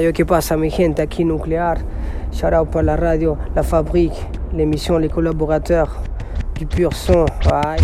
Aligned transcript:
Ayo, 0.00 0.14
¿qué 0.14 0.24
pasa, 0.24 0.56
mi 0.56 0.70
gente? 0.70 1.02
Aquí 1.02 1.26
Nuclear. 1.26 1.76
Shout 2.32 2.54
out 2.54 2.70
pour 2.70 2.82
la 2.82 2.96
radio, 2.96 3.36
la 3.54 3.62
fabrique, 3.62 4.14
l'émission, 4.54 4.96
les 4.96 5.10
collaborateurs, 5.10 5.94
du 6.54 6.64
pur 6.64 6.94
son. 6.94 7.26
Aïe. 7.52 7.82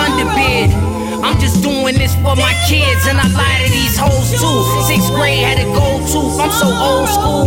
Underbid. 0.00 0.72
I'm 1.20 1.36
just 1.38 1.62
doing 1.62 1.94
this 1.94 2.14
for 2.24 2.34
my 2.36 2.54
kids, 2.64 3.04
and 3.06 3.20
I 3.20 3.26
lie 3.36 3.60
to 3.64 3.68
these 3.68 3.96
hoes 3.96 4.32
too. 4.32 4.60
Sixth 4.88 5.12
grade 5.12 5.44
had 5.44 5.60
a 5.60 5.68
gold 5.76 6.08
tooth. 6.08 6.40
I'm 6.40 6.50
so 6.50 6.68
old 6.72 7.08
school, 7.08 7.46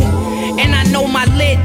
and 0.62 0.76
I 0.76 0.84
know 0.94 1.08
my 1.08 1.26
lit. 1.34 1.58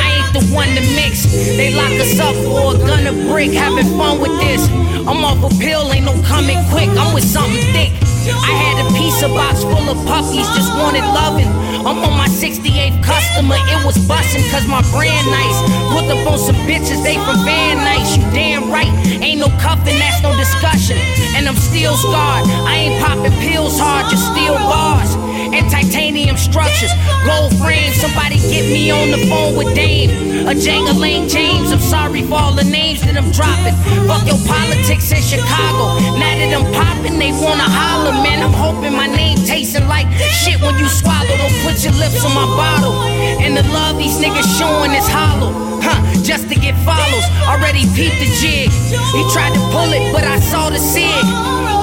I 0.00 0.06
ain't 0.16 0.32
the 0.32 0.44
one 0.54 0.68
to 0.72 0.82
mix. 0.96 1.28
They 1.28 1.74
lock 1.76 1.92
us 2.00 2.18
up 2.18 2.34
for 2.48 2.74
a 2.74 2.78
gun 2.78 3.04
a 3.06 3.12
brick, 3.28 3.52
having 3.52 3.88
fun 3.98 4.20
with 4.20 4.34
this. 4.40 4.64
I'm 5.04 5.24
off 5.24 5.44
a 5.44 5.50
pill, 5.60 5.92
ain't 5.92 6.06
no 6.06 6.16
coming 6.22 6.58
quick. 6.72 6.88
I'm 6.96 7.12
with 7.12 7.24
something 7.24 7.64
thick. 7.76 7.92
I 8.30 8.52
had 8.52 8.76
a 8.84 8.86
pizza 8.96 9.28
box 9.28 9.62
full 9.62 9.88
of 9.88 9.98
puppies, 10.06 10.48
just 10.56 10.72
wanted 10.80 11.04
loving. 11.04 11.59
I'm 11.80 11.98
on 12.04 12.12
my 12.16 12.28
68th 12.28 13.02
customer, 13.02 13.56
it 13.56 13.80
was 13.84 13.96
bussin' 14.04 14.44
cause 14.50 14.66
my 14.66 14.82
brand 14.92 15.26
nice. 15.32 15.58
Put 15.92 16.12
up 16.12 16.26
on 16.30 16.38
some 16.38 16.56
bitches, 16.68 17.02
they 17.02 17.16
from 17.24 17.44
Van 17.44 17.78
Nuys. 17.78 18.16
You 18.16 18.22
damn 18.32 18.70
right, 18.70 18.92
ain't 19.22 19.40
no 19.40 19.48
cuffin', 19.58 19.98
that's 19.98 20.22
no 20.22 20.36
discussion. 20.36 20.98
And 21.36 21.48
I'm 21.48 21.56
still 21.56 21.96
scarred, 21.96 22.46
I 22.68 22.76
ain't 22.76 23.02
poppin' 23.02 23.32
pills 23.40 23.78
hard, 23.78 24.10
just 24.10 24.24
steel 24.32 24.54
bars. 24.68 25.14
And 25.52 25.68
titanium 25.70 26.36
structures, 26.36 26.92
gold 27.26 27.56
frames. 27.58 27.96
Somebody 28.00 28.36
get 28.38 28.70
me 28.70 28.90
on 28.90 29.10
the 29.10 29.26
phone 29.26 29.56
with 29.56 29.74
Dame. 29.74 30.10
A 30.46 30.54
Lane 30.94 31.28
James, 31.28 31.70
I'm 31.70 31.78
sorry 31.78 32.22
for 32.22 32.34
all 32.34 32.52
the 32.52 32.64
names 32.64 33.02
that 33.02 33.16
I'm 33.16 33.30
dropping. 33.30 33.74
Fuck 34.08 34.26
your 34.26 34.40
politics 34.46 35.12
in 35.12 35.22
Chicago. 35.22 36.00
Now 36.18 36.34
that 36.38 36.50
I'm 36.50 36.66
popping, 36.72 37.18
they 37.18 37.30
wanna 37.32 37.68
holler, 37.68 37.99
man. 38.12 38.42
I'm 38.42 38.52
hoping 38.52 38.92
my 38.92 39.06
name 39.06 39.38
tasting 39.38 39.86
like 39.86 40.06
shit 40.42 40.60
when 40.60 40.76
you 40.78 40.88
swallow. 40.88 41.36
Don't 41.36 41.58
put 41.62 41.82
your 41.84 41.94
lips 41.94 42.24
on 42.24 42.34
my 42.34 42.46
bottle. 42.56 42.94
And 43.42 43.56
the 43.56 43.62
love 43.72 43.98
these 43.98 44.18
niggas 44.18 44.46
showing 44.58 44.92
is 44.92 45.06
hollow. 45.08 45.52
Huh, 45.82 46.00
just 46.22 46.48
to 46.50 46.54
get 46.54 46.74
follows. 46.84 47.24
Already 47.46 47.86
peeped 47.94 48.18
the 48.18 48.30
jig. 48.40 48.70
He 49.14 49.22
tried 49.32 49.54
to 49.54 49.62
pull 49.70 49.90
it, 49.92 50.12
but 50.12 50.24
I 50.24 50.38
saw 50.40 50.70
the 50.70 50.78
sig. 50.78 51.24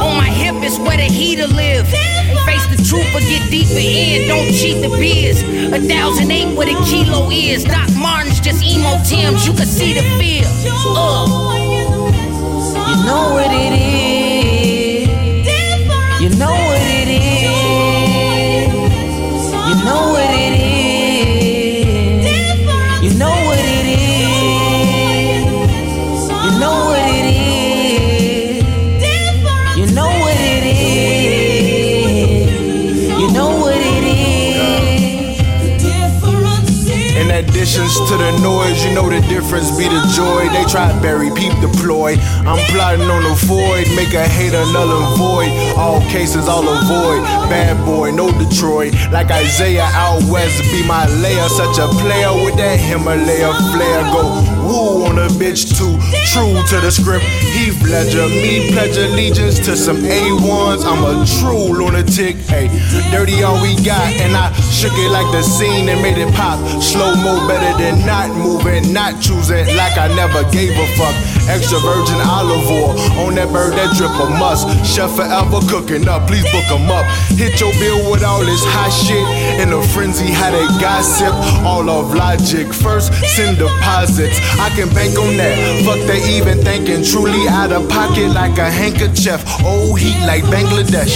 On 0.03 0.16
my 0.16 0.30
hip 0.30 0.55
is 0.64 0.78
where 0.80 0.98
the 0.98 1.09
heater 1.09 1.48
live. 1.48 1.87
Face 2.45 2.66
the 2.67 2.77
truth 2.87 3.10
or 3.16 3.21
get 3.21 3.49
deeper 3.49 3.80
in. 3.80 4.27
Don't 4.27 4.52
cheat 4.54 4.82
the 4.82 4.89
beers. 4.89 5.42
A 5.73 5.80
thousand 5.80 6.32
eight 6.32 6.55
what 6.55 6.67
a 6.67 6.76
kilo 6.86 7.30
is. 7.32 7.64
Doc 7.64 7.89
Martens 7.95 8.39
just 8.39 8.64
emo 8.64 9.02
Tims. 9.04 9.48
You 9.48 9.54
can 9.54 9.66
see 9.66 9.93
the 9.93 10.04
fear. 10.20 10.45
Uh. 10.95 11.27
You 12.87 12.95
know 13.05 13.33
what 13.33 13.52
it 13.52 13.73
is. 13.73 13.96
Know 19.83 20.10
what 20.11 20.30
it 20.30 20.61
is. 20.61 20.67
To 37.77 37.83
the 38.17 38.32
noise, 38.42 38.83
you 38.83 38.92
know 38.95 39.08
the 39.08 39.21
difference 39.21 39.70
be 39.77 39.83
the 39.83 40.02
joy. 40.15 40.49
They 40.49 40.65
try 40.65 40.92
to 40.92 40.99
bury, 40.99 41.30
peep 41.30 41.54
deploy. 41.61 42.15
I'm 42.42 42.58
plotting 42.73 43.05
on 43.05 43.21
the 43.21 43.36
void, 43.45 43.86
make 43.95 44.15
a 44.15 44.27
hater 44.27 44.65
null 44.73 44.89
and 44.89 45.17
void. 45.17 45.77
All 45.77 46.02
cases, 46.10 46.48
all 46.48 46.67
avoid. 46.67 47.21
Bad 47.54 47.86
boy, 47.86 48.10
no 48.10 48.32
Detroit. 48.32 48.95
Like 49.11 49.30
Isaiah 49.30 49.89
out 49.93 50.23
west, 50.23 50.64
be 50.71 50.87
my 50.87 51.05
layer. 51.21 51.48
Such 51.49 51.77
a 51.77 51.87
player 52.02 52.33
with 52.43 52.58
that 52.58 52.80
Himalaya 52.80 53.54
flair. 53.70 54.02
Go 54.11 54.56
on 55.07 55.19
a 55.19 55.27
bitch 55.39 55.71
too. 55.77 55.95
True 56.35 56.59
to 56.67 56.77
the 56.83 56.91
script. 56.91 57.23
Heath 57.55 57.81
Ledger, 57.87 58.27
me 58.27 58.71
pledge 58.71 58.97
allegiance 58.97 59.59
to 59.65 59.75
some 59.75 59.97
A1s. 59.97 60.83
I'm 60.83 61.03
a 61.03 61.25
true 61.39 61.71
lunatic. 61.71 62.35
Hey, 62.51 62.67
dirty 63.11 63.43
all 63.43 63.61
we 63.61 63.75
got, 63.83 64.11
and 64.19 64.35
I 64.35 64.51
shook 64.69 64.93
it 64.93 65.09
like 65.09 65.31
the 65.31 65.41
scene 65.41 65.89
and 65.89 66.01
made 66.01 66.17
it 66.17 66.33
pop. 66.35 66.59
Slow 66.81 67.15
mo 67.15 67.47
better 67.47 67.77
than 67.81 68.05
not 68.05 68.29
moving, 68.35 68.93
not 68.93 69.21
choosing 69.21 69.65
like 69.75 69.97
I 69.97 70.07
never 70.15 70.43
gave 70.51 70.75
a 70.75 70.87
fuck. 70.99 71.15
Extra 71.47 71.80
virgin 71.80 72.19
olive 72.21 72.67
oil 72.69 72.99
on 73.23 73.35
that 73.35 73.52
bird 73.52 73.73
that 73.73 73.95
drip 73.95 74.11
a 74.19 74.30
must. 74.37 74.67
Chef 74.85 75.11
forever 75.15 75.59
cooking 75.67 76.08
up, 76.08 76.27
please 76.27 76.43
book 76.52 76.67
'em 76.69 76.91
up. 76.91 77.05
Hit 77.39 77.59
your 77.59 77.71
bill 77.80 78.11
with 78.11 78.23
all 78.23 78.43
this 78.43 78.63
hot 78.65 78.91
shit 78.91 79.25
in 79.61 79.71
a 79.71 79.81
frenzy. 79.93 80.31
How 80.31 80.52
they 80.52 80.67
gossip, 80.80 81.33
all 81.65 81.89
of 81.89 82.13
logic. 82.13 82.73
First, 82.73 83.13
send 83.36 83.57
deposits. 83.57 84.37
I 84.59 84.69
can 84.75 84.89
bank 84.89 85.17
on 85.17 85.37
that. 85.37 85.55
Fuck 85.86 86.02
they 86.07 86.21
even 86.36 86.63
thinking. 86.63 87.03
Truly 87.03 87.47
out 87.47 87.71
of 87.71 87.87
pocket 87.89 88.30
like 88.33 88.57
a 88.57 88.69
handkerchief. 88.69 89.41
Old 89.63 89.99
heat 89.99 90.19
like 90.25 90.43
Bangladesh. 90.45 91.15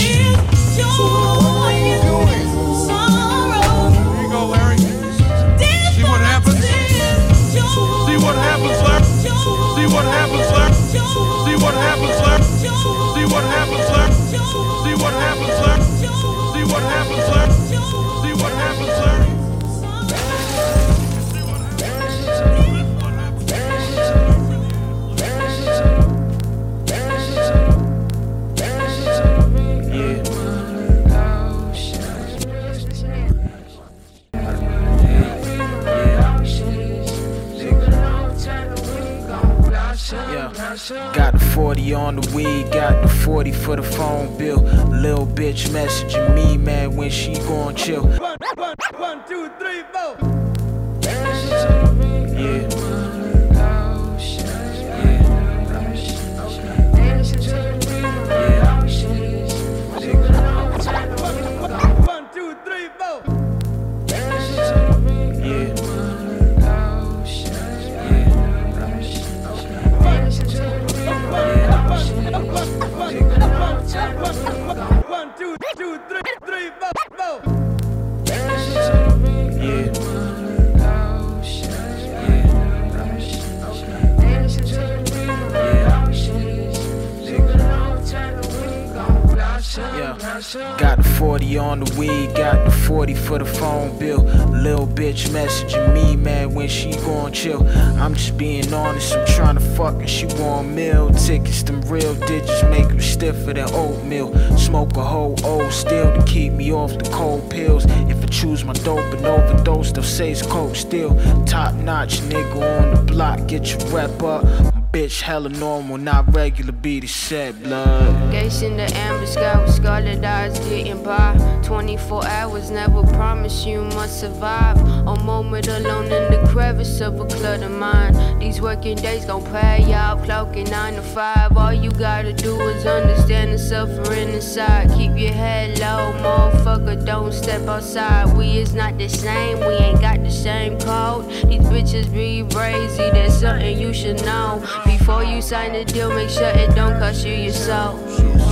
It's 110.30 110.42
coke 110.42 110.76
still. 110.76 111.16
Top 111.46 111.74
notch 111.76 112.20
nigga 112.22 112.80
on 112.80 112.96
the 112.96 113.02
block, 113.02 113.48
get 113.48 113.72
your 113.72 113.80
rep 113.92 114.22
up 114.24 114.46
bitch 114.92 115.22
hella 115.22 115.48
normal, 115.48 115.98
not 115.98 116.34
regular, 116.34 116.74
be 116.74 117.00
the 117.00 117.08
set 117.08 117.62
blood. 117.64 118.32
Gates 118.32 118.62
in 118.62 118.76
the 118.76 118.84
with 118.84 119.81
scarlet 119.82 120.24
eyes 120.24 120.60
getting 120.70 121.04
by. 121.04 121.36
24 121.64 122.28
hours, 122.28 122.70
never 122.70 123.02
promise 123.14 123.66
you 123.66 123.82
must 123.82 124.20
survive. 124.20 124.78
A 125.08 125.16
moment 125.24 125.68
alone 125.68 126.06
in 126.06 126.26
the 126.32 126.48
crevice 126.52 127.02
of 127.02 127.20
a 127.20 127.26
cluttered 127.26 127.72
mind. 127.72 128.16
These 128.40 128.62
working 128.62 128.96
days 128.98 129.26
gon' 129.26 129.44
pay 129.46 129.92
out, 129.92 130.24
cloaking 130.24 130.70
9 130.70 130.94
to 130.96 131.02
5. 131.02 131.58
All 131.58 131.74
you 131.74 131.90
gotta 131.92 132.32
do 132.32 132.60
is 132.70 132.86
understand 132.86 133.54
the 133.54 133.58
suffering 133.58 134.30
inside. 134.30 134.92
Keep 134.96 135.18
your 135.18 135.34
head 135.34 135.80
low, 135.80 136.14
motherfucker, 136.22 137.04
don't 137.04 137.34
step 137.34 137.68
outside. 137.68 138.38
We 138.38 138.60
is 138.60 138.76
not 138.76 139.00
the 139.00 139.10
same, 139.10 139.60
we 139.62 139.74
ain't 139.86 140.00
got 140.00 140.24
the 140.24 140.30
same 140.30 140.78
code. 140.80 141.26
These 141.50 141.66
bitches 141.74 142.14
be 142.14 142.46
crazy, 142.54 143.10
that's 143.10 143.40
something 143.40 143.80
you 143.80 143.94
should 143.94 144.24
know. 144.26 144.62
Before 144.86 145.24
you 145.24 145.42
sign 145.42 145.74
the 145.74 145.86
deal, 145.86 146.14
make 146.14 146.30
sure 146.30 146.50
it 146.50 146.76
don't 146.76 147.00
cost 147.00 147.26
you 147.26 147.34
your 147.34 147.54
soul. 147.54 148.51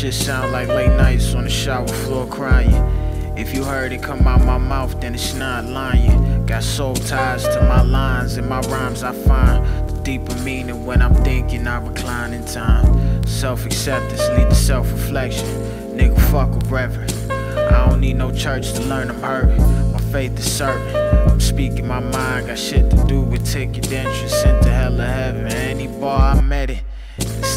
Shit 0.00 0.14
sound 0.14 0.50
like 0.50 0.66
late 0.68 0.96
nights 0.96 1.34
on 1.34 1.44
the 1.44 1.50
shower 1.50 1.86
floor 1.86 2.26
crying. 2.26 2.72
If 3.36 3.54
you 3.54 3.62
heard 3.62 3.92
it 3.92 4.02
come 4.02 4.26
out 4.26 4.42
my 4.46 4.56
mouth, 4.56 4.98
then 4.98 5.14
it's 5.14 5.34
not 5.34 5.66
lying. 5.66 6.46
Got 6.46 6.62
soul 6.62 6.94
ties 6.94 7.42
to 7.42 7.60
my 7.68 7.82
lines 7.82 8.38
and 8.38 8.48
my 8.48 8.60
rhymes 8.60 9.02
I 9.02 9.12
find 9.12 9.62
the 9.90 10.00
deeper 10.02 10.34
meaning 10.36 10.86
when 10.86 11.02
I'm 11.02 11.14
thinking 11.16 11.66
I 11.66 11.86
recline 11.86 12.32
in 12.32 12.46
time. 12.46 13.26
Self 13.26 13.66
acceptance 13.66 14.26
lead 14.30 14.48
to 14.48 14.54
self 14.54 14.90
reflection. 14.90 15.46
Nigga, 15.94 16.18
fuck 16.30 16.48
with 16.54 16.70
reverend. 16.70 17.12
I 17.30 17.86
don't 17.86 18.00
need 18.00 18.16
no 18.16 18.32
church 18.32 18.72
to 18.72 18.82
learn 18.82 19.10
I'm 19.10 19.20
hurting. 19.20 19.92
My 19.92 20.00
faith 20.12 20.38
is 20.38 20.50
certain. 20.50 20.96
I'm 21.30 21.40
speaking 21.40 21.86
my 21.86 22.00
mind, 22.00 22.46
got 22.46 22.58
shit 22.58 22.88
to 22.88 23.04
do 23.06 23.20
with 23.20 23.44
ticket 23.44 23.92
entrance 23.92 24.44
into 24.44 24.72
hell 24.72 24.98
or 24.98 25.04
heaven. 25.04 25.46
Any 25.48 25.88
bar 25.88 26.36
I 26.36 26.40
met 26.40 26.70
it. 26.70 26.80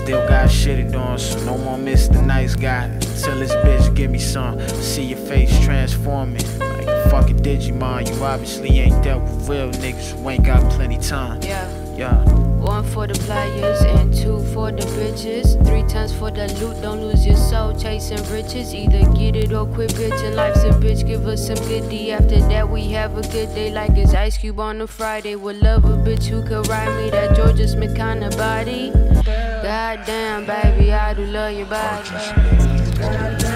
Still 0.03 0.27
got 0.27 0.49
shitted 0.49 0.93
on, 0.99 1.17
so 1.17 1.39
no 1.45 1.57
more 1.57 1.77
Mr. 1.77 2.21
Nice 2.25 2.55
Guy. 2.55 2.89
Tell 3.21 3.39
this 3.39 3.53
bitch 3.53 3.95
give 3.95 4.11
me 4.11 4.19
some. 4.19 4.59
See 4.67 5.05
your 5.05 5.17
face 5.17 5.57
transforming. 5.63 6.43
Like 6.59 6.87
a 6.87 7.09
fucking 7.09 7.37
Digimon. 7.37 8.13
You 8.13 8.21
obviously 8.21 8.79
ain't 8.79 9.01
dealt 9.01 9.23
with 9.23 9.47
real 9.47 9.71
niggas 9.71 10.11
who 10.11 10.29
ain't 10.29 10.43
got 10.43 10.69
plenty 10.73 10.97
time. 10.97 11.41
Yeah. 11.41 11.71
Yeah. 11.95 12.21
One 12.59 12.83
for 12.83 13.07
the 13.07 13.13
players 13.13 13.81
and 13.81 14.13
two 14.13 14.43
for 14.53 14.73
the 14.73 14.81
bitches. 14.81 15.55
Three 15.65 15.83
times 15.83 16.13
for 16.13 16.31
the 16.31 16.47
loot, 16.59 16.81
don't 16.81 16.99
lose 16.99 17.25
your 17.25 17.37
soul 17.37 17.73
chasing 17.73 18.23
riches. 18.29 18.73
Either 18.73 19.09
get 19.13 19.37
it 19.37 19.53
or 19.53 19.65
quit 19.67 19.91
bitching. 19.91 20.35
Life's 20.35 20.63
a 20.63 20.71
bitch, 20.71 21.07
give 21.07 21.25
us 21.27 21.47
some 21.47 21.59
good 21.69 21.89
D. 21.89 22.11
After 22.11 22.41
that, 22.41 22.67
we 22.69 22.89
have 22.91 23.17
a 23.17 23.21
good 23.21 23.55
day 23.55 23.71
like 23.71 23.91
it's 23.91 24.13
Ice 24.13 24.37
Cube 24.37 24.59
on 24.59 24.81
a 24.81 24.87
Friday. 24.87 25.37
Would 25.37 25.61
love 25.61 25.85
a 25.85 25.95
bitch 25.95 26.25
who 26.25 26.43
could 26.43 26.67
ride 26.67 26.93
me 27.01 27.09
that 27.11 27.37
Georgia 27.37 27.69
Smith 27.69 27.95
kind 27.95 28.21
of 28.21 28.35
body. 28.35 28.91
Goddamn, 29.63 30.45
baby, 30.45 30.91
I 30.91 31.13
do 31.13 31.25
love 31.25 31.53
your 31.53 31.67
body. 31.67 33.52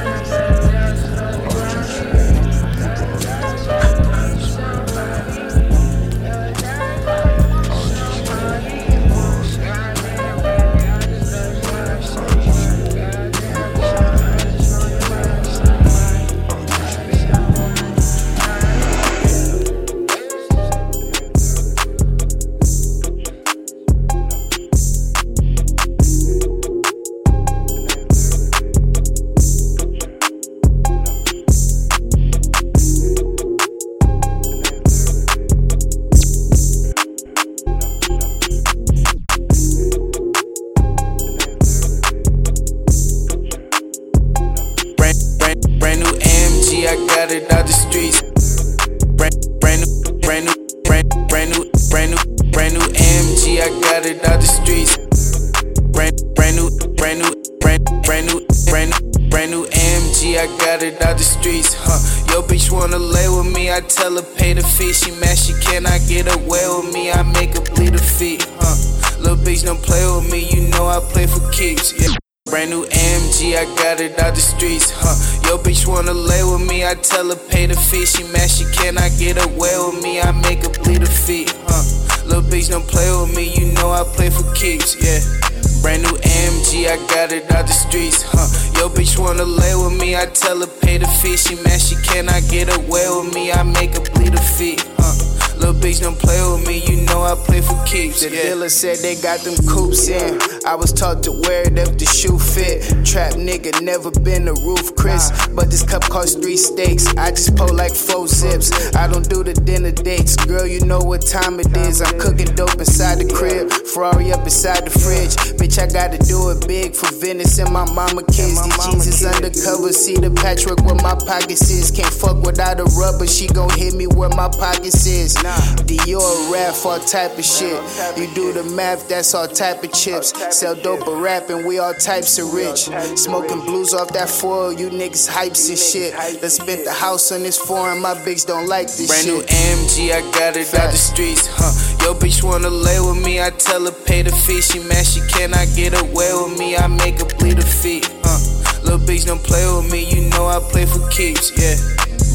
They 99.01 99.16
got 99.16 99.39
them 99.42 99.56
coops 99.68 100.08
in. 100.08 100.39
I 100.66 100.75
was 100.75 100.92
taught 100.92 101.24
to 101.24 101.32
wear 101.32 101.63
it 101.63 101.77
if 101.77 101.98
the 101.98 102.06
shoe 102.06 102.38
fit. 102.39 102.84
Trap 103.06 103.34
nigga, 103.34 103.82
never 103.82 104.12
been 104.12 104.48
a 104.48 104.54
roof 104.54 104.96
Chris. 104.96 105.32
But 105.56 105.70
this 105.72 105.84
cup 105.84 106.04
cost 106.04 106.42
three 106.42 106.58
steaks. 106.58 107.08
I 107.16 107.32
just 107.32 107.56
pull 107.56 107.74
like 107.74 107.94
four 107.94 108.27
zips. 108.27 108.72
I 108.96 109.08
don't 109.08 109.27
do 109.30 109.44
the 109.44 109.54
dinner 109.54 109.92
dates. 109.92 110.36
Girl, 110.36 110.66
you 110.66 110.82
know 110.86 111.00
what 111.00 111.22
time 111.22 111.60
it 111.60 111.75
is. 111.77 112.01
I'm 112.01 112.20
cooking 112.20 112.54
dope 112.56 112.80
inside 112.80 113.20
the 113.20 113.34
crib. 113.34 113.72
Ferrari 113.72 114.26
up 114.48 114.54
inside 114.54 114.86
the 114.86 115.00
fridge. 115.00 115.36
Bitch, 115.60 115.77
I 115.77 115.88
gotta 115.88 116.18
do 116.18 116.50
it 116.51 116.68
big 116.68 116.96
for 116.96 117.12
Venice 117.20 117.60
and 117.60 117.72
my 117.72 117.86
mama 117.92 118.24
kids. 118.24 118.63
These 118.63 118.86
jeans 118.86 119.08
is 119.08 119.25
undercover. 119.25 119.92
See 119.92 120.16
the 120.16 120.32
patchwork 120.32 120.80
where 120.86 120.96
my 120.96 121.16
pockets 121.16 121.70
is. 121.70 121.92
Can't 121.92 122.13
fuck 122.13 122.42
without 122.44 122.80
a 122.80 122.86
rubber. 122.96 123.27
She 123.27 123.48
gon' 123.48 123.70
hit 123.70 123.94
me 123.94 124.08
where 124.08 124.30
my 124.30 124.48
pockets 124.48 125.06
is. 125.06 125.36
Dior 125.36 126.51
rap, 126.51 126.75
all 126.86 127.00
type 127.00 127.38
of 127.38 127.46
shit. 127.46 127.80
You 128.18 128.34
do 128.34 128.54
the 128.54 128.63
math, 128.63 129.10
that's 129.10 129.34
all 129.34 129.48
type 129.48 129.84
of 129.84 129.92
chips. 129.92 130.34
Sell 130.56 130.75
dope 130.75 131.08
or 131.08 131.22
rap 131.22 131.50
and 131.50 131.66
we 131.66 131.80
all 131.80 131.94
types 131.94 132.39
of 132.39 132.54
rich. 132.54 132.89
Smoking 133.18 133.62
blues 133.62 133.94
off 133.94 134.13
that 134.13 134.30
foil, 134.30 134.72
you 134.72 134.89
niggas 134.89 135.27
hypes 135.30 135.70
and 135.70 135.77
shit. 135.77 136.13
Done 136.42 136.50
spent 136.50 136.86
the 136.86 136.94
house 136.94 137.32
on 137.32 137.44
this 137.44 137.58
foreign, 137.58 138.01
my 138.01 138.13
bitch 138.16 138.46
don't 138.46 138.68
like 138.68 138.88
this 138.88 139.08
Brand 139.08 139.25
shit. 139.25 139.48
Brand 139.48 139.82
new 139.82 139.88
AMG, 139.88 140.12
I 140.13 140.22
got 140.32 140.56
it 140.56 140.74
out 140.74 140.92
the 140.92 140.98
streets, 140.98 141.48
huh? 141.51 142.06
Yo, 142.06 142.13
bitch 142.13 142.44
wanna 142.44 142.70
lay 142.70 143.00
with 143.00 143.24
me, 143.25 143.42
I 143.42 143.50
tell 143.50 143.84
her 143.86 143.92
pay 143.92 144.22
the 144.22 144.37
fee. 144.38 144.62
She 144.62 144.79
mad, 144.79 145.06
she 145.06 145.22
cannot 145.27 145.67
get 145.75 145.94
away 145.94 146.32
with 146.34 146.58
me, 146.58 146.77
I 146.77 146.88
make 146.88 147.20
her 147.20 147.25
bleed 147.38 147.58
her 147.58 147.72
feet, 147.82 148.06
huh? 148.24 148.39
Little 148.84 149.00
bitch 149.00 149.25
don't 149.25 149.44
play 149.44 149.65
with 149.65 149.91
me, 149.91 150.06
you 150.06 150.29
know 150.29 150.48
I 150.48 150.60
play 150.60 150.86
for 150.86 151.01
keeps, 151.10 151.51
yeah. 151.58 151.75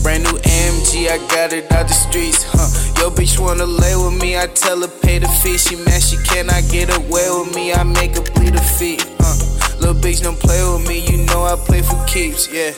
Brand 0.02 0.25
new 0.25 0.37
AMG, 0.37 1.09
I 1.09 1.18
got 1.30 1.52
it 1.52 1.71
out 1.73 1.87
the 1.87 1.94
streets, 1.94 2.44
huh? 2.44 2.68
Yo, 3.00 3.11
bitch 3.11 3.38
wanna 3.38 3.66
lay 3.66 3.94
with 3.97 4.21
me, 4.21 4.37
I 4.37 4.47
tell 4.49 4.80
her 4.80 4.88
pay 4.88 5.18
the 5.18 5.28
fee. 5.28 5.59
She 5.59 5.76
mad, 5.76 6.02
she 6.02 6.16
cannot 6.18 6.62
get 6.71 6.90
away 6.90 7.28
with 7.30 7.54
me, 7.54 7.73
I 7.73 7.82
make 7.85 8.16
her 8.16 8.26
bleed 8.35 8.54
her 8.54 8.68
feet, 8.78 9.06
huh? 9.21 9.37
Little 9.78 9.94
bitch 9.94 10.23
don't 10.23 10.38
play 10.38 10.61
with 10.62 10.87
me, 10.88 10.99
you 11.06 11.25
know 11.26 11.44
I 11.44 11.56
play 11.56 11.82
for 11.82 12.02
keeps, 12.06 12.52
yeah. 12.52 12.73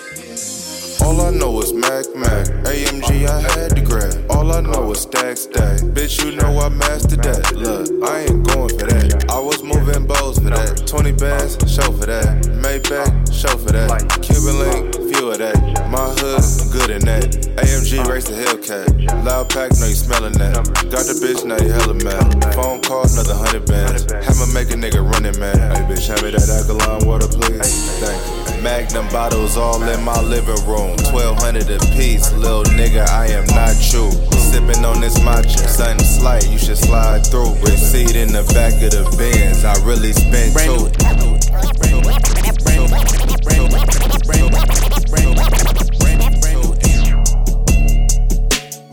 All 1.05 1.21
I 1.21 1.31
know 1.31 1.61
is 1.61 1.75
Mac 1.75 2.07
Mac. 2.17 2.47
AMG, 2.65 3.29
I 3.29 3.41
had 3.53 3.77
to 3.77 3.83
grab. 3.83 4.25
All 4.31 4.51
I 4.51 4.63
know 4.63 4.91
is 4.91 5.03
stack 5.03 5.37
stack. 5.37 5.81
Bitch, 5.93 6.25
you 6.25 6.35
know 6.35 6.59
I 6.59 6.71
mastered 6.71 7.23
that. 7.25 7.55
Look, 7.55 7.93
I 8.09 8.21
ain't 8.21 8.43
going 8.49 8.71
for 8.71 8.87
that. 8.89 9.31
I 9.31 9.39
was 9.39 9.63
moving 9.63 10.07
bows 10.07 10.39
for 10.39 10.49
that. 10.49 10.87
20 10.87 11.13
bands, 11.13 11.61
show 11.71 11.93
for 11.93 12.07
that. 12.07 12.45
Maybach, 12.57 13.13
show 13.29 13.55
for 13.59 13.73
that. 13.73 14.01
Cuban 14.23 14.59
link, 14.59 14.95
few 15.13 15.31
of 15.31 15.39
that. 15.39 15.61
My 15.93 16.09
hood, 16.09 16.41
good 16.73 16.89
in 16.89 17.05
that. 17.05 17.29
AMG, 17.61 18.09
race 18.09 18.25
the 18.25 18.35
Hellcat. 18.41 19.25
Loud 19.27 19.51
pack, 19.51 19.77
know 19.79 19.87
you 19.87 19.95
smelling 19.95 20.33
that. 20.41 20.55
Got 20.89 21.05
the 21.05 21.21
bitch, 21.21 21.45
now 21.45 21.61
you 21.61 21.71
hella 21.71 21.95
mad. 22.01 22.55
Phone 22.55 22.81
call, 22.81 23.05
another 23.05 23.37
hundred 23.37 23.67
bands. 23.67 24.11
Hammer 24.11 24.49
make 24.57 24.73
a 24.73 24.77
nigga 24.81 25.05
running, 25.05 25.39
man. 25.39 25.55
Hey, 25.77 25.85
bitch, 25.85 26.09
hand 26.09 26.23
me 26.23 26.31
that 26.33 26.49
alkaline 26.49 27.07
water, 27.07 27.29
please. 27.29 28.01
Thank 28.01 28.39
you. 28.39 28.44
Magnum 28.65 29.07
bottles 29.09 29.59
all 29.59 29.83
in 29.83 30.03
my 30.03 30.19
living 30.23 30.57
room. 30.65 30.97
1200 31.13 31.69
a 31.71 31.79
piece, 31.93 32.33
little 32.33 32.65
nigga, 32.65 33.07
I 33.11 33.27
am 33.27 33.45
not 33.49 33.77
you. 33.93 34.11
Sipping 34.41 34.83
on 34.87 35.03
this 35.03 35.19
matcha, 35.19 35.69
something 35.69 36.03
slight, 36.03 36.49
you 36.49 36.57
should 36.57 36.79
slide 36.79 37.27
through. 37.27 37.53
Receipt 37.57 38.17
in 38.17 38.33
the 38.33 38.43
back 38.55 38.73
of 38.81 38.91
the 38.91 39.05
bins, 39.19 39.67
I 39.67 39.77
really 39.85 40.15
spent 40.15 40.57
two. 40.57 40.89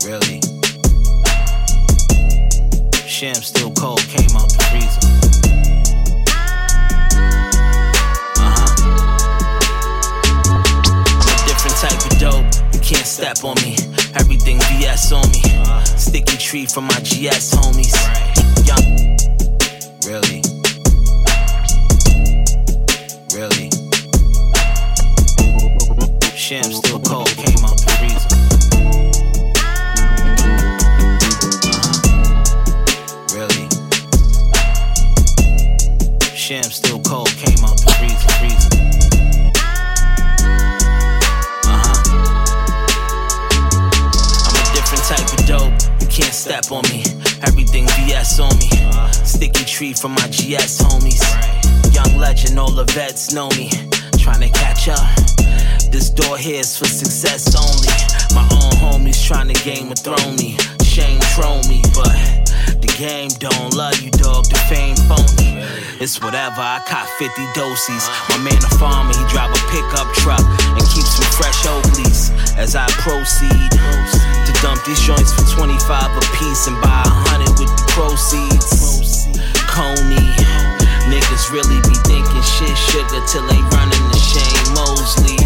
Really? 0.06 0.40
Sham 3.08 3.36
still 3.36 3.70
cold, 3.70 4.00
came 4.00 4.36
out 4.36 4.52
step 13.12 13.44
on 13.44 13.54
me. 13.56 13.76
Everything 14.14 14.58
VS 14.58 15.12
on 15.12 15.30
me. 15.32 15.42
Uh-huh. 15.44 15.84
Sticky 15.84 16.38
tree 16.38 16.64
from 16.64 16.84
my 16.84 16.98
GS 17.00 17.52
homies. 17.54 17.92
Young. 18.66 19.18
Really? 20.06 20.41
Whatever, 66.22 66.62
I 66.62 66.78
caught 66.86 67.10
50 67.18 67.34
doses. 67.52 68.06
My 68.30 68.38
man 68.46 68.58
a 68.62 68.72
farmer, 68.78 69.10
he 69.10 69.24
drive 69.26 69.50
a 69.50 69.62
pickup 69.74 70.06
truck 70.22 70.42
and 70.78 70.82
keeps 70.94 71.18
some 71.18 71.26
fresh 71.34 71.66
oh, 71.66 71.82
Oakleys 71.82 72.30
as 72.56 72.78
I 72.78 72.86
proceed 73.02 73.70
to 73.74 74.52
dump 74.62 74.78
these 74.86 75.02
joints 75.02 75.34
for 75.34 75.42
25 75.50 75.82
a 75.82 76.22
piece 76.38 76.70
and 76.70 76.78
buy 76.78 77.02
a 77.02 77.12
hundred 77.26 77.52
with 77.58 77.70
the 77.74 77.86
proceeds. 77.90 79.26
Coney, 79.66 80.30
niggas 81.10 81.50
really 81.50 81.78
be 81.90 81.96
thinking 82.06 82.44
shit 82.46 82.76
sugar 82.90 83.20
till 83.26 83.44
they 83.50 83.60
running 83.74 84.04
the 84.14 84.20
Shane 84.22 84.66
Mosley. 84.78 85.42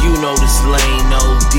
You 0.00 0.16
know 0.24 0.34
this 0.34 0.58
lane 0.66 1.12
OD. 1.12 1.54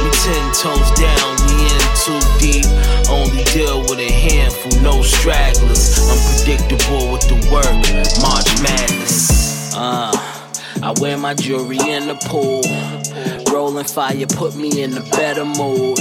We 0.00 0.08
ten 0.24 0.44
toes 0.56 0.90
down, 0.96 1.32
we 1.44 1.70
in 1.70 1.79
too 2.04 2.18
deep. 2.38 2.64
Only 3.08 3.44
deal 3.44 3.80
with 3.82 3.98
a 3.98 4.10
handful, 4.10 4.80
no 4.82 5.02
stragglers. 5.02 5.98
Unpredictable 6.08 7.12
with 7.12 7.28
the 7.28 7.36
work, 7.52 7.76
March 8.22 8.48
Madness. 8.62 9.74
Uh, 9.74 10.12
I 10.82 10.94
wear 11.00 11.18
my 11.18 11.34
jewelry 11.34 11.78
in 11.78 12.06
the 12.06 12.14
pool. 12.24 12.62
Rolling 13.52 13.84
fire 13.84 14.26
put 14.26 14.54
me 14.56 14.82
in 14.82 14.96
a 14.96 15.02
better 15.10 15.44
mood. 15.44 15.98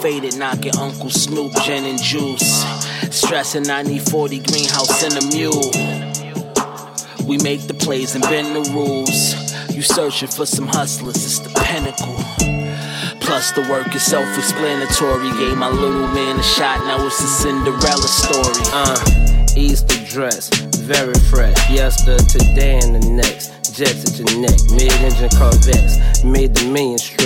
Faded 0.00 0.36
knocking 0.38 0.76
Uncle 0.76 1.10
Snoop, 1.10 1.52
gin 1.64 1.84
and 1.84 2.00
juice. 2.00 2.64
Stressing 3.10 3.68
I 3.68 3.82
need 3.82 4.02
40 4.02 4.38
greenhouse 4.40 5.02
and 5.02 5.14
a 5.18 5.36
mule. 5.36 5.70
We 7.26 7.38
make 7.38 7.66
the 7.66 7.74
plays 7.74 8.14
and 8.14 8.22
bend 8.24 8.54
the 8.54 8.70
rules. 8.72 9.74
You 9.74 9.82
searching 9.82 10.28
for 10.28 10.46
some 10.46 10.66
hustlers, 10.66 11.16
it's 11.16 11.38
the 11.40 11.50
pinnacle. 11.60 12.59
The 13.40 13.62
work 13.62 13.96
is 13.96 14.02
self 14.02 14.28
explanatory. 14.36 15.30
Gave 15.30 15.56
my 15.56 15.70
little 15.70 16.06
man 16.08 16.38
a 16.38 16.42
shot, 16.42 16.78
now 16.84 17.04
it's 17.06 17.18
a 17.20 17.26
Cinderella 17.26 18.06
story. 18.06 18.52
Uh, 18.70 19.56
Easter 19.56 19.96
dress, 20.04 20.50
very 20.76 21.14
fresh. 21.30 21.56
Yesterday, 21.70 22.22
today, 22.28 22.80
and 22.84 23.02
the 23.02 23.08
next. 23.08 23.74
Jets 23.74 24.04
at 24.04 24.18
your 24.18 24.40
neck, 24.42 24.60
mid 24.72 24.92
engine 24.92 25.30
Corvettes. 25.30 26.22
Made 26.22 26.54
the 26.54 26.70
million 26.70 26.98
stretch. 26.98 27.19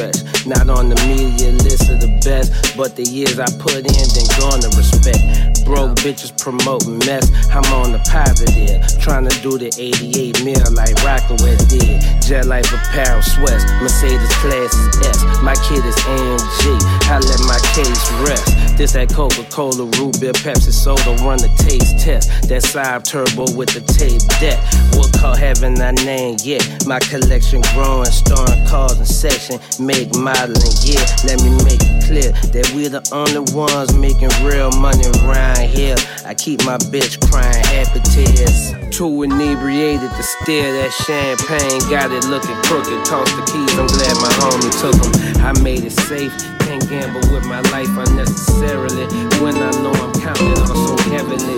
Not 0.46 0.68
on 0.68 0.92
the 0.92 0.98
media 1.08 1.56
list 1.64 1.88
of 1.88 2.04
the 2.04 2.12
best, 2.20 2.76
but 2.76 2.96
the 2.96 3.02
years 3.02 3.40
I 3.40 3.48
put 3.56 3.80
in, 3.80 4.06
then 4.12 4.28
gonna 4.36 4.68
respect. 4.76 5.64
Broke 5.64 5.96
bitches 6.04 6.36
promoting 6.36 7.00
mess. 7.08 7.24
I'm 7.48 7.64
on 7.72 7.96
the 7.96 8.02
positive, 8.04 8.84
trying 9.00 9.24
to 9.24 9.32
do 9.40 9.56
the 9.56 9.72
88 9.72 10.44
mil 10.44 10.60
like 10.76 10.92
Rockaway 11.00 11.56
did. 11.72 11.96
Jet 12.20 12.44
Life 12.44 12.68
Apparel 12.76 13.24
sweats, 13.24 13.64
Mercedes 13.80 14.36
class 14.44 14.76
is 14.76 15.16
S. 15.16 15.24
My 15.40 15.56
kid 15.64 15.80
is 15.80 15.96
AMG, 16.12 16.76
I 17.08 17.24
let 17.24 17.40
my 17.48 17.56
case 17.72 18.04
rest. 18.28 18.63
This 18.76 18.92
that 18.94 19.08
Coca 19.14 19.44
Cola, 19.50 19.86
root 20.02 20.18
beer, 20.20 20.32
Pepsi 20.32 20.72
soda, 20.74 21.14
run 21.22 21.38
the 21.38 21.46
taste 21.62 22.02
test. 22.02 22.48
That 22.48 22.62
side 22.62 23.04
turbo 23.04 23.46
with 23.54 23.70
the 23.70 23.78
tape 23.86 24.18
deck. 24.42 24.58
What 24.98 25.14
call 25.14 25.36
having 25.36 25.78
a 25.78 25.92
name 26.02 26.36
yet? 26.42 26.66
My 26.84 26.98
collection 26.98 27.62
growing, 27.70 28.10
storing 28.10 28.66
cars 28.66 28.98
and 28.98 29.06
section, 29.06 29.62
make 29.78 30.10
modeling, 30.18 30.74
yeah. 30.82 31.06
Let 31.22 31.38
me 31.46 31.54
make 31.62 31.78
it 31.86 32.02
clear 32.02 32.34
that 32.50 32.66
we're 32.74 32.90
the 32.90 33.06
only 33.14 33.46
ones 33.54 33.94
making 33.94 34.34
real 34.42 34.74
money 34.82 35.06
around 35.22 35.70
here. 35.70 35.94
I 36.26 36.34
keep 36.34 36.66
my 36.66 36.78
bitch 36.90 37.22
crying 37.30 37.62
happy 37.70 38.02
tears. 38.10 38.74
Too 38.90 39.22
inebriated 39.22 40.10
to 40.10 40.22
steer 40.22 40.66
that 40.82 40.90
champagne. 41.06 41.78
Got 41.86 42.10
it 42.10 42.26
looking 42.26 42.58
crooked, 42.66 43.06
toss 43.06 43.30
the 43.38 43.46
keys. 43.46 43.70
I'm 43.78 43.86
glad 43.86 44.18
my 44.18 44.34
homie 44.42 44.74
took 44.82 44.98
them. 44.98 45.14
I 45.46 45.54
made 45.62 45.84
it 45.84 45.94
safe. 45.94 46.53
Can't 46.74 46.90
gamble 46.90 47.32
with 47.32 47.46
my 47.46 47.60
life 47.70 47.86
unnecessarily 47.86 49.06
when 49.40 49.54
I 49.54 49.70
know 49.80 49.92
I'm 49.92 50.12
counting 50.14 50.58
on 50.58 50.66
so 50.66 50.96
heavily. 51.08 51.54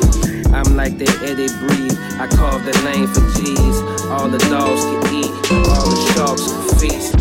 I'm 0.52 0.76
like 0.76 0.98
the 0.98 1.08
Eddie 1.24 1.48
breathe. 1.56 1.96
I 2.20 2.26
carve 2.26 2.66
the 2.66 2.72
lane 2.84 3.06
for 3.06 3.22
G's. 3.32 3.80
All 4.10 4.28
the 4.28 4.36
dogs 4.50 4.84
can 4.84 5.14
eat, 5.14 5.32
all 5.70 5.88
the 5.88 5.96
sharks 6.12 6.52
can 6.52 6.68
feast. 6.76 7.14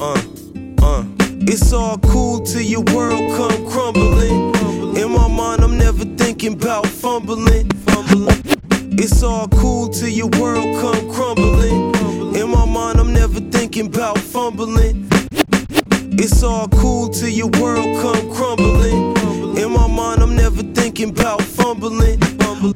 Uh, 0.00 0.22
uh. 0.82 1.04
It's 1.46 1.70
all 1.74 1.98
cool 1.98 2.40
till 2.40 2.62
your 2.62 2.84
world 2.94 3.30
come 3.36 3.68
crumbling. 3.68 4.54
In 4.96 5.10
my 5.12 5.28
mind, 5.28 5.62
I'm 5.62 5.76
never 5.76 6.06
thinking 6.16 6.54
about 6.54 6.86
fumbling. 6.86 7.68
It's 8.96 9.22
all 9.22 9.48
cool 9.48 9.88
till 9.88 10.08
your 10.08 10.28
world 10.38 10.64
come 10.80 11.12
crumbling. 11.12 11.94
In 12.36 12.48
my 12.50 12.64
mind, 12.64 13.00
I'm 13.00 13.12
never 13.12 13.40
thinking 13.40 13.86
about 13.86 14.18
fumbling. 14.18 15.08
It's 16.16 16.42
all 16.42 16.68
cool 16.68 17.08
till 17.08 17.28
your 17.28 17.50
world 17.60 17.88
come 18.00 18.32
crumbling. 18.32 19.16
In 19.56 19.72
my 19.72 19.88
mind, 19.88 20.22
I'm 20.22 20.36
never 20.36 20.62
thinking 20.62 21.10
about 21.10 21.42
fumbling. 21.42 22.18
Oh 22.40 22.72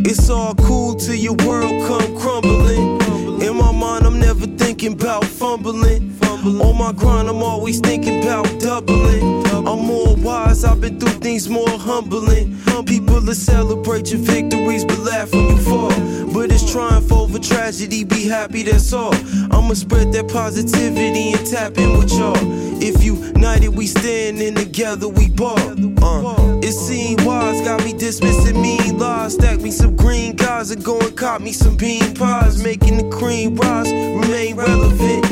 it's 0.00 0.28
all 0.28 0.54
cool 0.56 0.94
till 0.96 1.14
your 1.14 1.34
world 1.46 1.70
come 1.88 2.18
crumbling. 2.18 3.00
In 3.40 3.56
my 3.56 3.70
mind, 3.70 4.06
I'm 4.06 4.18
never 4.18 4.46
thinking 4.46 4.63
about 4.92 5.24
fumbling. 5.24 6.10
fumbling. 6.10 6.60
On 6.60 6.76
my 6.76 6.92
grind, 6.92 7.28
I'm 7.28 7.42
always 7.42 7.80
thinking 7.80 8.22
about 8.22 8.46
doubling. 8.60 9.46
I'm 9.66 9.86
more 9.86 10.14
wise, 10.16 10.64
I've 10.64 10.80
been 10.80 11.00
through 11.00 11.20
things 11.20 11.48
more 11.48 11.68
humbling. 11.68 12.58
People 12.86 13.20
celebrate 13.34 14.12
your 14.12 14.20
victories 14.20 14.84
but 14.84 14.98
laugh 14.98 15.32
when 15.32 15.48
you 15.48 15.58
fall. 15.58 15.90
But 16.32 16.52
it's 16.52 16.70
triumph 16.70 17.10
over 17.12 17.38
tragedy, 17.38 18.04
be 18.04 18.28
happy, 18.28 18.62
that's 18.62 18.92
all. 18.92 19.14
I'ma 19.50 19.74
spread 19.74 20.12
that 20.12 20.28
positivity 20.28 21.32
and 21.32 21.46
tap 21.46 21.78
in 21.78 21.98
with 21.98 22.12
y'all. 22.12 22.63
If 22.86 23.02
united, 23.02 23.70
we 23.70 23.86
standing 23.86 24.56
together, 24.56 25.08
we 25.08 25.30
ball. 25.30 25.58
Uh, 26.04 26.60
it 26.60 26.72
seemed 26.72 27.24
wise, 27.24 27.62
got 27.62 27.82
me 27.82 27.94
dismissing 27.94 28.60
mean 28.60 28.98
lies. 28.98 29.32
Stack 29.32 29.62
me 29.62 29.70
some 29.70 29.96
green 29.96 30.36
guys 30.36 30.70
and 30.70 30.84
go 30.84 31.00
and 31.00 31.16
cop 31.16 31.40
me 31.40 31.52
some 31.52 31.78
bean 31.78 32.14
pies. 32.14 32.62
Making 32.62 32.98
the 32.98 33.16
cream 33.16 33.56
rise, 33.56 33.90
remain 33.90 34.56
relevant. 34.56 35.24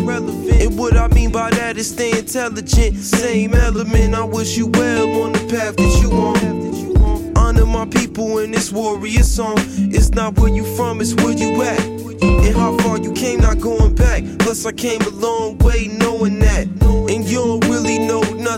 And 0.62 0.78
what 0.78 0.97
I 0.97 1.09
mean 1.09 1.30
by 1.30 1.50
that 1.50 1.76
is 1.76 1.90
stay 1.90 2.18
intelligent. 2.18 2.97
Same 2.97 3.52
element, 3.52 4.14
I 4.14 4.25
wish 4.25 4.56
you 4.56 4.68
well 4.68 5.23
on 5.23 5.32
the 5.32 5.40
path 5.40 5.76
that 5.76 5.99
you 6.00 6.11
on. 6.11 7.37
Honor 7.37 7.66
my 7.66 7.85
people 7.85 8.38
in 8.38 8.50
this 8.50 8.73
warrior 8.73 9.25
song. 9.25 9.56
It's 9.59 10.09
not 10.12 10.38
where 10.38 10.49
you 10.49 10.64
from, 10.75 11.02
it's 11.02 11.12
where 11.16 11.37
you 11.37 11.61
at. 11.61 11.80
And 12.23 12.56
how 12.56 12.78
far 12.78 12.97
you 12.97 13.12
came, 13.12 13.40
not 13.40 13.61
going 13.61 13.94
back. 13.94 14.23
Plus, 14.38 14.64
I 14.64 14.73
came 14.73 15.02
a 15.02 15.11
long 15.11 15.59
way 15.59 15.88
knowing 15.88 16.38
that. 16.38 17.01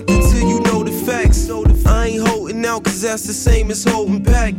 Nothing 0.00 0.22
till 0.22 0.48
you 0.48 0.60
know 0.60 0.82
the 0.82 0.90
facts. 1.06 1.48
I 1.86 2.06
ain't 2.06 2.26
holding 2.26 2.66
out, 2.66 2.84
cause 2.84 3.02
that's 3.02 3.24
the 3.24 3.32
same 3.32 3.70
as 3.70 3.84
holding 3.84 4.22
back. 4.22 4.54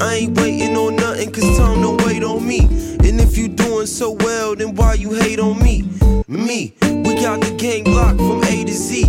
I 0.00 0.14
ain't 0.20 0.36
waiting 0.38 0.76
on 0.76 0.96
nothing, 0.96 1.32
cause 1.32 1.56
time 1.56 1.80
don't 1.80 2.04
wait 2.04 2.22
on 2.22 2.46
me. 2.46 2.60
And 3.06 3.20
if 3.20 3.38
you 3.38 3.48
doing 3.48 3.86
so 3.86 4.10
well, 4.10 4.54
then 4.54 4.74
why 4.74 4.94
you 4.94 5.12
hate 5.14 5.38
on 5.38 5.58
me? 5.62 5.84
Me, 6.28 6.74
we 6.82 7.14
got 7.14 7.40
the 7.40 7.54
game 7.56 7.84
locked 7.84 8.18
from 8.18 8.42
A 8.44 8.64
to 8.64 8.72
Z. 8.72 9.04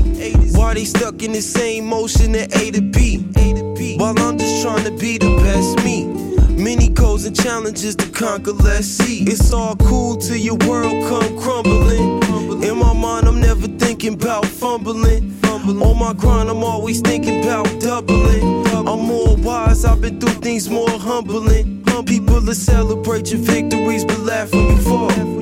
Why 0.58 0.75
they 0.75 0.86
stuck 0.86 1.22
in 1.22 1.34
the 1.34 1.41
same 1.41 1.86
motion 1.88 2.36
at 2.36 2.55
A 2.55 2.72
to 2.72 2.82
B? 2.82 3.98
While 3.98 4.17
I'm 4.20 4.38
just 4.38 4.63
trying 4.63 4.86
to 4.86 4.91
be 4.91 5.17
the 5.17 5.36
best 5.38 5.84
me. 5.84 6.25
Many 6.65 6.89
goals 6.89 7.25
and 7.25 7.36
challenges 7.36 7.95
to 7.98 8.10
conquer, 8.10 8.51
let's 8.51 8.88
see. 8.88 9.19
It's 9.25 9.53
all 9.53 9.75
cool 9.75 10.15
till 10.15 10.36
your 10.36 10.57
world 10.67 10.93
come 11.07 11.39
crumbling. 11.39 12.63
In 12.63 12.79
my 12.79 12.91
mind, 12.91 13.27
I'm 13.27 13.39
never 13.39 13.67
thinking 13.67 14.15
about 14.15 14.48
fumbling. 14.48 15.39
On 15.43 16.00
my 16.00 16.13
grind, 16.13 16.50
I'm 16.50 16.63
always 16.63 17.01
thinking 17.01 17.43
about 17.43 17.67
doubling. 17.79 18.65
I'm 18.74 19.01
more 19.05 19.36
wise, 19.38 19.86
I've 19.86 20.01
been 20.01 20.19
through 20.19 20.41
things 20.41 20.67
more 20.67 20.89
humbling. 20.89 21.84
People 22.07 22.41
to 22.41 22.55
celebrate 22.55 23.31
your 23.31 23.41
victories, 23.41 24.03
but 24.03 24.19
laugh 24.22 24.51
when 24.51 24.67
you 24.67 24.77
fall. 24.81 25.35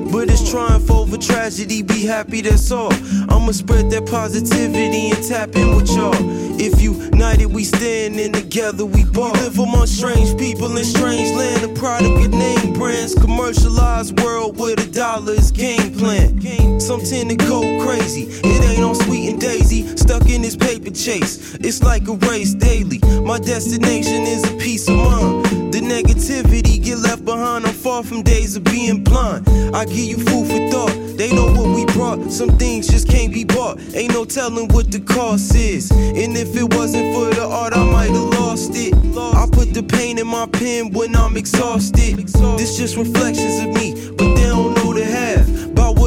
Triumph 0.54 0.88
over 0.88 1.16
tragedy, 1.18 1.82
be 1.82 2.06
happy, 2.06 2.40
that's 2.40 2.70
all. 2.70 2.92
I'ma 3.28 3.50
spread 3.50 3.90
that 3.90 4.06
positivity 4.06 5.10
and 5.10 5.20
tap 5.26 5.56
in 5.56 5.74
with 5.74 5.90
y'all. 5.90 6.14
If 6.60 6.80
united, 6.80 7.46
we 7.46 7.64
standing 7.64 8.30
together, 8.30 8.86
we 8.86 9.04
ball. 9.04 9.32
We 9.32 9.40
live 9.40 9.58
among 9.58 9.88
strange 9.88 10.38
people 10.38 10.76
in 10.76 10.84
strange 10.84 11.36
land, 11.36 11.64
a 11.64 11.74
product 11.74 12.26
of 12.26 12.30
name 12.30 12.72
brands. 12.74 13.16
Commercialized 13.16 14.20
world 14.20 14.56
where 14.56 14.76
the 14.76 14.86
dollar 14.86 15.32
is 15.32 15.50
game 15.50 15.92
plan. 15.98 16.40
Some 16.78 17.00
tend 17.00 17.30
to 17.30 17.36
go 17.36 17.60
crazy, 17.84 18.28
it 18.46 18.62
ain't 18.70 18.84
on 18.84 18.94
sweet 18.94 19.30
and 19.30 19.40
daisy. 19.40 19.96
Stuck 19.96 20.30
in 20.30 20.42
this 20.42 20.54
paper 20.54 20.90
chase, 20.90 21.56
it's 21.56 21.82
like 21.82 22.06
a 22.06 22.14
race 22.30 22.54
daily. 22.54 23.00
My 23.24 23.40
destination 23.40 24.22
is 24.22 24.44
a 24.48 24.56
peace 24.58 24.86
of 24.88 24.94
mind. 24.94 25.72
The 25.74 25.80
negativity 25.80 26.63
get 26.94 27.02
left 27.02 27.24
behind. 27.24 27.66
I'm 27.66 27.74
far 27.74 28.02
from 28.02 28.22
days 28.22 28.56
of 28.56 28.64
being 28.64 29.02
blind. 29.02 29.48
I 29.74 29.84
give 29.84 29.96
you 29.96 30.16
food 30.16 30.46
for 30.46 30.68
thought. 30.70 30.94
They 31.16 31.32
know 31.32 31.46
what 31.46 31.74
we 31.74 31.84
brought. 31.86 32.30
Some 32.30 32.50
things 32.58 32.88
just 32.88 33.08
can't 33.08 33.32
be 33.32 33.44
bought. 33.44 33.78
Ain't 33.94 34.12
no 34.12 34.24
telling 34.24 34.68
what 34.68 34.90
the 34.90 35.00
cost 35.00 35.54
is. 35.54 35.90
And 35.90 36.36
if 36.36 36.56
it 36.56 36.74
wasn't 36.74 37.14
for 37.14 37.32
the 37.34 37.46
art, 37.46 37.72
I 37.74 37.84
might 37.84 38.10
have 38.10 38.40
lost 38.40 38.72
it. 38.74 38.94
I 39.16 39.46
put 39.50 39.74
the 39.74 39.82
pain 39.82 40.18
in 40.18 40.26
my 40.26 40.46
pen 40.46 40.92
when 40.92 41.14
I'm 41.16 41.36
exhausted. 41.36 42.16
This 42.58 42.76
just 42.76 42.96
reflections 42.96 43.60
of 43.60 43.68
me, 43.74 44.10
but 44.16 44.34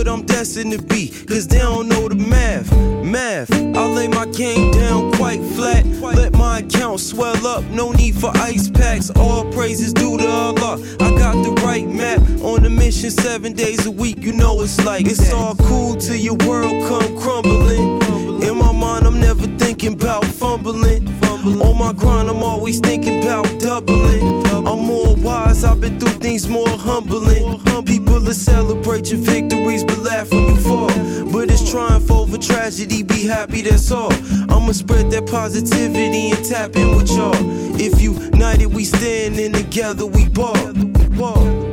what 0.07 0.19
I'm 0.19 0.25
destined 0.25 0.71
to 0.71 0.81
be. 0.81 1.09
Cause 1.25 1.47
they 1.47 1.59
don't 1.59 1.87
know 1.87 2.07
the 2.07 2.15
math. 2.15 2.71
Math, 3.03 3.51
I 3.51 3.87
lay 3.87 4.07
my 4.07 4.25
game 4.27 4.71
down 4.71 5.11
quite 5.13 5.41
flat. 5.55 5.85
Let 5.85 6.33
my 6.33 6.59
account 6.59 6.99
swell 6.99 7.45
up, 7.45 7.63
no 7.65 7.91
need 7.91 8.15
for 8.15 8.31
ice 8.35 8.69
packs. 8.69 9.09
All 9.11 9.45
praises 9.51 9.93
due 9.93 10.17
to 10.17 10.27
Allah. 10.27 10.79
I 10.99 11.09
got 11.17 11.43
the 11.43 11.51
right 11.63 11.87
map 11.87 12.19
on 12.41 12.63
the 12.63 12.69
mission 12.69 13.11
seven 13.11 13.53
days 13.53 13.85
a 13.85 13.91
week. 13.91 14.17
You 14.19 14.33
know 14.33 14.61
it's 14.61 14.83
like 14.85 15.05
it's 15.05 15.31
all 15.33 15.55
cool 15.55 15.95
till 15.95 16.15
your 16.15 16.37
world 16.47 16.75
come 16.87 17.19
crumbling. 17.19 18.01
In 18.43 18.57
my 18.57 18.71
mind, 18.71 19.05
I'm 19.05 19.19
never 19.19 19.47
thinking 19.57 19.93
about 19.93 20.25
fumbling. 20.25 21.07
On 21.61 21.77
my 21.77 21.93
grind, 21.93 22.29
I'm 22.29 22.43
always 22.43 22.79
thinking 22.79 23.23
about 23.23 23.45
doubling. 23.59 24.46
I'm 24.67 24.79
more 24.79 25.15
wise, 25.15 25.63
I've 25.63 25.79
been 25.79 25.97
through 25.97 26.19
things 26.19 26.49
more 26.49 26.67
humbling. 26.67 27.61
People 27.85 28.19
to 28.19 28.33
celebrate 28.33 29.09
your 29.11 29.21
victories, 29.21 29.85
but 29.85 29.99
laugh 29.99 30.29
when 30.29 30.43
you 30.43 30.57
fall. 30.57 30.89
But 31.31 31.49
it's 31.49 31.71
triumph 31.71 32.11
over 32.11 32.37
tragedy, 32.37 33.01
be 33.01 33.25
happy, 33.25 33.61
that's 33.61 33.89
all. 33.91 34.11
I'ma 34.51 34.73
spread 34.73 35.09
that 35.11 35.25
positivity 35.25 36.31
and 36.31 36.43
tap 36.43 36.75
in 36.75 36.97
with 36.97 37.09
y'all. 37.09 37.33
If 37.79 38.01
united, 38.01 38.67
we 38.67 38.83
standing 38.83 39.53
together, 39.53 40.05
we 40.05 40.27
ball. 40.27 40.73
We 40.73 41.07
ball. 41.17 41.67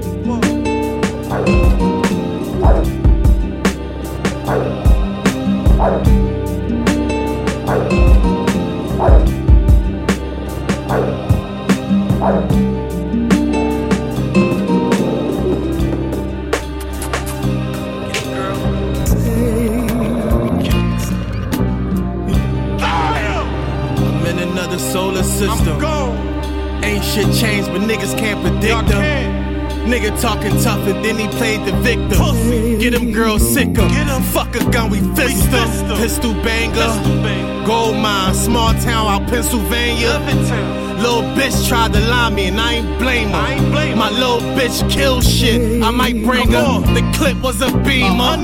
System. 25.25 25.83
Ain't 26.83 27.05
shit 27.05 27.33
changed, 27.35 27.69
but 27.73 27.81
niggas 27.83 28.17
can't 28.19 28.41
predict 28.43 28.89
them. 28.89 29.03
Nigga 29.91 30.19
talking 30.21 30.59
tough 30.63 30.87
and 30.87 31.05
then 31.05 31.19
he 31.19 31.29
played 31.39 31.65
the 31.67 31.73
victim. 31.83 32.19
Pussy. 32.19 32.79
Get 32.79 32.93
them 32.95 33.13
girls 33.13 33.43
sick 33.47 33.77
'em. 33.79 34.23
Fuck 34.33 34.57
a 34.57 34.65
gun, 34.71 34.91
we 34.91 35.01
fist 35.15 35.53
'em. 35.53 35.97
Pistol 35.97 36.35
banger. 36.43 36.93
Gold 37.67 37.97
mine, 37.97 38.35
small 38.35 38.73
town 38.75 39.07
out 39.07 39.27
Pennsylvania. 39.29 40.21
Little 41.05 41.21
bitch 41.37 41.69
tried 41.69 41.93
to 41.93 42.01
lie 42.01 42.31
me 42.31 42.47
and 42.47 42.59
I 42.59 42.77
ain't 42.77 42.99
blame 42.99 43.29
her. 43.29 43.95
My 43.95 44.09
little 44.09 44.41
bitch 44.57 44.91
kill 44.91 45.21
shit. 45.21 45.83
I 45.83 45.91
might 45.91 46.25
bring 46.25 46.51
her. 46.53 46.81
The 46.95 47.03
clip 47.15 47.37
was 47.43 47.61
a 47.61 47.71
beamer. 47.85 48.39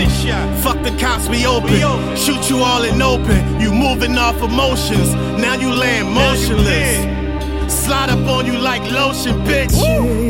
Fuck 0.60 0.82
the 0.82 0.94
cops, 1.00 1.26
we 1.30 1.46
open. 1.46 1.70
Shoot 2.16 2.50
you 2.50 2.58
all 2.58 2.82
in 2.82 3.00
open. 3.00 3.60
You 3.62 3.72
moving 3.72 4.18
off 4.18 4.42
emotions. 4.42 5.14
Now 5.40 5.54
you 5.54 5.72
laying 5.72 6.12
motionless. 6.12 7.29
Slide 7.70 8.10
up 8.10 8.28
on 8.28 8.46
you 8.46 8.58
like 8.58 8.82
lotion, 8.90 9.40
bitch. 9.44 9.72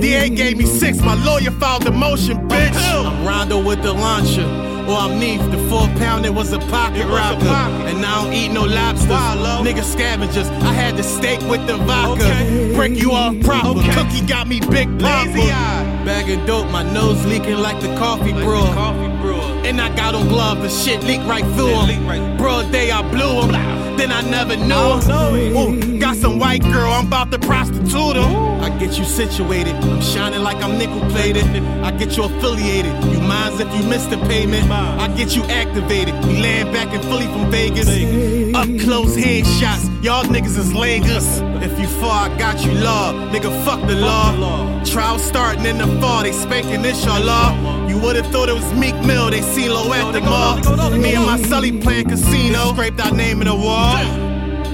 DA 0.01 0.29
gave 0.31 0.57
me 0.57 0.67
six, 0.67 1.01
my 1.01 1.15
lawyer 1.25 1.51
filed 1.51 1.83
the 1.83 1.91
motion, 1.91 2.37
bitch. 2.49 2.75
I'm 2.77 3.27
Rondo 3.27 3.63
with 3.63 3.83
the 3.83 3.93
launcher. 3.93 4.47
Or 4.89 4.97
I'm 4.97 5.21
Neef, 5.21 5.41
the 5.51 5.59
four 5.69 5.87
pound, 5.99 6.27
it 6.27 6.35
was 6.35 6.53
a 6.53 6.59
pocket 6.59 7.07
rocket. 7.07 7.47
And 7.47 8.05
I 8.05 8.23
don't 8.25 8.33
eat 8.33 8.49
no 8.49 8.65
lobster. 8.65 9.09
Nigga 9.09 9.85
scavengers, 9.85 10.49
I 10.49 10.73
had 10.73 10.97
the 10.97 11.03
steak 11.03 11.41
with 11.49 11.67
the 11.67 11.77
vodka. 11.79 12.73
Break 12.75 12.97
you 13.01 13.13
off 13.13 13.39
proper. 13.41 13.81
Cookie 13.93 14.27
got 14.27 14.49
me 14.49 14.61
big 14.61 14.89
papa. 14.99 15.33
Bag 16.05 16.29
of 16.31 16.47
dope, 16.47 16.71
my 16.71 16.83
nose 16.93 17.25
leaking 17.27 17.59
like 17.59 17.81
the 17.81 17.95
coffee 17.97 18.33
brewer. 18.33 18.75
And 19.65 19.81
I 19.81 19.95
got 19.95 20.15
on 20.15 20.27
gloves, 20.29 20.63
the 20.63 20.69
shit 20.71 21.05
leak 21.05 21.21
right 21.21 21.45
through 21.55 21.87
them. 21.87 22.37
Broad 22.37 22.73
day, 22.73 22.91
I 22.91 23.03
blew 23.03 23.43
them. 23.43 23.97
Then 23.97 24.11
I 24.11 24.23
never 24.23 24.57
knew 24.57 24.99
him. 24.99 26.00
Got 26.11 26.17
some 26.17 26.41
white 26.41 26.63
girl, 26.65 26.91
I'm 26.91 27.07
about 27.07 27.31
to 27.31 27.39
prostitute 27.39 28.17
him. 28.17 28.35
I 28.61 28.77
get 28.81 28.99
you 28.99 29.05
situated, 29.05 29.77
I'm 29.77 30.01
shining 30.01 30.43
like 30.43 30.57
I'm 30.57 30.77
nickel 30.77 31.09
plated. 31.11 31.47
I 31.85 31.93
get 31.93 32.17
you 32.17 32.25
affiliated, 32.25 32.93
you 33.13 33.21
minds 33.21 33.61
if 33.61 33.73
you 33.77 33.89
miss 33.89 34.07
the 34.07 34.17
payment. 34.27 34.69
I 34.73 35.07
get 35.17 35.37
you 35.37 35.45
activated, 35.45 36.17
we 36.25 36.43
land 36.43 36.73
back 36.73 36.93
in 36.93 37.01
Philly 37.03 37.27
from 37.27 37.49
Vegas. 37.53 37.87
Up 38.57 38.67
close 38.81 39.17
headshots, 39.17 40.03
y'all 40.03 40.25
niggas 40.25 40.59
is 40.59 40.75
Lagos. 40.75 41.39
If 41.63 41.79
you 41.79 41.87
fall, 41.87 42.11
I 42.11 42.37
got 42.37 42.59
you 42.65 42.73
law. 42.73 43.13
Nigga, 43.31 43.65
fuck 43.65 43.81
the 43.87 43.95
law. 43.95 44.83
Trial 44.83 45.17
starting 45.21 45.65
in 45.65 45.79
the 45.79 45.87
fall, 46.01 46.25
they 46.25 46.33
spanking 46.33 46.83
law. 46.83 47.87
You 47.87 48.01
would've 48.01 48.27
thought 48.33 48.49
it 48.49 48.55
was 48.55 48.75
Meek 48.75 48.97
Mill, 49.05 49.31
they 49.31 49.43
seen 49.43 49.71
low 49.71 49.93
at 49.93 50.11
the 50.11 50.21
mall. 50.23 50.91
Me 50.91 51.15
and 51.15 51.25
my 51.25 51.41
Sully 51.43 51.71
playing 51.79 52.09
casino, 52.09 52.73
scraped 52.73 53.01
our 53.01 53.13
name 53.13 53.43
in 53.43 53.47
the 53.47 53.55
wall. 53.55 54.20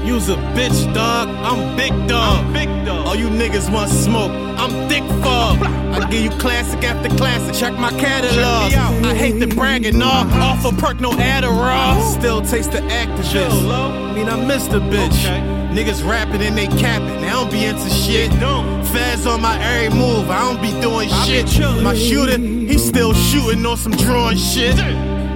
You's 0.06 0.28
a 0.28 0.36
bitch, 0.54 0.94
dog. 0.94 1.28
I'm 1.28 1.76
big 1.76 1.90
dog. 2.06 2.52
big 2.52 2.68
dog. 2.86 3.08
All 3.08 3.16
you 3.16 3.26
niggas 3.26 3.68
want 3.72 3.90
smoke. 3.90 4.30
I'm 4.30 4.88
thick 4.88 5.02
fog. 5.20 5.58
I 5.60 6.08
give 6.08 6.22
you 6.22 6.30
classic 6.38 6.84
after 6.84 7.08
classic. 7.16 7.56
Check 7.56 7.76
my 7.76 7.90
catalog. 7.90 8.72
I 9.04 9.14
hate 9.16 9.40
the 9.40 9.48
bragging 9.48 10.00
off. 10.00 10.32
Off 10.34 10.64
a 10.64 10.76
perk, 10.76 11.00
no 11.00 11.10
Adderall. 11.10 12.00
Still 12.16 12.40
taste 12.40 12.70
the 12.70 12.78
activist. 12.82 13.68
I 13.68 14.14
mean, 14.14 14.28
I 14.28 14.46
missed 14.46 14.70
a 14.70 14.78
bitch. 14.78 15.26
Niggas 15.74 16.08
rapping 16.08 16.40
and 16.40 16.56
they 16.56 16.68
capping. 16.68 17.20
They 17.20 17.28
don't 17.28 17.50
be 17.50 17.64
into 17.64 17.90
shit. 17.90 18.30
Faz 18.30 19.26
on 19.26 19.42
my 19.42 19.60
every 19.60 19.98
move. 19.98 20.30
I 20.30 20.38
don't 20.38 20.62
be 20.62 20.70
doing 20.80 21.08
shit. 21.26 21.46
My 21.82 21.96
shooter, 21.96 22.38
he 22.38 22.78
still 22.78 23.12
shooting 23.12 23.66
on 23.66 23.76
some 23.76 23.92
drawing 23.92 24.38
shit. 24.38 24.76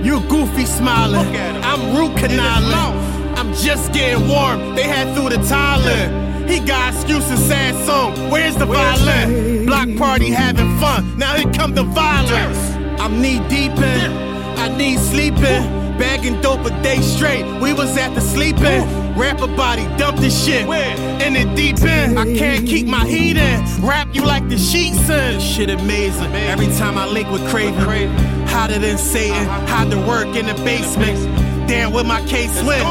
You 0.04 0.20
goofy 0.28 0.64
smiling. 0.64 1.36
I'm 1.36 1.96
root 1.96 2.16
canaling. 2.16 3.09
I'm 3.40 3.54
just 3.54 3.90
getting 3.94 4.28
warm. 4.28 4.74
They 4.76 4.82
had 4.82 5.14
through 5.14 5.30
the 5.30 5.36
Thailand. 5.36 6.46
He 6.46 6.60
got 6.60 6.92
excuses, 6.92 7.42
sad 7.48 7.74
song. 7.86 8.12
Where's 8.30 8.54
the 8.54 8.66
violin? 8.66 9.64
Block 9.64 9.88
party 9.96 10.28
having 10.28 10.78
fun. 10.78 11.16
Now 11.16 11.34
here 11.36 11.50
come 11.54 11.74
the 11.74 11.84
violence. 11.84 12.58
I'm 13.00 13.22
knee 13.22 13.38
deep 13.48 13.72
in. 13.72 14.12
I 14.58 14.68
need 14.76 14.98
sleeping. 14.98 15.62
Bagging 15.96 16.42
dope 16.42 16.66
a 16.66 16.82
day 16.82 17.00
straight. 17.00 17.42
We 17.62 17.72
was 17.72 17.96
at 17.96 18.14
the 18.14 18.20
sleeping. 18.20 18.84
Rapper 19.16 19.46
body, 19.56 19.84
dump 19.96 20.18
the 20.18 20.28
shit 20.28 20.68
in 20.68 21.32
the 21.32 21.50
deep 21.56 21.80
end. 21.80 22.18
I 22.18 22.26
can't 22.36 22.66
keep 22.66 22.86
my 22.86 23.06
heat 23.06 23.38
in. 23.38 23.64
Rap 23.82 24.08
you 24.12 24.22
like 24.22 24.50
the 24.50 24.58
sheets 24.58 25.08
in. 25.08 25.40
Shit 25.40 25.70
amazing. 25.70 26.30
Every 26.34 26.68
time 26.76 26.98
I 26.98 27.06
link 27.06 27.30
with 27.30 27.48
Craven, 27.48 28.10
hotter 28.48 28.78
than 28.78 28.98
Satan. 28.98 29.46
Hide 29.66 29.88
the 29.88 29.98
work 30.06 30.36
in 30.36 30.44
the 30.44 30.54
basement. 30.62 31.49
Damn, 31.70 31.92
with 31.92 32.04
my 32.04 32.20
case 32.26 32.60
win. 32.64 32.82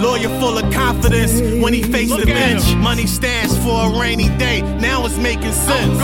Lawyer 0.00 0.30
full 0.40 0.56
of 0.56 0.72
confidence 0.72 1.38
when 1.62 1.74
he 1.74 1.82
faced 1.82 2.16
the 2.16 2.24
bench. 2.24 2.74
Money 2.76 3.06
stands 3.06 3.54
for 3.58 3.90
a 3.94 4.00
rainy 4.00 4.30
day. 4.38 4.62
Now 4.80 5.04
it's 5.04 5.18
making 5.18 5.52
sense. 5.52 6.00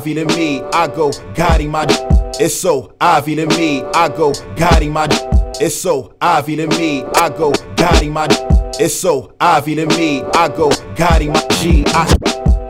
Ivy 0.00 0.14
to 0.14 0.24
me, 0.24 0.62
I 0.72 0.86
go 0.86 1.10
Gotti 1.34 1.68
my. 1.68 1.84
d- 1.84 1.94
It's 2.42 2.54
so 2.58 2.94
Ivy 3.02 3.36
to 3.36 3.46
me, 3.48 3.82
I 3.94 4.08
go 4.08 4.32
Gotti 4.56 4.90
my. 4.90 5.06
d- 5.06 5.16
It's 5.60 5.74
so 5.78 6.14
Ivy 6.22 6.56
to 6.56 6.66
me, 6.68 7.04
I 7.16 7.28
go 7.28 7.52
Gotti 7.76 8.10
my. 8.10 8.26
d- 8.26 8.36
It's 8.82 8.94
so 8.98 9.34
Ivy 9.38 9.74
to 9.74 9.84
me, 9.84 10.22
I 10.34 10.48
go 10.48 10.70
Gotti 10.96 11.28
my 11.28 11.46
G. 11.60 11.84
I, 11.88 12.14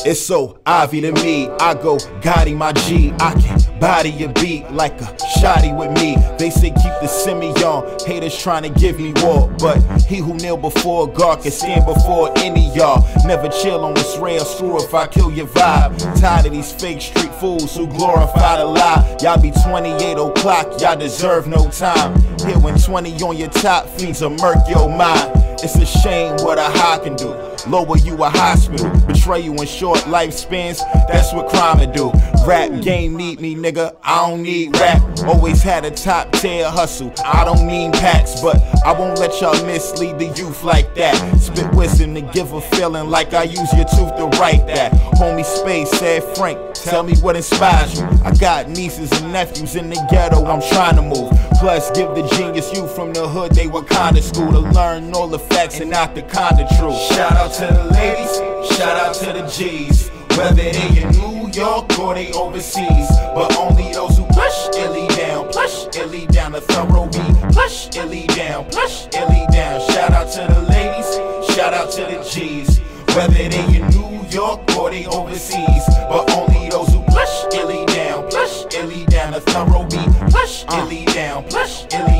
it's 0.04 0.18
so 0.18 0.58
Ivy 0.66 1.02
to 1.02 1.12
me, 1.12 1.48
I 1.60 1.74
go 1.74 1.98
Gotti 2.20 2.56
my 2.56 2.72
G. 2.72 3.12
I 3.20 3.32
can 3.34 3.59
body 3.80 4.24
a 4.24 4.28
beat 4.28 4.70
like 4.70 5.00
a 5.00 5.06
shotty 5.40 5.76
with 5.76 5.90
me. 5.92 6.16
They 6.38 6.50
say 6.50 6.70
keep 6.70 6.94
the 7.00 7.06
semi 7.06 7.50
on, 7.64 7.98
haters 8.06 8.36
trying 8.38 8.62
to 8.62 8.80
give 8.80 9.00
me 9.00 9.12
war. 9.16 9.50
But 9.58 9.80
he 10.02 10.18
who 10.18 10.34
kneel 10.34 10.58
before 10.58 11.08
God 11.08 11.42
can 11.42 11.50
stand 11.50 11.86
before 11.86 12.30
any 12.38 12.72
y'all. 12.74 13.04
Never 13.26 13.48
chill 13.48 13.84
on 13.84 13.94
this 13.94 14.16
rail, 14.18 14.44
screw 14.44 14.78
if 14.82 14.94
I 14.94 15.06
kill 15.06 15.32
your 15.32 15.46
vibe. 15.46 16.20
Tired 16.20 16.46
of 16.46 16.52
these 16.52 16.72
fake 16.72 17.00
street 17.00 17.32
fools 17.34 17.74
who 17.74 17.86
glorify 17.86 18.58
the 18.58 18.66
lie. 18.66 19.16
Y'all 19.22 19.40
be 19.40 19.50
28 19.50 20.18
o'clock, 20.18 20.80
y'all 20.80 20.96
deserve 20.96 21.48
no 21.48 21.68
time. 21.70 22.20
Here 22.40 22.58
when 22.58 22.78
20 22.78 23.22
on 23.22 23.36
your 23.36 23.50
top, 23.50 23.86
fiends 23.88 24.20
will 24.20 24.30
murk 24.30 24.58
your 24.68 24.88
mind. 24.88 25.32
It's 25.62 25.76
a 25.76 25.86
shame 25.86 26.36
what 26.40 26.58
a 26.58 26.64
high 26.64 26.98
can 26.98 27.16
do. 27.16 27.49
Lower 27.66 27.98
you 27.98 28.22
a 28.22 28.30
hospital, 28.30 28.90
betray 29.06 29.40
you 29.40 29.52
in 29.52 29.66
short 29.66 29.98
lifespans. 30.00 30.78
That's 31.08 31.32
what 31.32 31.48
crime 31.48 31.80
do. 31.92 32.12
Rap 32.46 32.82
game 32.82 33.16
need 33.16 33.40
me, 33.40 33.54
nigga. 33.54 33.96
I 34.02 34.28
don't 34.28 34.42
need 34.42 34.76
rap. 34.76 35.02
Always 35.26 35.62
had 35.62 35.84
a 35.84 35.90
top 35.90 36.32
tier 36.32 36.68
hustle. 36.68 37.12
I 37.24 37.44
don't 37.44 37.66
mean 37.66 37.92
packs, 37.92 38.40
but 38.40 38.56
I 38.84 38.92
won't 38.92 39.18
let 39.18 39.40
y'all 39.40 39.52
mislead 39.66 40.18
the 40.18 40.26
youth 40.38 40.64
like 40.64 40.94
that. 40.94 41.14
Spit 41.38 41.72
wisdom 41.74 42.14
to 42.14 42.22
give 42.22 42.52
a 42.52 42.60
feeling 42.60 43.08
like 43.10 43.34
I 43.34 43.44
use 43.44 43.72
your 43.74 43.84
tooth 43.84 44.16
to 44.16 44.28
write 44.38 44.66
that. 44.68 44.92
Homie 45.18 45.44
Space 45.44 45.90
said, 45.90 46.24
Frank, 46.36 46.58
tell 46.74 47.02
me 47.02 47.14
what 47.18 47.36
inspires 47.36 48.00
you. 48.00 48.08
I 48.24 48.32
got 48.34 48.68
nieces 48.68 49.12
and 49.12 49.32
nephews 49.32 49.76
in 49.76 49.90
the 49.90 50.06
ghetto. 50.10 50.44
I'm 50.46 50.62
trying 50.62 50.96
to 50.96 51.02
move. 51.02 51.30
Plus, 51.60 51.90
give 51.90 52.14
the 52.14 52.26
genius 52.36 52.72
youth 52.72 52.94
from 52.94 53.12
the 53.12 53.28
hood 53.28 53.52
they 53.52 53.66
were 53.66 53.84
kinda 53.84 54.22
school 54.22 54.50
to 54.50 54.60
learn 54.60 55.12
all 55.12 55.28
the 55.28 55.38
facts 55.38 55.78
and 55.80 55.90
not 55.90 56.14
the 56.14 56.22
kinda 56.22 56.66
truth. 56.78 56.96
Shout 57.12 57.32
out 57.32 57.49
to 57.54 57.66
the 57.66 57.84
ladies, 57.92 58.36
shout 58.76 58.96
out 58.96 59.14
to 59.14 59.32
the 59.32 59.42
G's. 59.48 60.08
Whether 60.36 60.70
they 60.70 61.02
in 61.02 61.10
New 61.10 61.50
York 61.50 61.98
or 61.98 62.14
they 62.14 62.32
overseas, 62.32 63.08
but 63.34 63.56
only 63.56 63.92
those 63.92 64.16
who 64.16 64.24
push 64.26 64.68
illy 64.76 65.08
down, 65.08 65.48
push 65.48 65.86
illy 65.96 66.26
down 66.26 66.52
the 66.52 66.60
thorough 66.60 67.06
beat, 67.06 67.52
push 67.52 67.88
illy 67.96 68.26
down, 68.28 68.66
push 68.66 69.08
illy 69.14 69.46
down. 69.50 69.80
Shout 69.90 70.12
out 70.12 70.30
to 70.32 70.46
the 70.54 70.60
ladies, 70.70 71.54
shout 71.54 71.74
out 71.74 71.90
to 71.92 72.02
the 72.02 72.22
G's. 72.30 72.78
Whether 73.16 73.48
they 73.48 73.76
in 73.76 73.88
New 73.88 74.24
York 74.30 74.60
or 74.76 74.90
they 74.90 75.06
overseas, 75.06 75.84
but 76.08 76.30
only 76.30 76.70
those 76.70 76.88
who 76.88 77.02
push 77.08 77.34
illy 77.52 77.84
down, 77.86 78.30
push 78.30 78.64
illy 78.76 79.04
down 79.06 79.32
the 79.32 79.40
thorough 79.40 79.84
beat, 79.90 80.30
push 80.30 80.64
uh. 80.68 80.86
illy 80.86 81.04
down, 81.06 81.42
push 81.44 81.84
illy 81.92 82.19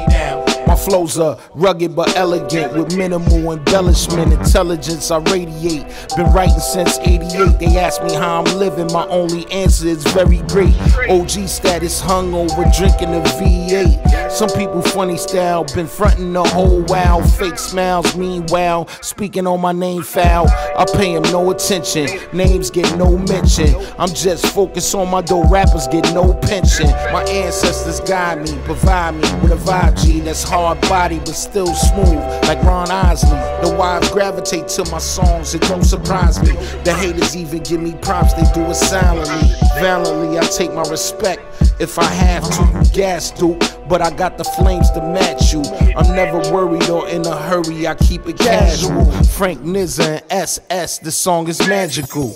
flows 0.91 1.21
are 1.21 1.39
rugged 1.55 1.95
but 1.95 2.17
elegant 2.17 2.73
with 2.77 2.97
minimal 2.97 3.53
embellishment. 3.53 4.33
Intelligence 4.33 5.13
I 5.13 5.19
radiate. 5.19 5.87
Been 6.17 6.33
writing 6.33 6.59
since 6.59 6.99
88. 6.99 7.61
They 7.61 7.79
ask 7.79 8.03
me 8.03 8.13
how 8.15 8.43
I'm 8.43 8.59
living. 8.59 8.89
My 8.93 9.07
only 9.07 9.47
answer 9.53 9.87
is 9.87 10.03
very 10.09 10.39
great. 10.49 10.75
OG 11.09 11.47
status 11.47 12.01
hung 12.01 12.35
over 12.35 12.65
drinking 12.77 13.15
a 13.15 13.23
V8. 13.39 14.33
Some 14.33 14.51
people 14.51 14.83
funny 14.83 15.17
style. 15.17 15.65
Been 15.77 15.87
fronting 15.87 16.33
the 16.33 16.43
whole 16.43 16.83
while. 16.83 17.23
Fake 17.23 17.59
smiles. 17.59 18.17
Meanwhile, 18.17 18.89
speaking 19.01 19.47
on 19.47 19.61
my 19.61 19.73
name 19.73 20.03
foul. 20.03 20.49
I 20.77 20.87
pay 20.93 21.15
him 21.15 21.23
no 21.31 21.53
attention. 21.53 22.09
Names 22.33 22.69
get 22.69 22.99
no 22.99 23.17
mention. 23.17 23.77
I'm 23.97 24.13
just 24.13 24.45
focused 24.47 24.93
on 24.97 25.09
my 25.09 25.21
dope 25.21 25.51
rappers 25.51 25.87
get 25.87 26.13
no 26.13 26.35
pension. 26.35 26.89
My 27.13 27.23
ancestors 27.25 28.01
guide 28.01 28.43
me, 28.43 28.59
provide 28.65 29.15
me 29.15 29.33
with 29.41 29.53
a 29.53 29.71
vibe 29.71 30.03
G 30.03 30.19
that's 30.19 30.43
hard 30.43 30.80
body 30.89 31.19
but 31.19 31.35
still 31.35 31.73
smooth, 31.75 32.19
like 32.45 32.63
Ron 32.63 32.91
Isley. 32.91 33.39
The 33.63 33.75
wives 33.77 34.11
gravitate 34.11 34.69
to 34.69 34.85
my 34.91 34.99
songs, 34.99 35.55
it 35.55 35.63
don't 35.63 35.85
surprise 35.85 36.41
me. 36.43 36.53
The 36.85 36.95
haters 36.95 37.37
even 37.37 37.63
give 37.63 37.81
me 37.81 37.95
props, 38.03 38.35
they 38.35 38.45
do 38.53 38.63
it 38.71 38.75
silently. 38.75 39.51
Valiantly, 39.81 40.39
I 40.39 40.43
take 40.43 40.73
my 40.73 40.83
respect 40.83 41.43
if 41.81 41.99
I 41.99 42.05
have 42.05 42.45
to. 42.51 42.91
Gas, 42.93 43.31
Duke, 43.31 43.61
but 43.89 44.03
I 44.03 44.11
got 44.11 44.37
the 44.39 44.45
flames 44.45 44.91
to 44.93 45.01
match 45.01 45.53
you. 45.53 45.63
I'm 45.97 46.15
never 46.15 46.39
worried 46.53 46.89
or 46.91 47.09
in 47.09 47.25
a 47.25 47.37
hurry, 47.37 47.87
I 47.87 47.95
keep 47.95 48.27
it 48.27 48.39
casual. 48.39 49.11
Frank 49.25 49.63
Nizza 49.63 50.23
and 50.23 50.25
SS, 50.31 50.99
the 50.99 51.11
song 51.11 51.49
is 51.49 51.59
magical. 51.67 52.35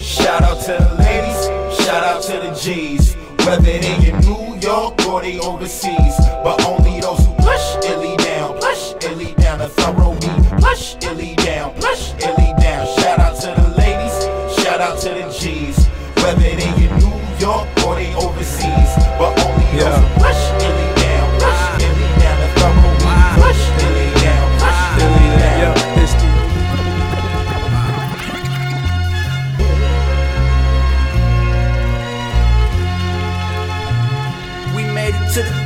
Shout 0.00 0.42
out 0.42 0.60
to 0.62 0.72
the 0.72 0.96
ladies, 0.98 1.84
shout 1.84 2.04
out 2.04 2.22
to 2.22 2.32
the 2.32 2.54
G's. 2.60 3.14
Whether 3.44 3.62
they 3.62 4.10
in 4.10 4.20
New 4.20 4.49
York 4.70 5.04
or 5.06 5.20
they 5.20 5.36
overseas, 5.40 6.14
but 6.44 6.64
only 6.64 7.00
those 7.00 7.18
who 7.26 7.34
push 7.42 7.74
illy 7.90 8.16
down, 8.18 8.56
push 8.60 8.94
illy 9.02 9.34
down 9.34 9.58
the 9.58 9.68
thorough 9.68 10.14
beat, 10.20 10.60
push 10.62 10.94
illy 11.02 11.34
down, 11.34 11.74
push 11.74 12.12
illy 12.22 12.54
down. 12.62 12.86
Shout 13.00 13.18
out 13.18 13.34
to 13.40 13.48
the 13.60 13.68
ladies, 13.76 14.14
shout 14.62 14.80
out 14.80 15.00
to 15.00 15.08
the 15.08 15.26
G's. 15.36 15.88
Whether 16.22 16.54
they 16.54 16.70
in 16.84 16.90
New 17.02 17.18
York 17.40 17.66
or 17.84 17.96
they 17.96 18.14
overseas, 18.14 18.92
but 19.18 19.34
only 19.44 19.80
those 19.80 20.09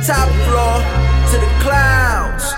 top 0.05 0.29
floor, 0.45 0.77
to 1.33 1.35
the 1.41 1.51
clouds. 1.65 2.53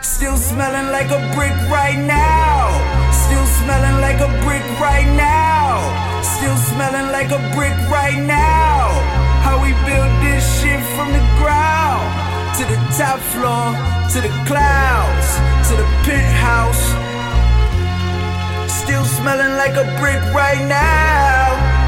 Still 0.00 0.36
smelling 0.36 0.92
like 0.92 1.10
a 1.10 1.18
brick 1.34 1.56
right 1.66 1.98
now. 1.98 2.70
Still 3.10 3.46
smelling 3.58 3.98
like 4.00 4.20
a 4.22 4.30
brick 4.46 4.62
right 4.78 5.10
now. 5.18 6.22
Still 6.22 6.56
smelling 6.70 7.10
like 7.10 7.32
a 7.34 7.42
brick 7.56 7.74
right 7.90 8.22
now. 8.22 8.94
How 9.42 9.58
we 9.58 9.74
build 9.82 10.12
this 10.22 10.44
shit 10.62 10.78
from 10.94 11.10
the 11.10 11.24
ground. 11.42 12.06
To 12.58 12.62
the 12.62 12.78
top 12.94 13.18
floor, 13.34 13.74
to 14.14 14.18
the 14.22 14.30
clouds, 14.46 15.28
to 15.66 15.74
the 15.74 15.88
penthouse. 16.06 16.84
Still 18.70 19.04
smelling 19.18 19.56
like 19.58 19.74
a 19.74 19.86
brick 19.98 20.22
right 20.32 20.62
now. 20.68 21.81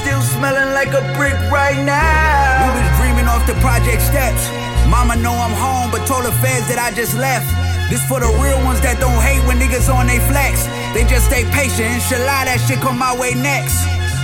Still 0.00 0.22
smelling 0.22 0.72
like 0.72 0.96
a 0.96 1.04
brick 1.12 1.36
right 1.52 1.76
now. 1.84 2.72
We 2.72 2.80
was 2.80 2.88
dreaming 2.96 3.28
off 3.28 3.44
the 3.44 3.52
project 3.60 4.00
steps. 4.00 4.48
Mama 4.88 5.14
know 5.16 5.36
I'm 5.36 5.52
home, 5.52 5.92
but 5.92 6.08
told 6.08 6.24
the 6.24 6.32
feds 6.40 6.64
that 6.72 6.80
I 6.80 6.88
just 6.96 7.12
left. 7.20 7.44
This 7.92 8.00
for 8.08 8.16
the 8.16 8.32
real 8.40 8.56
ones 8.64 8.80
that 8.80 8.96
don't 8.96 9.20
hate 9.20 9.44
when 9.44 9.60
niggas 9.60 9.92
on 9.92 10.08
they 10.08 10.16
flex. 10.32 10.64
They 10.96 11.04
just 11.04 11.28
stay 11.28 11.44
patient. 11.52 11.92
Inshallah, 12.00 12.48
that 12.48 12.64
shit 12.64 12.80
come 12.80 12.96
my 12.96 13.12
way 13.12 13.36
next. 13.36 13.76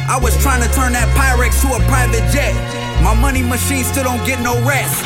I 0.08 0.16
was 0.16 0.32
trying 0.40 0.64
to 0.64 0.70
turn 0.72 0.96
that 0.96 1.12
Pyrex 1.12 1.60
to 1.60 1.76
a 1.76 1.80
private 1.92 2.24
jet. 2.32 2.56
My 3.04 3.12
money 3.12 3.44
machine 3.44 3.84
still 3.84 4.08
don't 4.08 4.24
get 4.24 4.40
no 4.40 4.56
rest. 4.64 4.96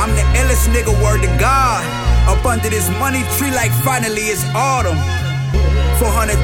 I'm 0.00 0.16
the 0.16 0.24
illest 0.40 0.72
nigga, 0.72 0.94
word 1.04 1.20
to 1.20 1.30
God. 1.36 1.84
Up 2.32 2.40
under 2.48 2.72
this 2.72 2.88
money 2.96 3.28
tree, 3.36 3.52
like 3.52 3.74
finally 3.84 4.32
it's 4.32 4.46
autumn. 4.56 4.96
400,000 6.00 6.40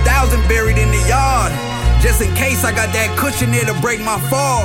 buried 0.53 0.77
in 0.77 0.93
the 0.93 1.01
yard. 1.09 1.70
Just 2.01 2.25
in 2.25 2.33
case 2.35 2.65
I 2.65 2.73
got 2.73 2.93
that 2.97 3.13
cushion 3.17 3.53
there 3.53 3.69
to 3.69 3.77
break 3.85 4.01
my 4.01 4.17
fall. 4.33 4.65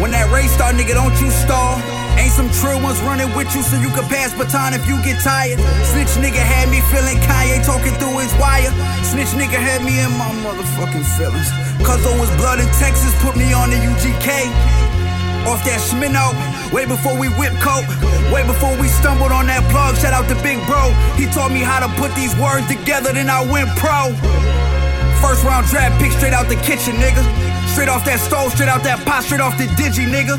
When 0.00 0.12
that 0.12 0.28
race 0.28 0.52
start, 0.52 0.76
nigga, 0.76 0.92
don't 0.92 1.16
you 1.16 1.32
stall. 1.32 1.80
Ain't 2.20 2.30
some 2.30 2.52
trill 2.60 2.78
ones 2.84 3.00
running 3.02 3.32
with 3.34 3.50
you 3.56 3.64
so 3.64 3.80
you 3.80 3.88
can 3.90 4.04
pass 4.06 4.36
baton 4.36 4.76
if 4.76 4.84
you 4.86 5.00
get 5.02 5.18
tired. 5.24 5.58
Snitch 5.90 6.14
nigga 6.20 6.44
had 6.44 6.68
me 6.68 6.84
feeling 6.92 7.16
Kanye 7.24 7.64
talking 7.64 7.96
through 7.96 8.20
his 8.20 8.30
wire. 8.36 8.70
Snitch 9.02 9.32
nigga 9.32 9.56
had 9.56 9.80
me 9.82 9.96
in 9.98 10.12
my 10.20 10.30
motherfucking 10.44 11.08
feelings. 11.16 11.48
It 11.80 12.20
was 12.20 12.28
blood 12.36 12.60
in 12.60 12.68
Texas, 12.76 13.10
put 13.24 13.34
me 13.34 13.52
on 13.56 13.70
the 13.70 13.76
UGK. 13.80 14.28
Off 15.48 15.64
that 15.64 15.80
Schmino, 15.80 16.32
way 16.72 16.84
before 16.84 17.16
we 17.16 17.28
whip 17.40 17.52
coat, 17.60 17.84
way 18.32 18.44
before 18.46 18.76
we 18.76 18.88
stumbled 18.88 19.32
on 19.32 19.46
that 19.48 19.64
plug. 19.72 19.96
Shout 19.96 20.12
out 20.12 20.28
to 20.28 20.36
Big 20.44 20.60
Bro, 20.68 20.92
he 21.16 21.26
taught 21.32 21.50
me 21.50 21.60
how 21.60 21.80
to 21.80 21.88
put 22.00 22.14
these 22.14 22.36
words 22.36 22.68
together, 22.68 23.12
then 23.12 23.28
I 23.28 23.40
went 23.40 23.68
pro. 23.76 24.12
First 25.24 25.40
round 25.42 25.64
draft 25.72 25.96
pick 25.96 26.12
straight 26.12 26.36
out 26.36 26.52
the 26.52 26.60
kitchen, 26.60 27.00
nigga. 27.00 27.24
Straight 27.72 27.88
off 27.88 28.04
that 28.04 28.20
stove, 28.20 28.52
straight 28.52 28.68
out 28.68 28.84
that 28.84 29.00
pot, 29.08 29.24
straight 29.24 29.40
off 29.40 29.56
the 29.56 29.64
digi, 29.72 30.04
nigga. 30.04 30.36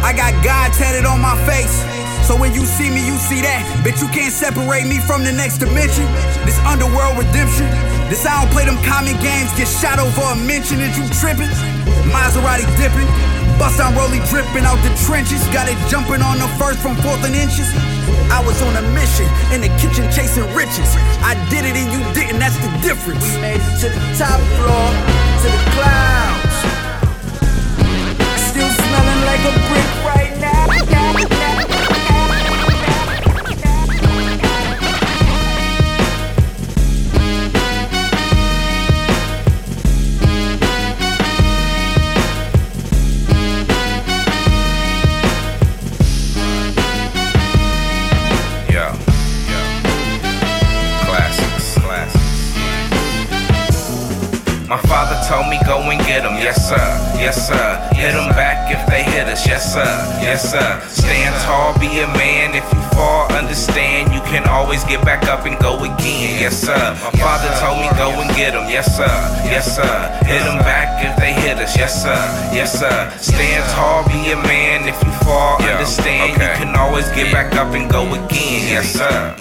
I 0.00 0.16
got 0.16 0.32
God 0.40 0.72
tatted 0.72 1.04
on 1.04 1.20
my 1.20 1.36
face. 1.44 1.76
So 2.24 2.32
when 2.32 2.56
you 2.56 2.64
see 2.64 2.88
me, 2.88 3.04
you 3.04 3.20
see 3.20 3.44
that. 3.44 3.60
Bitch, 3.84 4.00
you 4.00 4.08
can't 4.08 4.32
separate 4.32 4.88
me 4.88 4.96
from 4.96 5.28
the 5.28 5.32
next 5.32 5.60
dimension. 5.60 6.08
This 6.48 6.56
underworld 6.64 7.20
redemption. 7.20 7.68
This 8.08 8.24
I 8.24 8.40
don't 8.40 8.48
play 8.48 8.64
them 8.64 8.80
common 8.80 9.12
games. 9.20 9.52
Get 9.60 9.68
shot 9.68 10.00
over 10.00 10.24
a 10.32 10.36
mention 10.40 10.80
and 10.80 10.88
you 10.96 11.04
tripping. 11.20 11.52
Maserati 12.08 12.64
dipping. 12.80 13.43
Bust 13.58 13.78
down 13.78 13.94
rolly 13.94 14.18
dripping 14.30 14.64
out 14.66 14.78
the 14.82 14.90
trenches. 15.06 15.42
Got 15.54 15.68
it 15.68 15.78
jumping 15.88 16.22
on 16.22 16.38
the 16.38 16.48
first 16.58 16.80
from 16.80 16.96
fourth 17.02 17.22
and 17.24 17.34
inches. 17.34 17.70
I 18.30 18.42
was 18.42 18.60
on 18.62 18.74
a 18.76 18.82
mission 18.92 19.28
in 19.54 19.60
the 19.60 19.70
kitchen 19.78 20.10
chasing 20.10 20.46
riches. 20.54 20.90
I 21.22 21.38
did 21.50 21.64
it 21.64 21.76
and 21.76 21.88
you 21.92 22.00
didn't, 22.14 22.40
that's 22.40 22.58
the 22.58 22.70
difference. 22.82 23.22
We 23.22 23.40
made 23.40 23.60
it 23.62 23.74
to 23.80 23.88
the 23.88 24.02
top 24.18 24.40
floor, 24.58 24.86
to 25.42 25.48
the 25.54 25.62
clouds. 25.76 26.56
Still 28.50 28.70
smelling 28.70 29.22
like 29.26 29.42
a 29.46 29.54
brick 29.70 30.03
yes 72.64 72.80
sir. 72.80 73.12
Stand 73.20 73.64
tall, 73.76 74.04
be 74.08 74.32
a 74.32 74.36
man. 74.36 74.88
If 74.88 74.96
you 75.04 75.12
fall, 75.24 75.60
understand 75.62 76.32
you 76.32 76.64
can 76.64 76.74
always 76.76 77.08
get 77.10 77.30
back 77.32 77.54
up 77.56 77.74
and 77.74 77.90
go 77.90 78.02
again, 78.14 78.64
yes 78.72 78.88
sir. 78.88 79.36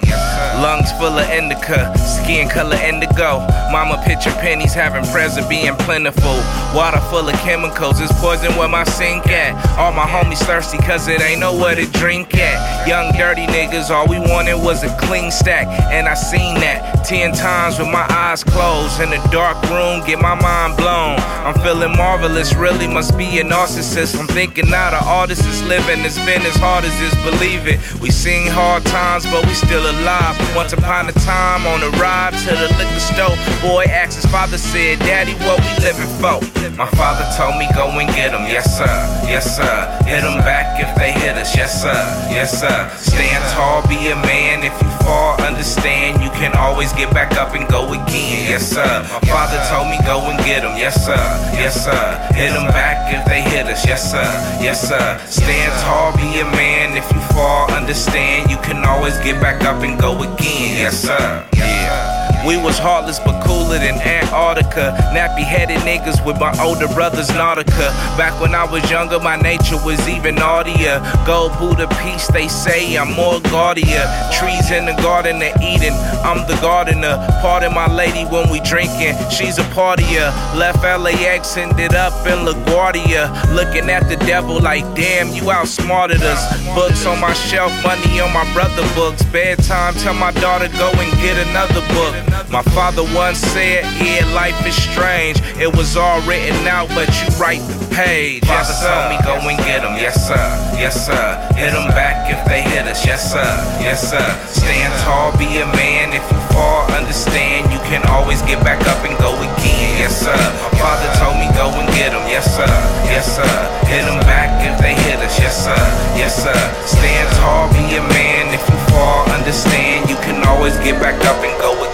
Lungs 0.60 0.83
full 1.04 1.20
of 1.20 1.30
indica, 1.32 1.92
skin 1.98 2.48
color 2.48 2.78
indigo. 2.78 3.40
Mama 3.76 4.02
picture 4.06 4.32
pennies 4.40 4.74
having 4.74 5.04
present 5.12 5.50
being 5.50 5.76
plentiful. 5.84 6.38
Water 6.74 7.02
full 7.12 7.28
of 7.28 7.36
chemicals, 7.40 8.00
it's 8.00 8.14
poison 8.22 8.56
where 8.56 8.70
my 8.70 8.86
sink 8.86 9.28
at. 9.28 9.52
All 9.78 9.92
my 9.92 10.06
homies 10.06 10.42
thirsty 10.46 10.78
cause 10.78 11.10
it 11.10 11.20
ain't 11.20 11.42
nowhere 11.42 11.76
to 11.76 11.86
drink 12.00 12.38
at. 12.38 12.88
Young 12.88 13.12
dirty 13.18 13.46
niggas, 13.48 13.90
all 13.90 14.08
we 14.08 14.18
wanted 14.18 14.56
was 14.56 14.84
a 14.84 14.98
clean 14.98 15.30
stack. 15.30 15.68
And 15.92 16.08
I 16.08 16.14
seen 16.14 16.56
that 16.62 17.04
ten 17.04 17.34
times 17.34 17.80
with 17.80 17.90
my 17.90 18.08
eyes 18.10 18.42
closed. 18.42 19.02
In 19.02 19.12
a 19.12 19.22
dark 19.30 19.60
room, 19.70 20.06
get 20.08 20.22
my 20.22 20.36
mind 20.40 20.78
blown. 20.78 21.20
I'm 21.44 21.56
feeling 21.56 21.98
marvelous, 21.98 22.56
really 22.56 22.88
must 22.88 23.18
be 23.18 23.40
a 23.40 23.44
narcissist. 23.44 24.18
I'm 24.18 24.28
thinking 24.28 24.70
now 24.70 24.92
the 24.92 25.04
artist 25.04 25.46
is 25.46 25.62
living, 25.68 26.00
it's 26.06 26.18
been 26.24 26.42
as 26.44 26.56
hard 26.56 26.86
as 26.86 26.96
this, 27.00 27.16
believe 27.26 27.68
it. 27.68 27.80
We 28.00 28.10
seen 28.10 28.48
hard 28.48 28.86
times, 28.86 29.26
but 29.26 29.46
we 29.46 29.54
still 29.54 29.84
alive. 29.84 30.40
Once 30.56 30.72
upon 30.72 30.93
a 31.02 31.12
time, 31.26 31.66
on 31.66 31.82
a 31.82 31.90
ride 31.98 32.34
to 32.46 32.54
the 32.54 32.70
liquor 32.78 33.00
store, 33.00 33.36
boy 33.62 33.84
asked 33.90 34.16
his 34.22 34.26
father, 34.32 34.58
said, 34.58 35.00
Daddy, 35.00 35.34
what 35.46 35.60
we 35.60 35.72
living 35.84 36.08
for? 36.22 36.38
My 36.78 36.88
father 36.98 37.26
told 37.38 37.58
me, 37.58 37.68
go 37.76 37.90
and 37.90 38.10
get 38.16 38.34
'em, 38.34 38.46
yes 38.46 38.78
sir, 38.78 38.96
yes 39.28 39.58
sir. 39.58 40.00
Hit 40.06 40.24
Hit 40.24 40.24
'em 40.24 40.40
back 40.46 40.80
if 40.80 40.96
they 40.96 41.12
hit 41.12 41.36
us, 41.38 41.56
yes 41.56 41.82
sir, 41.82 41.94
yes 42.30 42.60
sir. 42.60 42.90
Stand 42.98 43.44
tall, 43.54 43.82
be 43.88 44.10
a 44.10 44.16
man. 44.16 44.64
If 44.64 44.74
you 44.82 44.90
fall, 45.04 45.42
understand 45.42 46.24
you 46.24 46.30
can 46.32 46.54
always 46.56 46.94
get 46.94 47.14
back 47.14 47.36
up 47.38 47.54
and 47.54 47.68
go 47.68 47.92
again, 47.94 48.50
yes 48.50 48.64
sir. 48.64 49.04
My 49.12 49.20
father 49.28 49.60
told 49.70 49.90
me, 49.90 50.00
go 50.06 50.22
and 50.30 50.38
get 50.46 50.64
'em, 50.64 50.78
yes 50.78 50.96
sir, 51.06 51.26
yes 51.54 51.84
sir. 51.84 52.06
Hit 52.34 52.44
Hit 52.44 52.56
'em 52.56 52.68
back 52.68 53.14
if 53.14 53.26
they 53.26 53.42
hit 53.42 53.68
us, 53.68 53.86
yes 53.86 54.12
sir, 54.12 54.30
yes 54.62 54.80
sir. 54.88 55.20
Stand 55.30 55.74
tall, 55.84 56.12
be 56.14 56.40
a 56.40 56.46
man. 56.46 56.98
If 56.98 57.12
you 57.12 57.22
fall, 57.34 57.72
understand 57.72 58.50
you 58.50 58.58
can 58.58 58.86
always 58.86 59.18
get 59.20 59.40
back 59.42 59.64
up 59.64 59.82
and 59.84 59.98
go 60.00 60.22
again, 60.22 60.83
yes 60.84 61.02
sir. 61.02 61.48
Yeah. 61.56 62.23
We 62.46 62.58
was 62.58 62.78
heartless 62.78 63.20
but 63.20 63.42
cooler 63.46 63.80
than 63.80 64.02
Antarctica. 64.02 64.92
Nappy 65.16 65.44
headed 65.44 65.80
niggas 65.88 66.26
with 66.26 66.38
my 66.42 66.52
older 66.60 66.90
brothers 66.90 67.30
Nautica. 67.30 67.88
Back 68.18 68.40
when 68.42 68.54
I 68.54 68.66
was 68.66 68.84
younger, 68.92 69.18
my 69.18 69.38
nature 69.38 69.78
was 69.86 70.10
even 70.10 70.36
naughtier. 70.36 71.00
Gold 71.26 71.58
Buddha 71.58 71.88
peace, 72.04 72.28
they 72.28 72.50
say 72.50 72.98
I'm 72.98 73.14
more 73.14 73.40
guardian. 73.48 74.04
Trees 74.34 74.72
in 74.72 74.86
the 74.86 74.96
garden 75.02 75.38
of 75.38 75.62
Eden, 75.62 75.94
I'm 76.28 76.46
the 76.46 76.60
gardener. 76.60 77.16
Pardon 77.42 77.74
my 77.74 77.88
lady 77.88 78.26
when 78.26 78.50
we 78.50 78.60
drinking, 78.60 79.16
she's 79.32 79.58
a 79.58 79.64
partier. 79.72 80.28
Left 80.60 80.84
LAX, 80.84 81.56
ended 81.56 81.96
up 81.96 82.12
in 82.28 82.44
LaGuardia. 82.46 83.56
Looking 83.56 83.90
at 83.90 84.10
the 84.10 84.18
devil 84.26 84.60
like, 84.60 84.84
damn, 84.96 85.30
you 85.30 85.50
outsmarted 85.50 86.22
us. 86.22 86.44
Books 86.76 87.06
on 87.06 87.22
my 87.22 87.34
shelf, 87.34 87.72
money 87.86 88.20
on 88.20 88.34
my 88.34 88.44
brother 88.52 88.84
books. 88.96 89.24
Bedtime, 89.24 89.94
tell 89.94 90.14
my 90.14 90.32
daughter 90.34 90.68
go 90.68 90.92
and 90.92 91.12
get 91.22 91.38
another 91.48 91.80
book. 91.96 92.33
My 92.50 92.62
father 92.74 93.04
once 93.16 93.40
said, 93.40 93.84
yeah, 94.02 94.26
life 94.34 94.58
is 94.66 94.76
strange. 94.76 95.42
It 95.58 95.76
was 95.76 95.98
all 95.98 96.22
written 96.22 96.68
out, 96.68 96.90
but 96.90 97.10
you 97.10 97.28
write 97.42 97.62
the 97.66 97.78
page. 97.96 98.46
Yes, 98.46 98.70
sir. 98.82 98.90
told 98.90 99.10
me 99.10 99.18
go 99.26 99.36
and 99.50 99.58
get 99.66 99.84
'em. 99.84 99.96
Yes, 99.98 100.28
sir. 100.28 100.46
Yes, 100.78 100.94
sir. 101.06 101.26
Hit 101.56 101.74
'em 101.74 101.88
back 101.98 102.30
if 102.30 102.42
they 102.46 102.62
hit 102.62 102.86
us. 102.86 103.06
Yes, 103.06 103.32
sir. 103.32 103.50
Yes, 103.82 104.02
sir. 104.10 104.26
Stand 104.50 104.94
tall, 105.04 105.32
be 105.38 105.46
a 105.62 105.66
man. 105.78 106.14
If 106.14 106.26
you 106.32 106.40
fall, 106.54 106.86
understand 106.94 107.72
you 107.74 107.80
can 107.90 108.04
always 108.10 108.42
get 108.44 108.64
back 108.64 108.82
up 108.88 109.02
and 109.06 109.18
go 109.18 109.34
again. 109.34 109.98
Yes, 109.98 110.14
sir. 110.26 110.38
My 110.64 110.72
father 110.82 111.10
told 111.22 111.38
me 111.38 111.48
go 111.58 111.70
and 111.80 111.90
get 111.96 112.14
'em. 112.14 112.26
Yes, 112.28 112.46
sir. 112.56 112.70
Yes, 113.10 113.26
sir. 113.36 113.54
Hit 113.90 114.06
'em 114.06 114.20
back 114.30 114.50
if 114.66 114.78
they 114.78 114.94
hit 114.94 115.20
us. 115.26 115.40
Yes, 115.40 115.56
sir. 115.66 115.82
Yes, 116.16 116.34
sir. 116.44 116.60
Stand 116.86 117.30
tall, 117.38 117.68
be 117.74 117.96
a 117.98 118.02
man. 118.02 118.54
If 118.54 118.62
you 118.70 118.78
fall, 118.92 119.26
understand 119.38 120.10
you 120.10 120.18
can 120.26 120.44
always 120.46 120.76
get 120.86 121.00
back 121.02 121.18
up 121.26 121.42
and 121.44 121.56
go 121.62 121.72
again. 121.74 121.93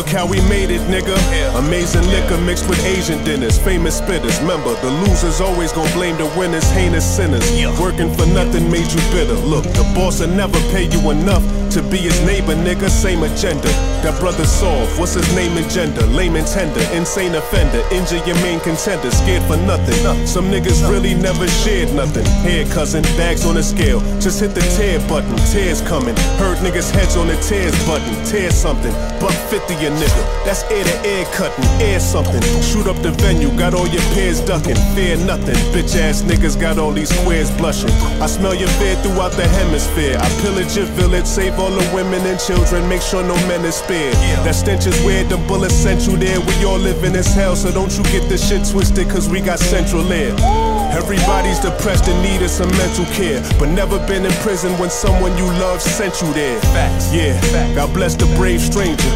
Look 0.00 0.08
how 0.08 0.24
we 0.26 0.40
made 0.48 0.70
it, 0.70 0.80
nigga. 0.88 1.14
Amazing 1.58 2.06
liquor 2.08 2.38
mixed 2.38 2.66
with 2.70 2.82
Asian 2.86 3.22
dinners. 3.22 3.58
Famous 3.58 4.00
spitters. 4.00 4.40
Remember, 4.40 4.72
the 4.80 4.88
losers 5.04 5.42
always 5.42 5.72
gonna 5.72 5.92
blame 5.92 6.16
the 6.16 6.24
winners. 6.38 6.64
Heinous 6.70 7.04
sinners. 7.04 7.44
Working 7.78 8.10
for 8.14 8.24
nothing 8.24 8.70
made 8.70 8.90
you 8.90 9.00
bitter. 9.12 9.34
Look, 9.34 9.64
the 9.64 9.84
boss 9.94 10.20
will 10.20 10.28
never 10.28 10.58
pay 10.72 10.88
you 10.88 11.10
enough 11.10 11.44
to 11.72 11.82
be 11.82 11.98
his 11.98 12.18
neighbor, 12.24 12.54
nigga. 12.54 12.88
Same 12.88 13.22
agenda. 13.24 13.68
That 14.00 14.18
brother 14.18 14.46
soft. 14.46 14.98
What's 14.98 15.12
his 15.12 15.28
name 15.36 15.54
and 15.58 15.68
gender? 15.68 16.06
Lame 16.06 16.36
and 16.36 16.46
tender. 16.46 16.80
Insane 16.96 17.34
offender. 17.34 17.84
Injure 17.92 18.24
your 18.24 18.36
main 18.36 18.58
contender. 18.60 19.10
Scared 19.10 19.44
for 19.44 19.58
nothing. 19.68 20.00
Some 20.26 20.46
niggas 20.50 20.80
really 20.88 21.12
never 21.12 21.46
shared 21.46 21.92
nothing. 21.92 22.24
Here, 22.40 22.64
cousin. 22.72 23.02
Bags 23.20 23.44
on 23.44 23.56
the 23.56 23.62
scale. 23.62 24.00
Just 24.18 24.40
hit 24.40 24.54
the 24.54 24.64
tear 24.80 24.98
button. 25.10 25.36
Tears 25.52 25.82
coming. 25.82 26.16
Heard 26.40 26.56
niggas 26.64 26.90
heads 26.90 27.16
on 27.16 27.26
the 27.26 27.36
tears 27.44 27.76
button. 27.84 28.14
Tear 28.24 28.50
something. 28.50 28.94
Buck 29.20 29.36
50 29.52 29.74
a 29.90 29.94
nigga. 29.98 30.22
That's 30.44 30.62
ear 30.70 30.84
to 30.84 31.08
ear 31.08 31.24
cutting, 31.32 31.64
air 31.82 32.00
something. 32.00 32.42
Shoot 32.62 32.86
up 32.86 32.96
the 33.02 33.10
venue, 33.10 33.50
got 33.58 33.74
all 33.74 33.86
your 33.88 34.02
peers 34.14 34.40
ducking. 34.40 34.76
Fear 34.94 35.18
nothing, 35.26 35.56
bitch 35.74 35.96
ass 35.96 36.22
niggas 36.22 36.60
got 36.60 36.78
all 36.78 36.92
these 36.92 37.12
queers 37.22 37.50
blushing. 37.58 37.90
I 38.22 38.26
smell 38.26 38.54
your 38.54 38.68
fear 38.80 38.96
throughout 39.02 39.32
the 39.32 39.46
hemisphere. 39.48 40.16
I 40.18 40.28
pillage 40.42 40.76
your 40.76 40.86
village, 40.98 41.26
save 41.26 41.58
all 41.58 41.70
the 41.70 41.86
women 41.94 42.24
and 42.26 42.38
children, 42.38 42.88
make 42.88 43.02
sure 43.02 43.22
no 43.22 43.36
men 43.48 43.64
is 43.64 43.76
spared. 43.76 44.14
That 44.44 44.54
stench 44.54 44.86
is 44.86 44.98
weird, 45.04 45.28
the 45.28 45.38
bullets 45.48 45.74
sent 45.74 46.06
you 46.06 46.16
there. 46.16 46.40
We 46.40 46.64
all 46.64 46.78
live 46.78 47.02
in 47.04 47.12
this 47.12 47.34
hell, 47.34 47.56
so 47.56 47.72
don't 47.72 47.92
you 47.96 48.04
get 48.04 48.28
this 48.28 48.48
shit 48.48 48.66
twisted, 48.68 49.08
cause 49.08 49.28
we 49.28 49.40
got 49.40 49.58
central 49.58 50.10
air. 50.12 50.34
Everybody's 50.90 51.60
depressed 51.60 52.08
and 52.08 52.20
needed 52.20 52.48
some 52.48 52.68
mental 52.70 53.04
care, 53.14 53.40
but 53.60 53.68
never 53.68 54.04
been 54.06 54.26
in 54.26 54.32
prison 54.42 54.72
when 54.78 54.90
someone 54.90 55.36
you 55.38 55.46
love 55.62 55.80
sent 55.80 56.20
you 56.20 56.32
there. 56.32 56.60
Facts. 56.74 57.14
Yeah, 57.14 57.38
God 57.74 57.94
bless 57.94 58.16
the 58.16 58.26
brave 58.36 58.60
stranger. 58.60 59.10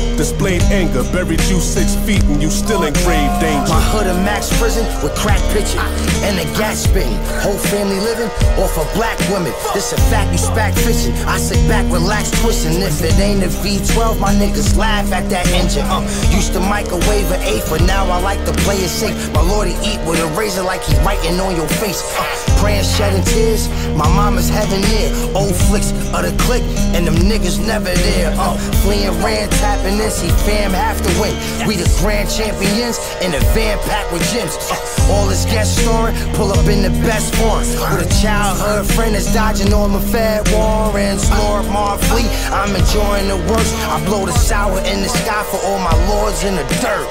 Anger, 0.70 1.02
buried 1.10 1.42
you 1.50 1.58
six 1.58 1.94
feet, 2.06 2.22
and 2.24 2.42
you 2.42 2.50
still 2.50 2.84
in 2.84 2.92
grave 3.02 3.32
danger. 3.40 3.72
My 3.72 3.80
hood 3.80 4.06
a 4.06 4.14
max 4.22 4.52
prison 4.58 4.84
with 5.02 5.14
crack 5.16 5.40
pitching 5.50 5.80
and 6.22 6.38
a 6.38 6.44
gas 6.58 6.84
spitting. 6.84 7.16
Whole 7.42 7.58
family 7.72 7.98
living 8.00 8.28
off 8.62 8.76
of 8.78 8.86
black 8.94 9.18
women. 9.32 9.52
This 9.72 9.92
a 9.92 9.98
fact, 10.12 10.30
you 10.30 10.38
spack 10.38 10.76
fishing. 10.84 11.14
I 11.26 11.38
sit 11.38 11.58
back, 11.68 11.90
relax, 11.90 12.30
twisting. 12.42 12.80
If 12.82 13.02
it 13.02 13.18
ain't 13.18 13.42
a 13.42 13.48
V12, 13.48 14.20
my 14.20 14.34
niggas 14.34 14.76
laugh 14.76 15.10
at 15.12 15.28
that 15.30 15.46
engine. 15.48 15.86
Uh, 15.88 16.02
used 16.30 16.52
to 16.52 16.60
microwave 16.60 17.32
an 17.32 17.40
eight, 17.42 17.64
but 17.68 17.82
now 17.82 18.04
I 18.06 18.20
like 18.20 18.44
to 18.44 18.52
play 18.62 18.76
it 18.76 18.88
safe. 18.88 19.16
My 19.32 19.40
lord, 19.40 19.54
lordy 19.54 19.74
eat 19.86 20.00
with 20.06 20.20
a 20.20 20.26
razor 20.36 20.62
like 20.62 20.82
he 20.82 20.94
writing 21.06 21.38
on 21.40 21.56
your 21.56 21.68
face. 21.80 22.02
Uh, 22.18 22.26
praying, 22.60 22.84
shedding 22.84 23.24
tears. 23.24 23.68
My 23.94 24.08
mama's 24.08 24.48
heaven 24.48 24.80
near. 24.92 25.08
Old 25.34 25.54
flicks 25.54 25.90
of 26.12 26.22
the 26.26 26.34
click, 26.44 26.62
and 26.94 27.06
them 27.06 27.14
niggas 27.14 27.64
never 27.64 27.92
there. 27.92 28.34
Uh, 28.36 28.56
fleeing, 28.82 29.14
ran, 29.22 29.48
tapping 29.62 29.98
in. 29.98 30.10
See, 30.10 30.30
fam 30.44 30.72
have 30.72 31.00
to 31.02 31.10
win. 31.20 31.34
We 31.66 31.76
the 31.76 31.88
grand 32.00 32.28
champions 32.30 32.98
in 33.24 33.34
a 33.34 33.40
van 33.56 33.78
packed 33.88 34.12
with 34.12 34.22
gyms. 34.32 34.54
Uh, 34.70 35.12
all 35.12 35.26
this 35.26 35.44
guest 35.44 35.80
story, 35.82 36.12
pull 36.34 36.52
up 36.52 36.66
in 36.66 36.82
the 36.82 36.94
best 37.04 37.34
form. 37.34 37.60
With 37.92 38.06
a 38.06 38.10
childhood 38.22 38.86
friend 38.94 39.14
that's 39.14 39.32
dodging 39.32 39.72
all 39.72 39.88
my 39.88 40.00
fat 40.00 40.48
warrants. 40.52 41.30
Lord 41.30 41.64
Marfleet, 41.66 42.30
I'm 42.52 42.74
enjoying 42.76 43.28
the 43.28 43.40
works. 43.50 43.72
I 43.88 44.04
blow 44.04 44.26
the 44.26 44.32
sour 44.32 44.78
in 44.80 45.00
the 45.02 45.08
sky 45.08 45.42
for 45.50 45.60
all 45.66 45.78
my 45.78 45.96
lords 46.08 46.44
in 46.44 46.54
the 46.56 46.64
dirt. 46.84 47.08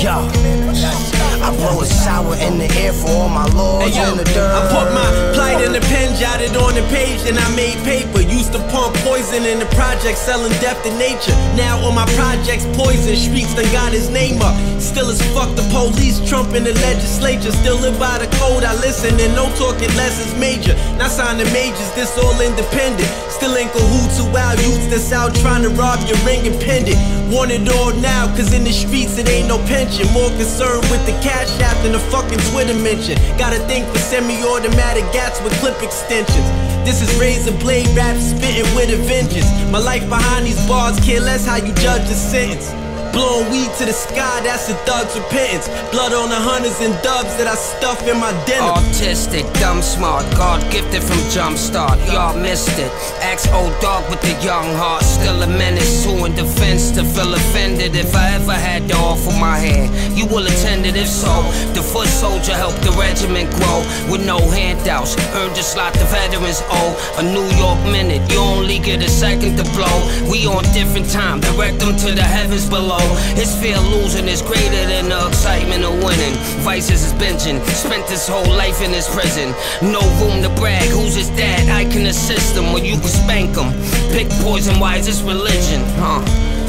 Yo, 0.00 1.13
I 1.44 1.52
blow 1.60 1.76
the 1.76 1.84
sour 1.84 2.32
in 2.40 2.56
the 2.56 2.64
air 2.80 2.96
for 2.96 3.12
all 3.12 3.28
my 3.28 3.44
lords 3.52 3.92
Hey, 3.92 4.00
yo, 4.00 4.12
in 4.12 4.16
the 4.16 4.24
dirt. 4.32 4.48
I 4.48 4.64
put 4.72 4.88
my 4.96 5.04
plight 5.36 5.60
in 5.60 5.76
the 5.76 5.84
pen, 5.92 6.16
jotted 6.16 6.56
on 6.56 6.72
the 6.72 6.80
page, 6.88 7.20
and 7.28 7.36
I 7.36 7.44
made 7.52 7.76
paper. 7.84 8.24
Used 8.24 8.56
to 8.56 8.60
pump 8.72 8.96
poison 9.04 9.44
in 9.44 9.60
the 9.60 9.68
project, 9.76 10.16
selling 10.16 10.56
death 10.64 10.80
to 10.88 10.90
nature. 10.96 11.36
Now 11.52 11.84
on 11.84 11.94
my 11.94 12.08
projects, 12.16 12.64
poison 12.72 13.12
streets 13.12 13.52
done 13.52 13.68
got 13.76 13.92
his 13.92 14.08
name 14.08 14.40
up. 14.40 14.56
Still 14.80 15.12
as 15.12 15.20
fuck 15.36 15.52
the 15.52 15.68
police, 15.68 16.16
Trump 16.24 16.56
in 16.56 16.64
the 16.64 16.72
legislature. 16.80 17.52
Still 17.52 17.76
live 17.76 18.00
by 18.00 18.16
the 18.16 18.28
code, 18.40 18.64
I 18.64 18.72
listen, 18.80 19.12
and 19.20 19.36
no 19.36 19.52
talking 19.60 19.92
less 20.00 20.16
is 20.24 20.32
major. 20.40 20.72
Not 20.96 21.12
signing 21.12 21.52
majors, 21.52 21.92
this 21.92 22.16
all 22.16 22.40
independent. 22.40 23.04
Still 23.28 23.52
in 23.60 23.68
cahoots 23.68 24.16
with 24.16 24.32
wild 24.32 24.56
youths 24.64 24.88
that's 24.88 25.12
out 25.12 25.36
trying 25.44 25.60
to 25.60 25.68
rob 25.76 26.00
your 26.08 26.16
ring 26.24 26.48
and 26.48 26.56
pendant. 26.56 26.96
Want 27.28 27.52
it 27.52 27.68
all 27.68 27.92
now, 28.00 28.32
cause 28.32 28.54
in 28.56 28.64
the 28.64 28.72
streets 28.72 29.18
it 29.18 29.28
ain't 29.28 29.48
no 29.48 29.58
pension. 29.68 30.08
More 30.16 30.32
concerned 30.40 30.88
with 30.88 31.04
the 31.04 31.12
cash 31.20 31.33
app 31.60 31.76
than 31.82 31.92
the 31.92 31.98
fucking 31.98 32.38
Twitter 32.50 32.74
mention. 32.74 33.16
Gotta 33.38 33.58
think 33.66 33.86
for 33.88 33.98
semi 33.98 34.42
automatic 34.42 35.04
gats 35.12 35.40
with 35.42 35.52
clip 35.60 35.82
extensions. 35.82 36.48
This 36.84 37.00
is 37.02 37.08
razor 37.18 37.56
blade 37.58 37.88
rap 37.96 38.16
spitting 38.20 38.68
with 38.74 38.90
a 38.90 38.96
vengeance. 39.08 39.48
My 39.70 39.78
life 39.78 40.08
behind 40.08 40.46
these 40.46 40.60
bars 40.68 41.00
care 41.00 41.20
less 41.20 41.46
how 41.46 41.56
you 41.56 41.72
judge 41.74 42.06
the 42.08 42.14
sentence. 42.14 42.83
Blowing 43.14 43.46
weed 43.52 43.70
to 43.78 43.86
the 43.86 43.92
sky, 43.94 44.42
that's 44.42 44.68
a 44.68 44.74
thug's 44.82 45.14
repentance. 45.14 45.70
Blood 45.94 46.12
on 46.12 46.28
the 46.34 46.34
hunters 46.34 46.80
and 46.82 46.90
dubs 47.06 47.30
that 47.38 47.46
I 47.46 47.54
stuff 47.54 48.02
in 48.10 48.18
my 48.18 48.34
denim. 48.42 48.74
Autistic, 48.74 49.46
dumb 49.62 49.82
smart, 49.82 50.26
God 50.34 50.58
gifted 50.74 50.98
from 50.98 51.22
Jumpstart. 51.30 51.94
Y'all 52.10 52.34
missed 52.34 52.74
it. 52.74 52.90
Ex 53.22 53.46
old 53.54 53.70
dog 53.78 54.02
with 54.10 54.20
the 54.20 54.34
young 54.42 54.66
heart, 54.74 55.04
still 55.04 55.40
a 55.42 55.46
menace. 55.46 56.04
Who 56.04 56.26
in 56.26 56.34
defense 56.34 56.90
to 56.98 57.04
feel 57.04 57.32
offended 57.32 57.94
if 57.94 58.16
I 58.16 58.34
ever 58.34 58.52
had 58.52 58.88
to 58.88 58.96
offer 58.98 59.30
my 59.38 59.58
hand? 59.62 59.94
You 60.18 60.26
will 60.26 60.46
attend 60.46 60.84
it 60.84 60.96
if 60.96 61.06
so. 61.06 61.46
The 61.78 61.82
foot 61.86 62.08
soldier 62.08 62.54
helped 62.58 62.82
the 62.82 62.90
regiment 62.98 63.46
grow 63.62 63.78
with 64.10 64.26
no 64.26 64.42
handouts. 64.50 65.14
Earned 65.38 65.54
a 65.54 65.62
slot 65.62 65.94
the 65.94 66.04
veterans 66.10 66.62
owe. 66.66 66.92
A 67.18 67.22
New 67.22 67.46
York 67.62 67.78
minute, 67.86 68.26
you 68.32 68.38
only 68.42 68.80
get 68.80 69.06
a 69.06 69.08
second 69.08 69.54
to 69.58 69.64
blow. 69.70 69.96
We 70.26 70.46
on 70.50 70.66
different 70.74 71.08
time, 71.10 71.38
direct 71.38 71.78
them 71.78 71.94
to 72.02 72.10
the 72.10 72.26
heavens 72.26 72.68
below. 72.68 73.03
His 73.34 73.54
fear 73.60 73.76
of 73.76 73.86
losing 73.88 74.28
is 74.28 74.42
greater 74.42 74.84
than 74.86 75.08
the 75.08 75.28
excitement 75.28 75.84
of 75.84 75.94
winning. 76.02 76.34
Vices 76.62 77.04
is 77.04 77.12
binging, 77.14 77.64
spent 77.74 78.08
his 78.08 78.26
whole 78.26 78.48
life 78.56 78.80
in 78.82 78.90
his 78.90 79.08
prison. 79.08 79.54
No 79.82 80.00
room 80.20 80.42
to 80.42 80.50
brag, 80.60 80.88
who's 80.90 81.14
his 81.14 81.30
dad? 81.30 81.68
I 81.68 81.84
can 81.90 82.06
assist 82.06 82.56
him, 82.56 82.72
or 82.74 82.78
you 82.78 82.96
can 82.98 83.08
spank 83.08 83.56
him. 83.56 83.70
Pick 84.12 84.28
poison, 84.42 84.78
why 84.80 84.96
is 84.96 85.06
this 85.06 85.22
religion? 85.22 85.82
Huh? 86.00 86.22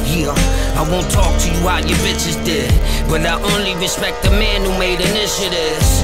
Yeah, 0.06 0.36
I 0.78 0.88
won't 0.90 1.10
talk 1.12 1.34
to 1.42 1.48
you 1.50 1.60
how 1.68 1.80
your 1.80 1.98
bitches 2.06 2.38
did, 2.46 2.70
but 3.10 3.26
I 3.26 3.42
only 3.56 3.76
respect 3.82 4.24
the 4.24 4.32
man 4.32 4.64
who 4.64 4.72
made 4.78 5.02
initiatives. 5.02 6.04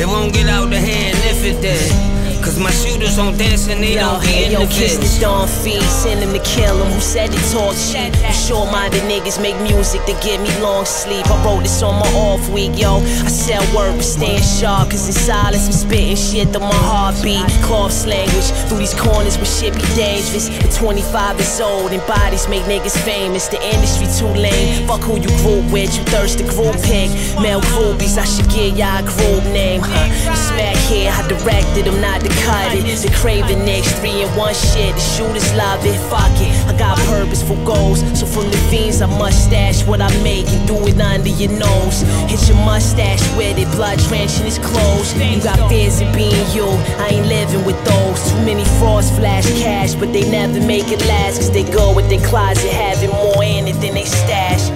It 0.00 0.06
won't 0.06 0.32
get 0.32 0.48
out 0.48 0.66
of 0.66 0.72
hand 0.72 1.18
if 1.26 1.44
it 1.44 1.60
did. 1.60 2.21
Cause 2.42 2.58
my 2.58 2.72
shooters 2.72 3.16
don't 3.16 3.38
dance 3.38 3.68
and 3.68 3.80
they 3.80 3.94
Yo, 3.94 4.00
don't 4.00 4.20
be 4.20 4.26
hey, 4.26 4.46
in 4.46 4.52
yo, 4.52 4.66
the 4.66 4.66
kiss 4.66 4.98
the 4.98 5.20
dawn 5.22 5.46
fiend, 5.46 5.84
send 5.86 6.18
him 6.18 6.32
to 6.34 6.42
kill 6.42 6.74
him. 6.74 6.90
Who 6.90 7.00
said 7.00 7.30
it 7.30 7.38
talk 7.54 7.78
shit? 7.78 8.10
Sure 8.34 8.66
minded 8.66 9.02
niggas 9.06 9.40
make 9.40 9.54
music 9.62 10.02
to 10.10 10.14
give 10.26 10.42
me 10.42 10.50
long 10.58 10.84
sleep. 10.84 11.22
I 11.30 11.38
wrote 11.46 11.62
this 11.62 11.82
on 11.84 11.94
my 12.02 12.10
off 12.18 12.42
week, 12.50 12.74
yo. 12.74 12.98
I 12.98 13.30
sell 13.30 13.62
word, 13.70 13.94
but 13.94 14.02
staying 14.02 14.42
sharp. 14.42 14.90
Cause 14.90 15.06
in 15.06 15.14
silence, 15.14 15.66
I'm 15.70 15.72
spitting 15.72 16.16
shit 16.16 16.52
to 16.52 16.58
my 16.58 16.82
heartbeat. 16.90 17.46
Cloths 17.62 18.06
language 18.06 18.50
through 18.66 18.78
these 18.78 18.94
corners 18.98 19.36
where 19.38 19.46
shit 19.46 19.74
be 19.74 19.86
dangerous. 19.94 20.50
At 20.50 20.74
25 20.74 21.38
years 21.38 21.60
old, 21.60 21.92
and 21.92 22.02
bodies 22.10 22.48
make 22.48 22.66
niggas 22.66 22.98
famous. 23.06 23.46
The 23.46 23.62
industry 23.62 24.10
too 24.18 24.34
lame. 24.34 24.88
Fuck 24.88 25.02
who 25.06 25.14
you 25.14 25.30
group 25.46 25.70
with, 25.70 25.94
you 25.94 26.02
thirsty 26.10 26.42
group 26.42 26.74
pick. 26.82 27.06
Male 27.38 27.62
groupies, 27.70 28.18
I 28.18 28.26
should 28.26 28.50
give 28.50 28.74
y'all 28.76 28.98
a 28.98 29.06
group 29.06 29.46
name. 29.54 29.80
Huh? 29.84 30.34
Smack 30.34 30.76
here, 30.90 31.14
I 31.14 31.22
directed 31.30 31.86
them 31.86 32.00
not 32.02 32.20
to 32.20 32.31
cut 32.44 32.74
it. 32.74 32.84
The 32.84 33.10
craving 33.20 33.64
next 33.64 33.92
three 33.98 34.22
in 34.22 34.28
one 34.36 34.54
shit. 34.54 34.94
The 34.94 35.00
shooters 35.00 35.52
love 35.54 35.84
it, 35.84 35.98
fuck 36.08 36.32
it. 36.38 36.54
I 36.66 36.76
got 36.78 36.98
purposeful 37.08 37.56
goals, 37.64 38.00
so 38.18 38.26
from 38.26 38.50
the 38.50 38.56
fiends 38.70 39.02
I 39.02 39.06
mustache 39.06 39.84
what 39.86 40.00
I 40.00 40.10
make 40.22 40.46
and 40.48 40.66
do 40.66 40.76
it 40.86 41.00
under 41.00 41.28
your 41.28 41.52
nose. 41.52 42.02
Hit 42.30 42.48
your 42.48 42.58
mustache 42.64 43.22
with 43.36 43.58
it, 43.58 43.68
blood 43.76 43.98
drenching 44.08 44.44
his 44.44 44.58
clothes. 44.58 45.14
You 45.18 45.42
got 45.42 45.58
fears 45.68 46.00
of 46.00 46.12
being 46.14 46.46
you, 46.54 46.68
I 46.98 47.08
ain't 47.12 47.26
living 47.26 47.64
with 47.64 47.82
those. 47.84 48.30
Too 48.30 48.38
many 48.44 48.64
frauds 48.78 49.10
flash 49.16 49.46
cash, 49.62 49.94
but 49.94 50.12
they 50.12 50.28
never 50.30 50.60
make 50.60 50.88
it 50.88 51.00
last. 51.06 51.38
Cause 51.38 51.50
they 51.50 51.64
go 51.64 51.94
with 51.94 52.08
their 52.08 52.24
closet 52.26 52.70
having 52.70 53.10
more 53.10 53.42
in 53.42 53.66
it 53.68 53.80
than 53.80 53.94
they 53.94 54.04
stash. 54.04 54.70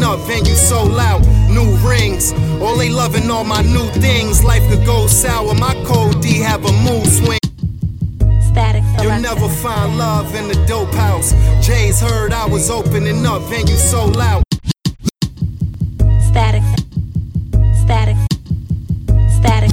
up, 0.07 0.20
and 0.30 0.46
you 0.46 0.54
sold 0.54 0.98
out. 0.98 1.20
New 1.50 1.70
rings, 1.86 2.32
all 2.62 2.76
they 2.76 2.88
loving 2.88 3.28
all 3.30 3.44
my 3.44 3.62
new 3.62 3.88
things. 4.00 4.44
Life 4.44 4.62
could 4.70 4.86
go 4.86 5.07
sour, 5.07 5.54
my 5.54 5.74
code 5.84 6.22
D 6.22 6.38
have 6.40 6.64
a 6.64 6.72
mood 6.86 7.07
swing. 7.07 7.38
You'll 9.02 9.20
never 9.20 9.48
find 9.48 9.98
love 9.98 10.34
in 10.34 10.48
the 10.48 10.59
dope 10.66 10.94
house. 10.94 11.32
Jay's 11.61 12.00
heard 12.00 12.32
I 12.32 12.46
was 12.46 12.70
opening 12.70 13.26
up, 13.26 13.42
and 13.52 13.68
you 13.68 13.76
sold 13.76 14.16
out. 14.16 14.42
Static. 16.28 16.62
Static. 17.82 18.16
Static. 19.38 19.70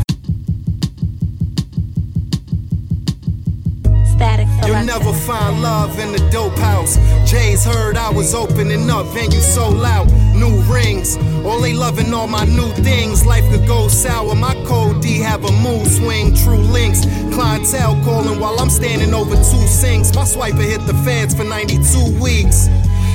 Static. 4.13 4.47
You'll 4.67 4.85
never 4.85 5.13
find 5.13 5.61
love 5.61 5.97
in 5.99 6.11
the 6.11 6.29
dope 6.43 6.57
house. 6.59 6.97
Jay's 7.29 7.63
heard 7.63 7.97
I 7.97 8.09
was 8.09 8.33
opening 8.33 8.89
up, 8.89 9.05
you 9.15 9.41
sold 9.41 9.83
out. 9.83 10.07
New 10.35 10.55
rings, 10.63 11.17
all 11.45 11.61
they 11.61 11.73
loving 11.73 12.13
all 12.13 12.27
my 12.27 12.45
new 12.45 12.69
things. 12.83 13.25
Life 13.25 13.49
could 13.51 13.67
go 13.67 13.87
sour. 13.87 14.35
My 14.35 14.53
code 14.65 15.01
D 15.01 15.19
have 15.19 15.45
a 15.45 15.51
mood 15.51 15.87
swing. 15.87 16.35
True 16.35 16.57
links, 16.57 17.05
clientele 17.33 17.95
calling 18.03 18.39
while 18.39 18.59
I'm 18.59 18.69
standing 18.69 19.13
over 19.13 19.35
two 19.35 19.67
sinks. 19.67 20.13
My 20.13 20.23
swiper 20.23 20.65
hit 20.65 20.85
the 20.85 20.93
feds 21.05 21.33
for 21.33 21.43
92 21.43 22.21
weeks. 22.21 22.67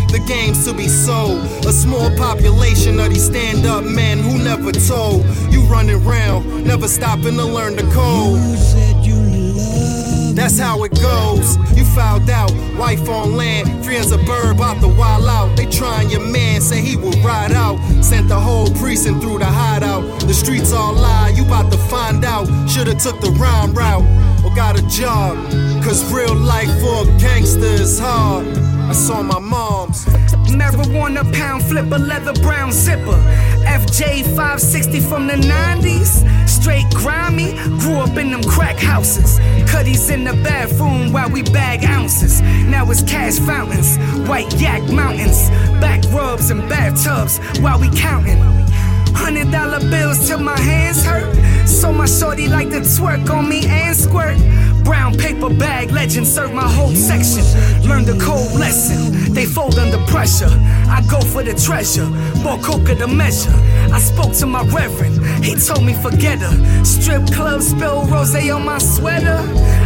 The 0.08 0.24
game's 0.26 0.64
to 0.64 0.72
be 0.72 0.88
sold. 0.88 1.40
A 1.66 1.72
small 1.72 2.10
population 2.16 2.98
of 2.98 3.10
these 3.10 3.26
stand 3.26 3.66
up 3.66 3.84
men 3.84 4.18
who 4.18 4.42
never 4.42 4.72
told. 4.72 5.24
You 5.52 5.62
running 5.64 6.02
round, 6.02 6.64
never 6.64 6.88
stopping 6.88 7.36
to 7.36 7.44
learn 7.44 7.76
the 7.76 7.82
code. 7.92 8.87
That's 10.38 10.56
how 10.56 10.84
it 10.84 10.94
goes. 11.02 11.56
You 11.76 11.84
fouled 11.84 12.30
out, 12.30 12.52
wife 12.78 13.08
on 13.08 13.34
land, 13.36 13.84
friends 13.84 14.12
a 14.12 14.18
bird, 14.18 14.54
about 14.54 14.80
to 14.82 14.86
wild 14.86 15.26
out. 15.26 15.56
They 15.56 15.66
trying 15.66 16.10
your 16.10 16.24
man, 16.24 16.60
say 16.60 16.80
he 16.80 16.96
will 16.96 17.20
ride 17.22 17.50
out. 17.50 17.76
Sent 18.04 18.28
the 18.28 18.38
whole 18.38 18.68
precinct 18.76 19.20
through 19.20 19.40
the 19.40 19.46
hideout. 19.46 20.20
The 20.20 20.32
streets 20.32 20.72
all 20.72 20.94
lie, 20.94 21.32
you 21.34 21.44
about 21.44 21.72
to 21.72 21.76
find 21.76 22.24
out. 22.24 22.46
Shoulda 22.70 22.94
took 22.94 23.20
the 23.20 23.32
rhyme 23.32 23.74
route 23.74 24.06
or 24.44 24.54
got 24.54 24.78
a 24.78 24.86
job. 24.86 25.36
Cause 25.82 26.08
real 26.12 26.36
life 26.36 26.70
for 26.80 27.02
a 27.02 27.18
gangster 27.18 27.74
is 27.82 27.98
hard. 27.98 28.46
I 28.88 28.92
saw 28.92 29.22
my 29.22 29.40
mom's. 29.40 30.04
Marijuana 30.54 31.30
pound 31.34 31.64
flipper, 31.64 31.98
leather 31.98 32.32
brown 32.34 32.70
zipper. 32.70 33.18
FJ 33.66 34.22
560 34.36 35.00
from 35.00 35.26
the 35.26 35.34
90s. 35.34 36.47
Straight 36.60 36.90
grimy, 36.90 37.52
grew 37.78 37.98
up 37.98 38.16
in 38.16 38.32
them 38.32 38.42
crack 38.42 38.76
houses. 38.78 39.38
Cuddies 39.70 40.10
in 40.10 40.24
the 40.24 40.32
bathroom 40.42 41.12
while 41.12 41.30
we 41.30 41.42
bag 41.42 41.84
ounces. 41.84 42.40
Now 42.66 42.90
it's 42.90 43.00
cash 43.02 43.38
fountains, 43.38 43.96
white 44.28 44.52
yak 44.60 44.82
mountains. 44.90 45.50
Back 45.80 46.02
rubs 46.12 46.50
and 46.50 46.68
bathtubs 46.68 47.38
while 47.60 47.78
we 47.78 47.88
counting. 47.90 48.38
Hundred 49.14 49.50
dollar 49.50 49.80
bills 49.80 50.26
till 50.26 50.40
my 50.40 50.58
hands 50.58 51.04
hurt. 51.04 51.28
So 51.66 51.92
my 51.92 52.06
shorty 52.06 52.48
like 52.48 52.70
to 52.70 52.80
twerk 52.80 53.28
on 53.30 53.48
me 53.48 53.66
and 53.66 53.96
squirt. 53.96 54.38
Brown 54.84 55.16
paper 55.16 55.50
bag 55.50 55.90
legend 55.90 56.26
serve 56.26 56.52
my 56.52 56.66
whole 56.66 56.94
section. 56.94 57.44
Learn 57.86 58.04
the 58.04 58.18
cold 58.24 58.58
lesson. 58.58 59.34
They 59.34 59.44
fold 59.44 59.78
under 59.78 59.98
pressure. 60.10 60.48
I 60.88 61.04
go 61.10 61.20
for 61.20 61.42
the 61.42 61.54
treasure. 61.54 62.06
More 62.42 62.58
coca 62.58 62.94
to 62.94 63.06
measure. 63.06 63.52
I 63.92 64.00
spoke 64.00 64.32
to 64.34 64.46
my 64.46 64.62
reverend. 64.62 65.44
He 65.44 65.54
told 65.56 65.84
me 65.84 65.92
forget 65.92 66.38
her. 66.38 66.84
Strip 66.84 67.26
club 67.32 67.60
spill 67.62 68.04
rose 68.04 68.34
on 68.34 68.64
my 68.64 68.78
sweater. 68.78 69.38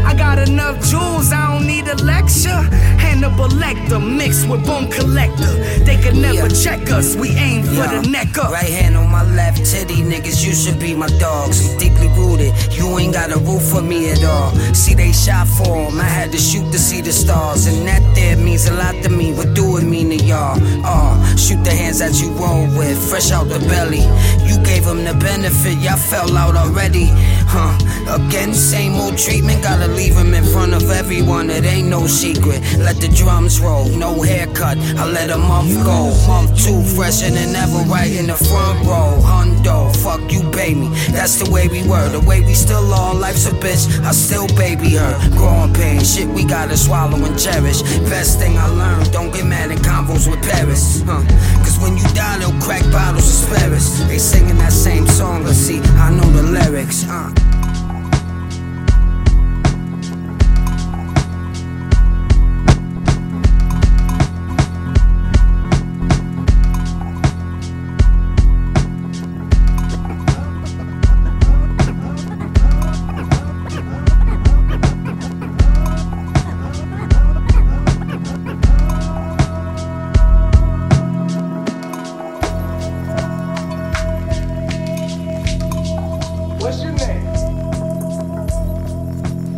I 0.04 0.14
got 0.14 0.38
enough 0.38 0.84
jewels. 0.84 1.32
I 1.32 1.52
don't 1.52 1.66
need 1.66 1.88
a 1.88 1.96
lecture. 1.96 2.62
Hannibal 2.98 3.48
Lecter 3.48 4.00
mixed 4.00 4.48
with 4.48 4.64
Bone 4.66 4.90
Collector. 4.90 5.52
They 5.84 5.96
could 6.00 6.16
never 6.16 6.48
check 6.48 6.90
us. 6.90 7.14
We 7.14 7.30
aim 7.30 7.62
for 7.62 7.74
Yo, 7.74 8.02
the 8.02 8.08
neck 8.08 8.38
up. 8.38 8.50
Right 8.50 8.68
hand 8.68 8.96
on 8.96 9.10
my 9.10 9.24
left 9.34 9.58
titty, 9.64 10.02
niggas, 10.02 10.44
you 10.44 10.52
should 10.54 10.78
be 10.80 10.94
my 10.94 11.08
dogs. 11.18 11.74
Deeply 11.76 12.08
rooted, 12.16 12.52
you 12.72 12.98
ain't 12.98 13.14
got 13.14 13.30
a 13.30 13.38
roof 13.38 13.62
for 13.62 13.82
me 13.82 14.10
at 14.10 14.24
all. 14.24 14.50
See, 14.74 14.94
they 14.94 15.12
shot 15.12 15.46
for 15.46 15.76
'em, 15.86 16.00
I 16.00 16.04
had 16.04 16.32
to 16.32 16.38
shoot 16.38 16.70
to 16.72 16.78
see 16.78 17.00
the 17.00 17.12
stars. 17.12 17.66
And 17.66 17.86
that 17.86 18.02
there 18.14 18.36
means 18.36 18.66
a 18.66 18.74
lot 18.74 18.94
to 19.02 19.08
me. 19.08 19.32
What 19.32 19.54
do 19.54 19.76
it 19.76 19.84
mean 19.84 20.08
to 20.10 20.16
y'all? 20.16 20.58
Oh, 20.84 21.12
shoot 21.36 21.62
the 21.64 21.74
hands 21.74 21.98
that 21.98 22.20
you 22.20 22.30
roll 22.32 22.66
with, 22.78 22.98
fresh 23.10 23.30
out 23.30 23.48
the 23.48 23.60
belly. 23.68 24.04
You 24.48 24.56
gave 24.64 24.84
them 24.84 25.04
the 25.04 25.14
benefit, 25.14 25.76
y'all 25.78 25.96
fell 25.96 26.36
out 26.36 26.56
already. 26.56 27.12
Huh, 27.54 27.76
again, 28.08 28.54
same 28.54 28.94
old 28.94 29.18
treatment, 29.18 29.62
gotta 29.62 29.88
leave 29.94 30.16
him 30.16 30.34
in 30.34 30.44
front 30.44 30.74
of 30.74 30.90
everyone, 30.90 31.50
it 31.50 31.64
ain't 31.64 31.88
no 31.88 32.06
secret. 32.06 32.60
Let 32.78 32.96
the 32.96 33.08
drums 33.08 33.60
roll, 33.60 33.88
no 33.88 34.22
haircut, 34.22 34.78
I 34.98 35.06
let 35.10 35.30
a 35.30 35.38
month 35.38 35.74
go. 35.84 36.10
Month 36.26 36.64
two, 36.64 36.82
fresher 36.82 37.30
than 37.30 37.54
ever, 37.54 37.82
right 37.88 38.10
in 38.10 38.26
the 38.26 38.36
front 38.36 38.86
row. 38.86 39.18
Hundo, 39.22 39.94
fuck 40.02 40.32
you, 40.32 40.42
pay 40.50 40.74
me. 40.74 40.88
That's 41.10 41.36
the 41.36 41.50
way 41.50 41.68
we 41.68 41.86
were, 41.86 42.08
the 42.08 42.20
way 42.20 42.40
we 42.40 42.54
still 42.54 42.92
are. 42.92 43.14
Life's 43.14 43.46
a 43.46 43.50
bitch, 43.50 43.84
I 44.04 44.12
still 44.12 44.46
baby 44.56 44.90
her. 44.96 45.14
Growing 45.36 45.72
pain, 45.74 46.02
shit 46.02 46.28
we 46.28 46.44
gotta 46.44 46.76
swallow 46.76 47.18
and 47.24 47.38
cherish. 47.38 47.82
Best 48.08 48.38
thing 48.38 48.56
I 48.58 48.66
learned, 48.68 49.12
don't 49.12 49.32
get 49.32 49.46
mad 49.46 49.70
at 49.70 49.78
convos 49.78 50.28
with 50.28 50.42
Paris. 50.42 51.02
Huh. 51.06 51.22
Cause 51.64 51.78
when 51.78 51.96
you 51.96 52.04
die, 52.14 52.38
they'll 52.38 52.58
crack 52.60 52.82
bottles 52.92 53.28
of 53.28 53.48
spirits. 53.48 54.04
They 54.04 54.18
singing 54.18 54.58
that 54.58 54.72
same 54.72 55.06
song, 55.06 55.42
but 55.42 55.54
see, 55.54 55.80
I 55.98 56.10
know 56.10 56.28
the 56.30 56.42
lyrics. 56.42 57.08
Uh. 57.08 57.51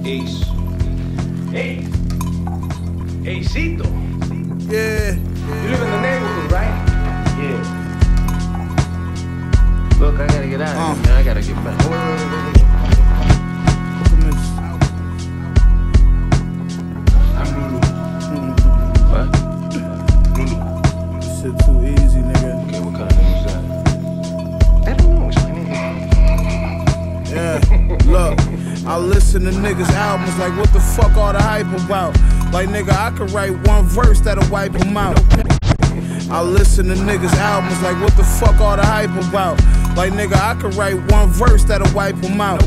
Ace. 0.07 0.45
Ace. 1.55 1.89
Acito. 3.25 3.89
Yeah. 4.69 5.15
You 5.15 5.69
live 5.71 5.81
in 5.81 5.91
the 5.91 6.01
neighborhood, 6.03 6.53
right? 6.53 6.75
Yeah. 7.41 7.61
Look, 9.99 10.21
I 10.21 10.27
gotta 10.27 10.47
get 10.47 10.61
out 10.61 10.77
of 10.77 10.97
here, 10.99 11.07
man. 11.07 11.17
I 11.17 11.23
gotta 11.23 11.41
get 11.41 11.57
back. 11.65 12.21
Listen 29.45 29.63
to 29.63 29.69
niggas' 29.69 29.91
albums 29.91 30.39
like, 30.39 30.57
what 30.57 30.73
the 30.73 30.81
fuck 30.81 31.19
all 31.19 31.31
the 31.35 31.43
hype 31.43 31.67
about? 31.85 32.15
Like, 32.51 32.71
nigga, 32.71 32.93
I 32.93 33.11
could 33.11 33.31
write 33.33 33.53
one 33.69 33.85
verse 33.85 34.19
that'll 34.21 34.51
wipe 34.51 34.73
them 34.73 34.97
out. 34.97 35.21
I 36.31 36.41
listen 36.41 36.87
to 36.87 36.95
niggas' 36.95 37.35
albums 37.35 37.79
like, 37.83 38.01
what 38.01 38.17
the 38.17 38.25
fuck 38.25 38.59
all 38.59 38.75
the 38.75 38.87
hype 38.87 39.11
about? 39.29 39.59
Like, 39.99 40.15
nigga, 40.15 40.37
I 40.37 40.59
could 40.59 40.75
write 40.77 40.97
one 41.13 41.29
verse 41.29 41.63
that'll 41.65 41.95
wipe 41.95 42.17
them 42.23 42.41
out. 42.41 42.67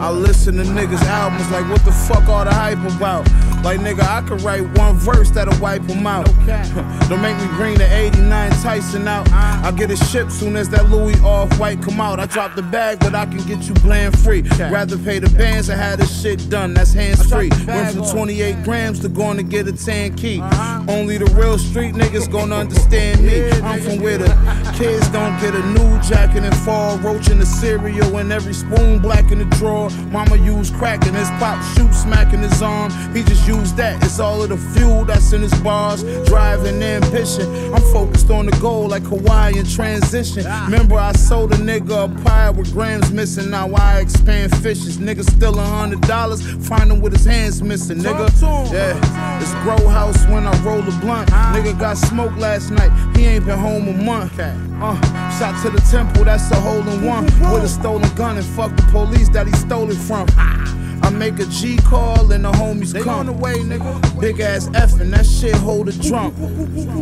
I 0.00 0.10
listen 0.10 0.56
to 0.56 0.64
niggas' 0.64 1.00
albums 1.04 1.48
like, 1.52 1.70
what 1.70 1.84
the 1.84 1.92
fuck 1.92 2.28
all 2.28 2.44
the 2.44 2.52
hype 2.52 2.82
about? 2.96 3.28
Like, 3.62 3.80
nigga, 3.80 4.02
I 4.02 4.26
could 4.26 4.42
write 4.42 4.62
one 4.78 4.96
verse 4.96 5.30
that'll 5.30 5.58
wipe 5.60 5.82
them 5.86 6.06
out. 6.06 6.26
Don't 7.08 7.22
make 7.22 7.36
me 7.38 7.46
bring 7.56 7.74
the 7.76 7.88
89 7.90 8.50
Tyson 8.62 9.06
out. 9.06 9.30
I 9.30 9.70
get 9.72 9.90
a 9.90 9.96
ship 9.96 10.30
soon 10.30 10.56
as 10.56 10.68
that 10.70 10.90
Louis 10.90 11.18
off 11.20 11.58
white 11.58 11.80
come 11.82 12.00
out. 12.00 12.18
I 12.20 12.26
drop 12.26 12.54
the 12.54 12.62
bag, 12.62 12.98
but 13.00 13.14
I 13.14 13.26
can 13.26 13.38
get 13.46 13.62
you 13.68 13.74
bland 13.74 14.18
free. 14.18 14.42
Rather 14.58 14.98
pay 14.98 15.18
the 15.18 15.30
bands 15.30 15.68
and 15.68 15.80
have 15.80 15.98
this 15.98 16.22
shit 16.22 16.48
done. 16.50 16.74
That's 16.74 16.92
hands 16.92 17.28
free. 17.30 17.50
Went 17.66 17.94
from 17.94 18.04
28 18.04 18.64
grams 18.64 19.00
to 19.00 19.08
going 19.08 19.36
to 19.36 19.42
get 19.42 19.68
a 19.68 19.72
10 19.72 20.16
key. 20.16 20.40
Only 20.88 21.18
the 21.18 21.26
real 21.36 21.58
street 21.58 21.94
niggas 21.94 22.30
gonna 22.30 22.56
understand 22.56 23.24
me. 23.24 23.50
I'm 23.60 23.80
from 23.80 24.00
where 24.00 24.18
the 24.18 24.28
kids 24.76 25.08
don't 25.08 25.38
get 25.40 25.54
a 25.54 25.64
new 25.68 26.00
jacket 26.02 26.42
and 26.44 26.56
fall 26.58 26.98
roach 26.98 27.28
in 27.30 27.38
the 27.38 27.46
cereal 27.46 28.16
and 28.18 28.32
every 28.32 28.54
spoon 28.54 28.98
black 28.98 29.30
in 29.30 29.38
the 29.38 29.44
drawer. 29.56 29.90
Mama 30.10 30.36
used 30.36 30.74
crack 30.74 31.06
and 31.06 31.16
his 31.16 31.28
pop 31.38 31.62
shoot 31.74 31.92
smacking 31.94 32.40
his 32.40 32.60
arm. 32.62 32.90
He 33.14 33.22
just 33.22 33.46
used 33.56 33.76
that. 33.76 34.02
It's 34.04 34.18
all 34.18 34.42
of 34.42 34.48
the 34.48 34.56
fuel 34.56 35.04
that's 35.04 35.32
in 35.32 35.42
his 35.42 35.54
bars. 35.60 36.02
Driving 36.26 36.82
ambition. 36.82 37.46
I'm 37.74 37.82
focused 37.92 38.30
on 38.30 38.46
the 38.46 38.56
goal 38.60 38.88
like 38.88 39.02
Hawaiian 39.02 39.66
transition. 39.66 40.44
Remember 40.64 40.96
I 40.96 41.12
sold 41.12 41.52
a 41.52 41.56
nigga 41.56 42.04
a 42.04 42.24
pie 42.24 42.50
with 42.50 42.72
grams 42.72 43.10
missing. 43.12 43.50
Now 43.50 43.70
I 43.74 44.00
expand 44.00 44.56
fishes. 44.56 44.98
Nigga 44.98 45.24
still 45.24 45.58
a 45.58 45.62
hundred 45.64 46.00
dollars. 46.02 46.40
Find 46.66 46.90
him 46.90 47.00
with 47.00 47.12
his 47.12 47.24
hands 47.24 47.62
missing. 47.62 47.98
Nigga, 47.98 48.26
yeah. 48.72 49.40
It's 49.40 49.52
grow 49.64 49.88
house 49.88 50.26
when 50.26 50.46
I 50.46 50.54
roll 50.62 50.80
a 50.80 50.92
blunt. 51.00 51.28
Nigga 51.30 51.78
got 51.78 51.96
smoked 51.96 52.38
last 52.38 52.70
night. 52.70 52.92
He 53.16 53.26
ain't 53.26 53.46
been 53.46 53.58
home 53.58 53.88
a 53.88 53.92
month. 53.92 54.38
Uh, 54.38 54.96
shot 55.38 55.60
to 55.62 55.70
the 55.70 55.80
temple. 55.90 56.24
That's 56.24 56.50
a 56.50 56.56
hole 56.56 56.86
in 56.88 57.04
one 57.04 57.24
with 57.24 57.64
a 57.64 57.68
stolen 57.68 58.12
gun 58.14 58.36
and 58.36 58.46
fuck 58.46 58.74
the 58.76 58.82
police 58.90 59.28
that 59.30 59.46
he 59.46 59.52
stole 59.52 59.90
it 59.90 59.96
from. 59.96 60.26
I 61.12 61.14
make 61.14 61.38
a 61.40 61.44
G 61.44 61.76
call 61.76 62.32
and 62.32 62.42
the 62.46 62.50
homies 62.52 62.94
come. 63.04 63.08
on 63.10 63.26
the 63.26 63.32
way, 63.32 63.56
nigga. 63.56 64.18
Big 64.18 64.40
ass 64.40 64.70
F 64.74 64.98
and 64.98 65.12
that 65.12 65.26
shit 65.26 65.54
hold 65.54 65.90
a 65.90 65.92
drunk. 65.92 66.34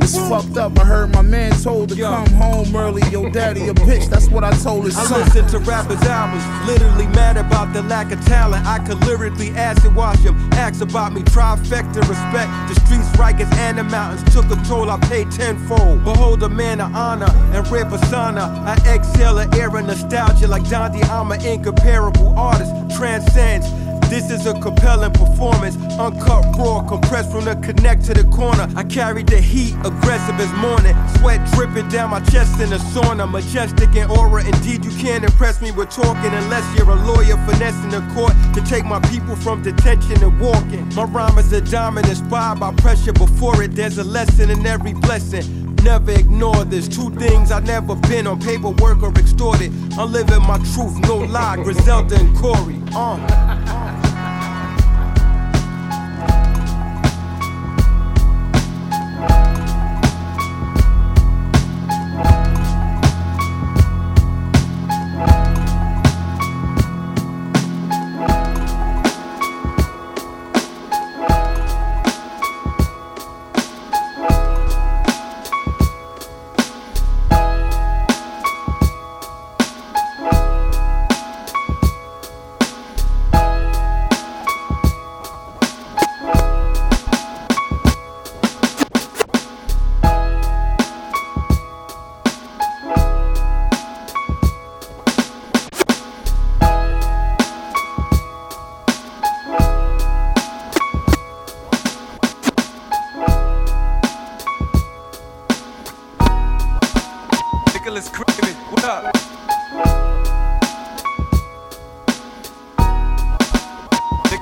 It's 0.03 0.19
fucked 0.29 0.57
up. 0.57 0.77
I 0.81 0.85
heard 0.85 1.13
my 1.15 1.23
man 1.23 1.53
told 1.53 1.91
to 1.91 1.97
come 1.97 2.29
home 2.31 2.75
early. 2.75 3.03
Yo, 3.11 3.31
daddy 3.31 3.69
a 3.69 3.73
bitch. 3.75 4.09
That's 4.11 4.29
what 4.29 4.43
I 4.43 4.51
told 4.51 4.87
his 4.87 4.97
I 4.97 5.05
son. 5.05 5.21
listen 5.21 5.47
to 5.49 5.59
rappers' 5.61 6.03
albums, 6.03 6.43
literally 6.67 7.07
mad 7.15 7.37
about 7.37 7.73
the 7.73 7.83
lack 7.83 8.11
of 8.11 8.21
talent. 8.27 8.67
I 8.67 8.81
could 8.81 8.99
lyrically 9.07 9.51
acid 9.51 9.95
wash 9.95 10.19
them. 10.25 10.37
Ask 10.55 10.81
about 10.81 11.13
me, 11.13 11.23
trifecta 11.23 12.01
respect. 12.01 12.51
The 12.69 12.81
streets 12.85 13.07
Rikers 13.17 13.53
and 13.59 13.79
the 13.79 13.85
mountains 13.85 14.25
took 14.35 14.47
toll, 14.67 14.91
I 14.91 14.99
paid 14.99 15.31
tenfold. 15.31 16.03
Behold 16.03 16.43
a 16.43 16.49
man 16.49 16.81
of 16.81 16.93
honor 16.97 17.31
and 17.55 17.67
rare 17.71 17.85
persona. 17.85 18.41
I 18.67 18.75
exhale 18.93 19.39
an 19.39 19.55
era 19.55 19.81
nostalgia 19.83 20.49
like 20.49 20.69
Dante. 20.69 21.01
I'm 21.03 21.31
an 21.31 21.41
incomparable 21.43 22.37
artist, 22.37 22.73
transcends. 22.97 23.69
This 24.11 24.29
is 24.29 24.45
a 24.45 24.55
compelling 24.55 25.13
performance, 25.13 25.77
uncut 25.93 26.45
raw, 26.59 26.83
compressed 26.83 27.31
from 27.31 27.45
the 27.45 27.55
connect 27.55 28.05
to 28.07 28.13
the 28.13 28.25
corner. 28.25 28.67
I 28.75 28.83
carry 28.83 29.23
the 29.23 29.41
heat, 29.41 29.77
aggressive 29.85 30.35
as 30.41 30.53
morning, 30.55 30.97
sweat 31.19 31.39
dripping 31.53 31.89
down 31.91 32.11
my 32.11 32.19
chest 32.19 32.61
in 32.61 32.71
the 32.71 32.79
sauna, 32.79 33.31
majestic 33.31 33.95
in 33.95 34.11
aura. 34.11 34.45
Indeed, 34.45 34.85
you 34.85 34.91
can't 34.99 35.23
impress 35.23 35.63
me 35.63 35.71
with 35.71 35.91
talking 35.91 36.35
unless 36.35 36.67
you're 36.77 36.91
a 36.91 36.97
lawyer 37.07 37.37
finessing 37.47 37.91
the 37.91 38.01
court 38.13 38.33
to 38.55 38.61
take 38.63 38.85
my 38.85 38.99
people 39.11 39.37
from 39.37 39.63
detention 39.63 40.21
and 40.25 40.41
walking. 40.41 40.93
My 40.97 41.05
rhyme 41.05 41.39
is 41.39 41.53
a 41.53 41.61
diamond 41.61 42.09
inspired 42.09 42.59
by 42.59 42.75
pressure 42.75 43.13
before 43.13 43.63
it. 43.63 43.77
There's 43.77 43.99
a 43.99 44.05
lesson 44.05 44.51
in 44.51 44.67
every 44.67 44.93
blessing. 44.93 45.77
Never 45.85 46.11
ignore 46.11 46.65
this. 46.65 46.89
Two 46.89 47.11
things 47.15 47.53
I 47.53 47.61
never 47.61 47.95
been 47.95 48.27
on 48.27 48.41
paperwork 48.41 49.05
or 49.05 49.13
extorted. 49.13 49.73
I'm 49.97 50.11
living 50.11 50.43
my 50.43 50.59
truth, 50.75 50.99
no 51.07 51.19
lie. 51.19 51.63
Griselda 51.63 52.17
and 52.17 52.37
Corey. 52.37 52.83
Uh. 52.93 53.80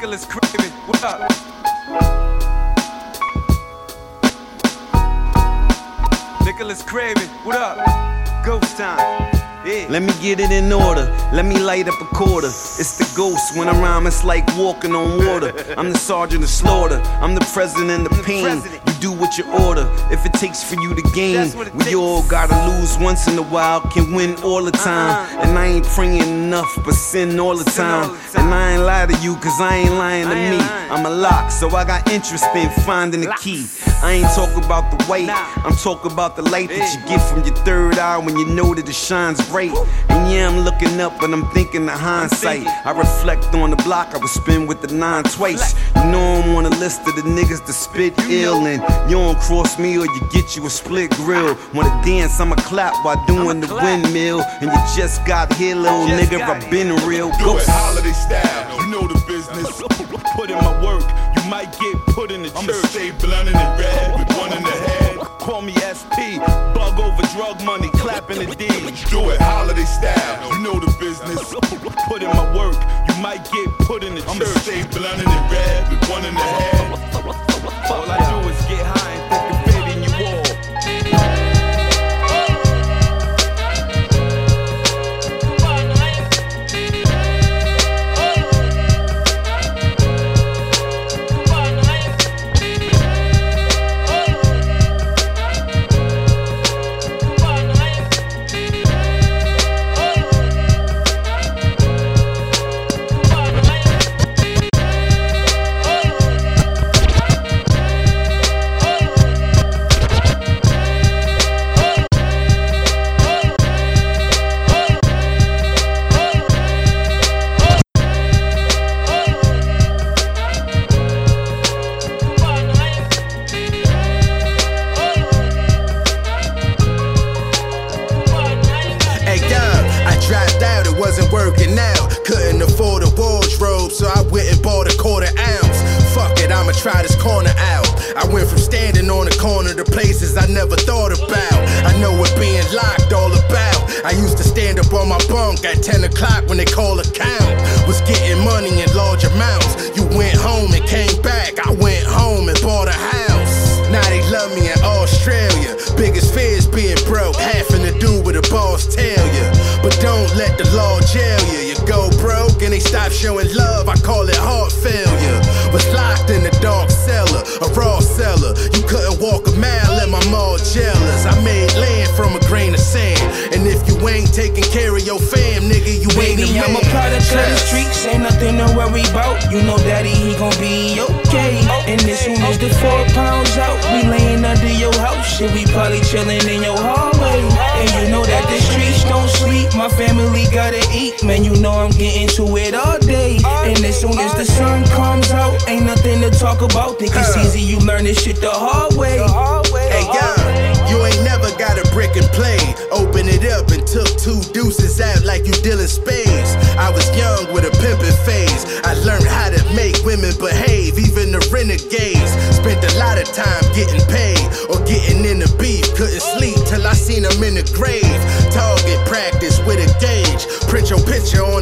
Nicholas 0.08 0.24
Craven, 0.24 0.70
what 0.86 1.04
up? 1.04 1.20
Nicholas 6.46 6.82
Craven, 6.82 7.28
what 7.44 7.56
up? 7.56 8.42
Ghost 8.42 8.78
time. 8.78 9.37
Let 9.68 10.02
me 10.02 10.12
get 10.22 10.40
it 10.40 10.50
in 10.50 10.72
order. 10.72 11.04
Let 11.32 11.44
me 11.44 11.58
light 11.58 11.88
up 11.88 12.00
a 12.00 12.04
quarter. 12.06 12.46
It's 12.48 12.96
the 12.96 13.04
ghost 13.14 13.54
when 13.54 13.68
I 13.68 13.78
rhyme, 13.78 14.06
it's 14.06 14.24
like 14.24 14.46
walking 14.56 14.94
on 14.94 15.18
water. 15.26 15.52
I'm 15.76 15.92
the 15.92 15.98
sergeant 15.98 16.42
of 16.42 16.48
slaughter. 16.48 17.00
I'm 17.20 17.34
the 17.34 17.46
president 17.52 18.06
of 18.06 18.24
pain. 18.24 18.62
You 18.86 18.94
do 19.00 19.12
what 19.12 19.36
you 19.36 19.44
order. 19.52 19.86
If 20.10 20.24
it 20.24 20.32
takes 20.32 20.62
for 20.64 20.80
you 20.80 20.94
to 20.94 21.02
gain, 21.14 21.52
we 21.84 21.94
all 21.94 22.22
gotta 22.28 22.56
lose 22.70 22.96
once 22.98 23.28
in 23.28 23.36
a 23.38 23.42
while, 23.42 23.80
can 23.82 24.12
win 24.14 24.36
all 24.42 24.62
the 24.64 24.72
time. 24.72 25.28
And 25.40 25.58
I 25.58 25.66
ain't 25.66 25.86
praying 25.86 26.22
enough, 26.22 26.72
but 26.84 26.94
sin 26.94 27.38
all 27.38 27.56
the 27.56 27.70
time. 27.70 28.16
And 28.36 28.54
I 28.54 28.72
ain't 28.72 28.82
lie 28.84 29.06
to 29.06 29.16
you, 29.22 29.36
cause 29.36 29.60
I 29.60 29.76
ain't 29.76 29.92
lying 29.94 30.28
to 30.28 30.34
me. 30.34 30.58
I'm 30.90 31.04
a 31.04 31.10
lock, 31.10 31.50
so 31.50 31.68
I 31.76 31.84
got 31.84 32.10
interest 32.10 32.44
in 32.54 32.70
finding 32.86 33.20
the 33.20 33.34
key. 33.38 33.66
I 34.00 34.12
ain't 34.12 34.32
talking 34.34 34.64
about 34.64 34.96
the 34.96 35.10
weight, 35.10 35.28
I'm 35.28 35.74
talking 35.74 36.12
about 36.12 36.36
the 36.36 36.42
light 36.42 36.68
that 36.68 36.94
you 36.94 37.08
get 37.08 37.20
from 37.28 37.42
your 37.42 37.56
third 37.64 37.98
eye 37.98 38.16
when 38.18 38.36
you 38.38 38.46
know 38.46 38.72
that 38.74 38.88
it 38.88 38.94
shines 38.94 39.44
bright. 39.48 39.72
And 40.08 40.32
yeah, 40.32 40.48
I'm 40.48 40.60
looking 40.60 41.00
up, 41.00 41.18
but 41.18 41.32
I'm 41.32 41.50
thinking 41.50 41.88
of 41.88 41.98
hindsight. 41.98 42.66
I 42.86 42.92
reflect 42.92 43.52
on 43.54 43.70
the 43.70 43.76
block 43.76 44.14
I 44.14 44.18
was 44.18 44.30
spin 44.30 44.68
with 44.68 44.82
the 44.82 44.94
nine 44.94 45.24
twice. 45.24 45.74
You 45.96 46.04
know 46.12 46.42
I'm 46.42 46.54
on 46.54 46.64
the 46.64 46.76
list 46.76 47.00
of 47.08 47.16
the 47.16 47.22
niggas 47.22 47.66
that 47.66 47.72
spit 47.72 48.14
ill, 48.30 48.66
and 48.66 48.80
you 49.10 49.16
don't 49.16 49.38
cross 49.38 49.78
me 49.80 49.98
or 49.98 50.06
you 50.06 50.28
get 50.30 50.54
you 50.56 50.64
a 50.66 50.70
split 50.70 51.10
grill. 51.12 51.56
Wanna 51.74 51.90
dance, 52.04 52.38
I'ma 52.38 52.54
clap 52.56 52.94
while 53.04 53.22
doing 53.26 53.60
the 53.60 53.74
windmill. 53.74 54.42
And 54.60 54.70
you 54.70 54.78
just 54.96 55.26
got 55.26 55.52
here, 55.54 55.74
little 55.74 56.06
nigga, 56.06 56.40
I 56.40 56.70
been 56.70 56.94
real. 57.04 57.30
Do 57.38 57.44
Ghost. 57.44 57.68
it 57.68 57.72
holiday 57.72 58.12
style, 58.12 58.80
you 58.80 58.92
know 58.92 59.08
the 59.08 59.20
business. 59.26 59.82
Put 60.36 60.50
in 60.50 60.56
my 60.58 60.84
work, 60.84 61.02
you 61.36 61.50
might 61.50 61.72
get 61.80 61.96
put 62.14 62.30
in 62.30 62.42
the 62.42 62.50
church. 62.50 62.62
I'ma 62.62 62.72
stay 62.88 63.10
blunted 63.10 63.56
and 63.56 63.87
red 63.88 64.18
with 64.18 64.36
one 64.36 64.52
in 64.52 64.62
the 64.62 64.70
head. 64.70 65.18
Call 65.38 65.62
me 65.62 65.72
SP, 65.72 66.36
bug 66.74 66.98
over 67.00 67.22
drug 67.34 67.62
money, 67.64 67.88
clapping 67.94 68.38
the 68.38 68.54
D. 68.54 68.68
Do 69.10 69.30
it 69.30 69.40
holiday 69.40 69.84
style, 69.84 70.52
you 70.52 70.60
know 70.62 70.78
the 70.78 70.94
business. 71.00 71.54
Put 72.08 72.22
in 72.22 72.30
my 72.30 72.46
work, 72.56 72.76
you 73.08 73.14
might 73.22 73.44
get 73.50 73.68
put 73.88 74.04
in 74.04 74.14
the 74.14 74.20
church. 74.20 74.30
I'ma 74.30 74.44
stay 74.60 74.82
blunted 74.92 75.28
and 75.28 75.52
red 75.52 75.88
with 75.90 76.08
one 76.08 76.24
in 76.24 76.34
the 76.34 76.40
head. 76.40 76.78
All 77.90 78.10
I 78.10 78.18
do 78.30 78.48
is 78.48 78.60
get 78.66 78.84
high 78.84 79.12
and 79.12 79.30
think 79.30 79.47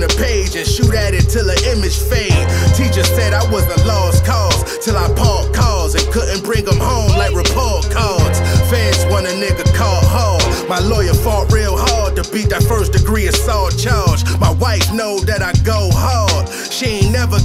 a 0.07 0.09
page 0.17 0.55
and 0.55 0.67
shoot 0.67 0.95
at 0.95 1.15
it 1.15 1.27
till 1.27 1.45
the 1.45 1.59
image 1.75 1.99
fade. 1.99 2.47
Teacher 2.79 3.03
said 3.03 3.35
I 3.35 3.43
was 3.51 3.67
a 3.67 3.79
lost 3.87 4.25
cause 4.25 4.79
till 4.79 4.97
I 4.97 5.11
parked 5.15 5.55
cars 5.55 5.95
and 5.95 6.05
couldn't 6.13 6.45
bring 6.45 6.65
them 6.65 6.79
home 6.79 7.11
like 7.19 7.35
report 7.35 7.91
cards. 7.91 8.39
Fans 8.71 9.03
want 9.11 9.27
a 9.27 9.35
nigga 9.35 9.67
called 9.75 10.07
hard. 10.07 10.45
My 10.69 10.79
lawyer 10.79 11.15
fought 11.15 11.51
real 11.53 11.77
hard 11.77 12.17
to 12.17 12.23
beat 12.31 12.51
that 12.51 12.63
first 12.63 12.93
degree 12.93 13.27
assault 13.27 13.79
charge. 13.79 14.23
My 14.39 14.53
wife 14.53 14.93
know 14.93 15.19
that 15.27 15.43
I 15.43 15.53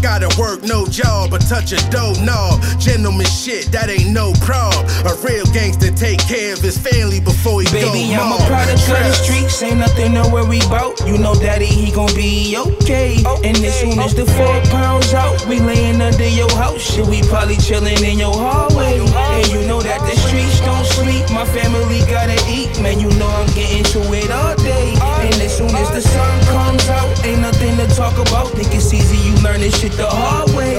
gotta 0.02 0.30
work 0.40 0.64
no 0.64 0.86
job 0.88 1.30
but 1.30 1.42
touch 1.48 1.72
a 1.72 1.80
dough 1.90 2.14
knob. 2.26 2.60
Gentleman 2.80 3.26
shit, 3.28 3.72
that 3.72 3.90
ain't 3.90 4.10
no 4.10 4.34
prob. 4.42 4.74
A 5.06 5.14
real 5.22 5.46
gangster 5.54 5.92
take 5.92 6.20
care 6.20 6.54
of 6.54 6.60
his 6.60 6.78
family 6.78 7.20
before 7.22 7.62
he 7.62 7.70
Baby, 7.72 8.10
go 8.10 8.22
I'm 8.22 8.34
a 8.34 8.46
product 8.48 8.82
of 8.90 8.98
the 8.98 9.14
streets, 9.14 9.62
ain't 9.62 9.78
nothing 9.78 10.14
to 10.16 10.28
worry 10.34 10.60
about. 10.66 11.00
You 11.06 11.18
know 11.18 11.36
daddy, 11.36 11.66
he 11.66 11.92
gon' 11.92 12.14
be 12.16 12.58
okay. 12.58 13.22
And 13.46 13.58
as 13.62 13.80
soon 13.80 14.00
as 14.00 14.14
the 14.16 14.26
four 14.26 14.58
pounds 14.74 15.14
out, 15.14 15.46
we 15.46 15.60
laying 15.60 16.02
under 16.02 16.28
your 16.28 16.52
house. 16.58 16.82
Shit, 16.82 17.06
we 17.06 17.22
probably 17.30 17.56
chillin' 17.56 18.02
in 18.02 18.20
your 18.20 18.34
hallway. 18.34 19.00
And 19.00 19.48
you 19.54 19.62
know 19.68 19.82
that 19.82 20.02
the 20.02 20.16
streets 20.18 20.60
don't 20.62 20.86
sleep. 20.86 21.30
My 21.32 21.46
family 21.46 22.00
gotta 22.10 22.38
eat, 22.50 22.74
man. 22.82 23.00
You 23.00 23.10
know 23.20 23.30
I'm 23.30 23.48
getting 23.54 23.84
to 23.94 24.02
it 24.14 24.32
all 24.32 24.56
day. 24.58 24.94
And 25.62 25.70
as 25.78 25.88
soon 25.88 25.98
as 25.98 26.04
the 26.04 26.10
sun 26.10 26.42
comes 26.46 26.90
out, 26.90 27.26
ain't 27.26 27.42
nothing 27.42 27.78
to 27.78 27.88
talk 27.96 28.18
about. 28.18 28.50
Think 28.50 28.74
it's 28.74 28.94
easy, 28.94 29.18
you 29.18 29.36
learn 29.44 29.60
this 29.60 29.80
shit 29.80 29.92
the 29.94 30.08
hard 30.08 30.50
way. 30.56 30.78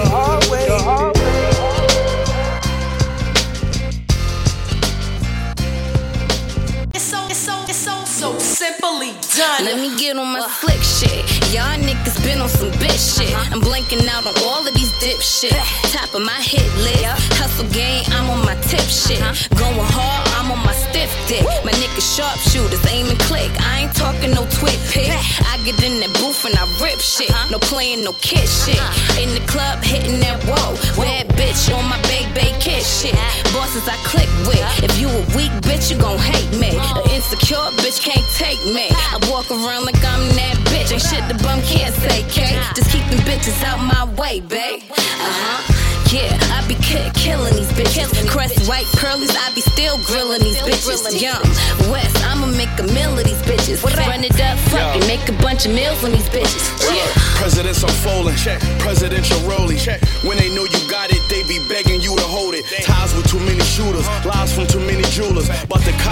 It's 6.95 7.05
so, 7.05 7.27
it's 7.29 7.39
so, 7.39 7.63
it's 7.69 7.77
so, 7.77 8.05
so 8.05 8.39
simply 8.39 9.13
done. 9.37 9.65
Let 9.65 9.79
me 9.79 9.97
get 9.99 10.17
on 10.17 10.33
my 10.33 10.49
slick 10.49 10.83
shit. 10.83 11.25
Y'all 11.55 11.79
niggas 11.79 12.23
been 12.25 12.41
on 12.41 12.49
some 12.49 12.71
bitch 12.73 13.19
shit. 13.19 13.33
Uh-huh. 13.33 13.55
I'm 13.55 13.61
blanking 13.61 14.07
out 14.09 14.27
on 14.27 14.35
all 14.43 14.67
of 14.67 14.75
these 14.75 14.93
dip 14.99 15.21
shit. 15.21 15.53
Top 15.93 16.13
of 16.15 16.23
my 16.23 16.41
hit 16.43 16.67
list. 16.83 17.05
Hustle 17.39 17.69
game, 17.71 18.05
I'm 18.09 18.29
on 18.31 18.45
my 18.45 18.57
tip 18.63 18.81
shit. 18.81 19.23
Uh-huh. 19.23 19.55
Going 19.57 19.87
hard, 19.95 20.32
I'm 20.53 20.59
on 20.59 20.67
my 20.67 20.73
stiff 20.75 21.09
dick. 21.29 21.45
My 21.65 21.73
niggas 21.73 22.05
sharpshooters, 22.17 22.85
aim 22.93 23.09
and 23.09 23.19
click. 23.21 23.51
I 23.61 23.85
ain't 23.85 23.95
talking 23.97 24.33
no 24.33 24.45
twit 24.53 24.77
pick. 24.93 25.09
I 25.09 25.57
get 25.65 25.81
in 25.83 26.01
that 26.01 26.13
booth 26.21 26.45
and 26.45 26.55
I 26.57 26.69
rip 26.77 27.01
shit. 27.01 27.33
No 27.51 27.59
playing, 27.59 28.05
no 28.05 28.13
kid 28.21 28.45
shit. 28.45 28.77
In 29.17 29.33
the 29.33 29.41
club, 29.49 29.83
hitting 29.83 30.21
that 30.21 30.45
wall. 30.45 30.77
Bad 31.01 31.29
bitch 31.41 31.73
on 31.73 31.89
my 31.89 31.97
big, 32.05 32.29
big 32.35 32.53
kid 32.61 32.85
shit. 32.85 33.17
Bosses 33.57 33.89
I 33.89 33.97
click 34.05 34.29
with. 34.45 34.61
If 34.85 35.01
you 35.01 35.09
a 35.09 35.23
weak 35.33 35.53
bitch, 35.65 35.91
you 35.91 35.97
gon' 35.97 36.19
hate 36.19 36.53
me. 36.61 36.77
An 36.77 37.09
insecure 37.09 37.73
bitch 37.81 38.05
can't 38.05 38.27
take 38.37 38.61
me. 38.69 38.93
I 38.93 39.17
walk 39.33 39.51
around 39.51 39.87
like 39.89 40.05
I'm 40.05 40.29
that 40.37 40.57
bitch. 40.69 40.93
Ain't 40.93 41.01
shit 41.01 41.25
the 41.33 41.37
bum 41.43 41.63
can't 41.63 41.95
say, 42.05 42.29
K. 42.29 42.61
Just 42.77 42.91
keep 42.93 43.05
them 43.09 43.25
bitches 43.25 43.57
out 43.65 43.81
my 43.81 44.05
way, 44.21 44.41
babe. 44.41 44.83
Uh 44.93 45.01
huh. 45.01 45.83
Yeah, 46.13 46.29
I 46.53 46.61
be 46.69 46.75
ki- 46.75 47.09
killing 47.17 47.57
these 47.57 47.73
bitches. 47.73 48.13
Crest 48.29 48.69
white 48.69 48.85
curlies, 49.01 49.33
I 49.33 49.49
be 49.55 49.63
still 49.63 49.97
grilling 50.05 50.42
these 50.43 50.61
bitches. 50.61 51.21
Young 51.21 51.43
West, 51.91 52.17
I'ma 52.27 52.47
make 52.47 52.73
a 52.79 52.87
meal 52.93 53.17
of 53.17 53.25
these 53.25 53.43
bitches. 53.43 53.83
Run 54.07 54.25
it 54.25 54.39
up, 54.41 54.59
fuck 54.69 54.97
it, 54.97 55.07
make 55.07 55.27
a 55.29 55.37
bunch 55.43 55.67
of 55.67 55.73
meals 55.73 56.03
on 56.05 56.13
these 56.13 56.29
bitches. 56.29 56.65
Yeah. 56.85 57.07
Presidents 57.41 57.83
unfolding, 57.83 58.37
check. 58.37 58.61
Presidential 58.79 59.41
rolling, 59.49 59.79
check. 59.79 60.01
When 60.23 60.37
they 60.37 60.55
know 60.55 60.65
you 60.65 60.81
got 60.91 61.11
it, 61.11 61.23
they 61.29 61.43
be 61.49 61.59
begging 61.69 62.01
you 62.01 62.15
to 62.17 62.23
hold 62.29 62.55
it. 62.55 62.65
Ties 62.85 63.15
with 63.17 63.27
too 63.27 63.41
many 63.41 63.65
shooters, 63.65 64.07
lies 64.25 64.53
from 64.53 64.67
too 64.67 64.81
many 64.81 65.03
jewelers. 65.11 65.49
But 65.69 65.81
the 65.85 65.93
cop 66.05 66.12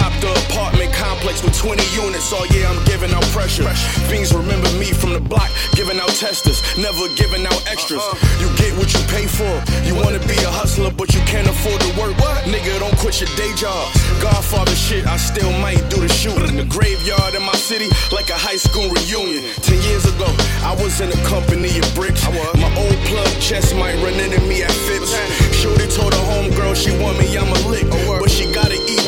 complex 1.31 1.43
with 1.43 1.57
20 1.57 1.83
units. 2.03 2.31
Oh 2.33 2.45
yeah, 2.51 2.69
I'm 2.69 2.83
giving 2.85 3.11
out 3.11 3.23
pressure. 3.31 3.67
Fiends 4.09 4.33
remember 4.33 4.69
me 4.77 4.91
from 4.91 5.13
the 5.13 5.19
block, 5.19 5.49
giving 5.73 5.99
out 5.99 6.09
testers, 6.09 6.61
never 6.77 7.07
giving 7.15 7.45
out 7.45 7.61
extras. 7.67 8.03
You 8.39 8.47
get 8.57 8.75
what 8.77 8.91
you 8.93 8.99
pay 9.07 9.27
for. 9.27 9.51
You 9.87 9.95
wanna 9.95 10.19
be 10.27 10.35
a 10.43 10.51
hustler, 10.51 10.91
but 10.91 11.13
you 11.13 11.21
can't 11.21 11.47
afford 11.47 11.79
to 11.81 11.91
work. 11.99 12.15
Nigga, 12.45 12.79
don't 12.79 12.95
quit 12.97 13.21
your 13.21 13.29
day 13.35 13.51
job. 13.55 13.87
Godfather 14.21 14.75
shit, 14.75 15.05
I 15.07 15.17
still 15.17 15.51
might 15.59 15.81
do 15.89 15.99
the 16.01 16.09
shooting. 16.09 16.57
The 16.57 16.65
graveyard 16.65 17.35
in 17.35 17.43
my 17.43 17.55
city, 17.55 17.89
like 18.11 18.29
a 18.29 18.37
high 18.37 18.59
school 18.59 18.89
reunion. 18.89 19.43
Ten 19.61 19.79
years 19.83 20.05
ago, 20.05 20.27
I 20.63 20.75
was 20.81 21.01
in 21.01 21.09
a 21.09 21.21
company 21.27 21.71
of 21.79 21.87
bricks. 21.95 22.23
My 22.59 22.71
old 22.77 22.97
plug 23.07 23.31
chest 23.39 23.75
might 23.75 23.95
run 24.03 24.15
into 24.19 24.41
me 24.41 24.63
at 24.63 24.71
Phipps. 24.87 25.15
Shorty 25.55 25.87
told 25.87 26.13
her 26.13 26.25
homegirl 26.31 26.75
she 26.75 26.91
want 26.99 27.17
me, 27.19 27.37
I'm 27.37 27.47
a 27.47 27.59
lick. 27.69 27.87
But 28.19 28.29
she 28.29 28.51
gotta 28.51 28.75
eat 28.89 29.00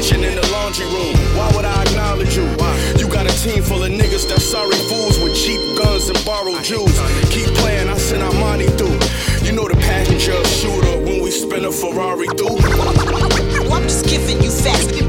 kitchen 0.00 0.24
in 0.24 0.34
the 0.34 0.48
laundry 0.50 0.86
room. 0.86 1.14
Why 1.36 1.50
would 1.54 1.64
I 1.64 1.82
acknowledge 1.82 2.34
you? 2.36 2.46
Why? 2.56 2.72
You 2.98 3.06
got 3.08 3.26
a 3.26 3.34
team 3.42 3.62
full 3.62 3.82
of 3.82 3.90
niggas 3.90 4.28
that 4.28 4.40
sorry 4.40 4.76
fools 4.88 5.20
with 5.20 5.34
cheap 5.36 5.60
guns 5.76 6.08
and 6.08 6.18
borrowed 6.24 6.64
jewels. 6.64 6.98
Keep 7.28 7.48
playing, 7.60 7.88
I 7.88 7.96
send 7.98 8.22
Armani 8.22 8.68
through. 8.78 8.96
You 9.46 9.52
know 9.52 9.68
the 9.68 9.76
passenger 9.76 10.42
shooter 10.44 10.96
when 11.04 11.20
we 11.22 11.30
spin 11.30 11.64
a 11.66 11.72
Ferrari 11.72 12.28
through. 12.38 12.58
I'm 13.74 13.82
just 13.84 14.06
giving 14.06 14.42
you 14.42 14.50
facts. 14.50 14.99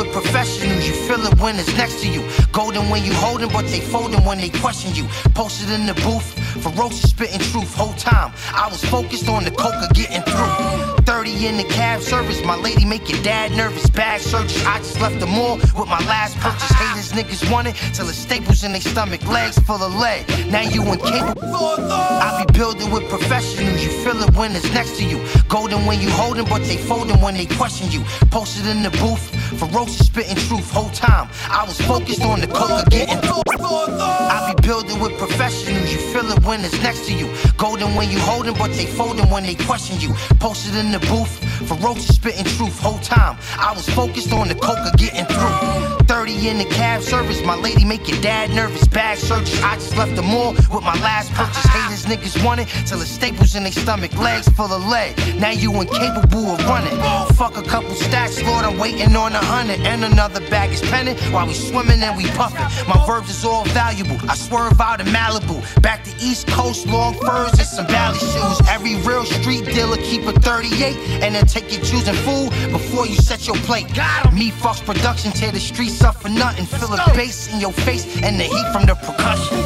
With 0.00 0.12
professionals. 0.12 0.86
You 0.86 0.94
feel 0.94 1.20
it 1.26 1.38
when 1.40 1.58
it's 1.58 1.76
next 1.76 2.00
to 2.02 2.08
you. 2.08 2.22
Golden 2.52 2.88
when 2.88 3.04
you 3.04 3.12
holding, 3.14 3.50
but 3.50 3.66
they 3.66 3.80
folding 3.80 4.24
when 4.24 4.38
they 4.38 4.48
question 4.48 4.94
you. 4.94 5.06
Posted 5.34 5.70
in 5.70 5.86
the 5.86 5.94
booth, 5.94 6.28
ferocious 6.62 7.10
spitting 7.10 7.40
truth. 7.52 7.74
Whole 7.74 7.94
time 7.94 8.32
I 8.54 8.68
was 8.68 8.84
focused 8.84 9.28
on 9.28 9.44
the 9.44 9.50
coca 9.50 9.88
getting 9.94 10.22
through. 10.22 10.90
30 11.04 11.46
in 11.46 11.56
the 11.56 11.64
cab 11.64 12.00
service, 12.00 12.42
my 12.44 12.56
lady 12.56 12.84
make 12.84 13.08
your 13.10 13.22
dad 13.22 13.52
nervous. 13.52 13.88
Bag 13.90 14.20
searches, 14.20 14.64
I 14.64 14.78
just 14.78 15.00
left 15.00 15.18
the 15.20 15.26
mall 15.26 15.56
with 15.56 15.88
my 15.88 16.00
last 16.06 16.36
purchase. 16.38 16.70
Haters 16.70 17.12
niggas 17.12 17.50
want 17.50 17.68
it 17.68 17.74
till 17.94 18.06
the 18.06 18.12
staples 18.12 18.64
in 18.64 18.72
their 18.72 18.80
stomach, 18.80 19.26
legs 19.26 19.58
full 19.58 19.82
of 19.82 19.94
lead. 19.94 20.24
Now 20.50 20.62
you 20.62 20.82
incapable. 20.82 21.90
I 21.90 22.44
be 22.44 22.58
building 22.58 22.90
with 22.90 23.08
professionals. 23.08 23.82
You 23.82 23.90
feel 24.04 24.22
it 24.22 24.34
when 24.36 24.54
it's 24.54 24.70
next 24.72 24.98
to 24.98 25.04
you. 25.04 25.20
Golden 25.48 25.84
when 25.86 26.00
you 26.00 26.10
holding, 26.10 26.44
but 26.44 26.62
they 26.62 26.76
folding 26.76 27.20
when 27.20 27.34
they 27.34 27.46
question 27.46 27.90
you. 27.90 28.04
Posted 28.30 28.66
in 28.66 28.82
the 28.82 28.90
booth, 28.90 29.24
ferocious 29.58 30.06
spitting 30.06 30.36
truth. 30.36 30.70
Whole 30.70 30.90
time 30.90 31.28
I 31.50 31.64
was 31.64 31.80
focused 31.80 32.22
on 32.22 32.40
the 32.40 32.46
coca 32.46 32.84
getting. 32.90 33.18
I 33.20 34.54
be 34.54 34.66
building 34.66 35.00
with 35.00 35.16
professionals. 35.18 35.92
You 35.92 35.98
feel 36.12 36.30
it 36.30 36.42
when 36.44 36.64
it's 36.64 36.80
next 36.82 37.06
to 37.08 37.14
you. 37.14 37.28
Golden 37.56 37.94
when 37.94 38.10
you 38.10 38.18
holding, 38.18 38.54
but 38.54 38.72
they 38.72 38.86
folding 38.86 39.28
when 39.30 39.44
they 39.44 39.54
question 39.54 40.00
you. 40.00 40.14
Posted 40.38 40.74
in 40.76 40.92
the 40.92 41.00
booth, 41.00 41.34
Ferocious 41.66 42.14
spitting 42.14 42.44
truth, 42.44 42.78
whole 42.80 42.98
time. 42.98 43.36
I 43.58 43.72
was 43.72 43.88
focused 43.90 44.32
on 44.32 44.48
the 44.48 44.54
coca 44.54 44.92
getting 44.96 45.24
through. 45.26 45.90
30 46.10 46.48
in 46.48 46.58
the 46.58 46.64
cab 46.64 47.02
service, 47.02 47.40
my 47.44 47.54
lady 47.54 47.84
make 47.84 48.08
your 48.08 48.20
dad 48.20 48.50
nervous. 48.50 48.88
Bag 48.88 49.16
searches, 49.18 49.62
I 49.62 49.76
just 49.76 49.96
left 49.96 50.16
the 50.16 50.22
mall 50.22 50.52
with 50.54 50.82
my 50.82 50.98
last 51.02 51.32
purchase. 51.32 51.64
Haters 51.64 52.04
niggas 52.06 52.44
want 52.44 52.60
it 52.60 52.66
till 52.86 53.00
it's 53.00 53.10
staples 53.10 53.54
in 53.54 53.62
their 53.62 53.72
stomach, 53.72 54.12
legs 54.18 54.48
full 54.48 54.72
of 54.72 54.84
lead. 54.86 55.14
Now 55.38 55.50
you 55.50 55.72
incapable 55.80 56.46
of 56.50 56.64
running. 56.66 56.98
Fuck 57.34 57.56
a 57.56 57.62
couple 57.62 57.94
stacks, 57.94 58.42
Lord, 58.42 58.64
I'm 58.64 58.78
waiting 58.78 59.14
on 59.14 59.32
a 59.32 59.38
hundred. 59.38 59.80
And 59.80 60.04
another 60.04 60.40
bag 60.50 60.72
is 60.72 60.80
pending 60.82 61.16
while 61.32 61.46
we 61.46 61.54
swimming 61.54 62.02
and 62.02 62.16
we 62.16 62.26
puffing. 62.30 62.66
My 62.88 63.04
verbs 63.06 63.30
is 63.30 63.44
all 63.44 63.64
valuable. 63.66 64.18
I 64.28 64.34
swerve 64.34 64.80
out 64.80 65.00
of 65.00 65.06
Malibu. 65.08 65.62
Back 65.80 66.02
to 66.04 66.10
East 66.18 66.48
Coast, 66.48 66.86
long 66.86 67.14
furs 67.14 67.52
and 67.52 67.68
some 67.68 67.86
valley 67.86 68.18
shoes. 68.18 68.60
Every 68.68 68.96
real 69.02 69.24
street 69.24 69.64
dealer 69.66 69.96
keep 69.98 70.22
a 70.26 70.32
38 70.32 70.96
and 71.22 71.34
then 71.36 71.46
take 71.50 71.72
your 71.72 71.82
choosing 71.82 72.14
food 72.14 72.50
before 72.70 73.06
you 73.06 73.16
set 73.16 73.46
your 73.46 73.56
plate. 73.66 73.92
Got 73.94 74.32
Me 74.32 74.50
Fox 74.50 74.80
Production 74.80 75.32
tear 75.32 75.50
the 75.50 75.58
streets 75.58 76.02
up 76.02 76.14
for 76.16 76.28
nothing. 76.28 76.64
Feel 76.66 76.92
a 76.94 76.98
bass 77.14 77.52
in 77.52 77.60
your 77.60 77.72
face 77.72 78.04
and 78.22 78.38
the 78.38 78.44
heat 78.44 78.72
from 78.72 78.86
the 78.86 78.94
percussion. 78.94 79.58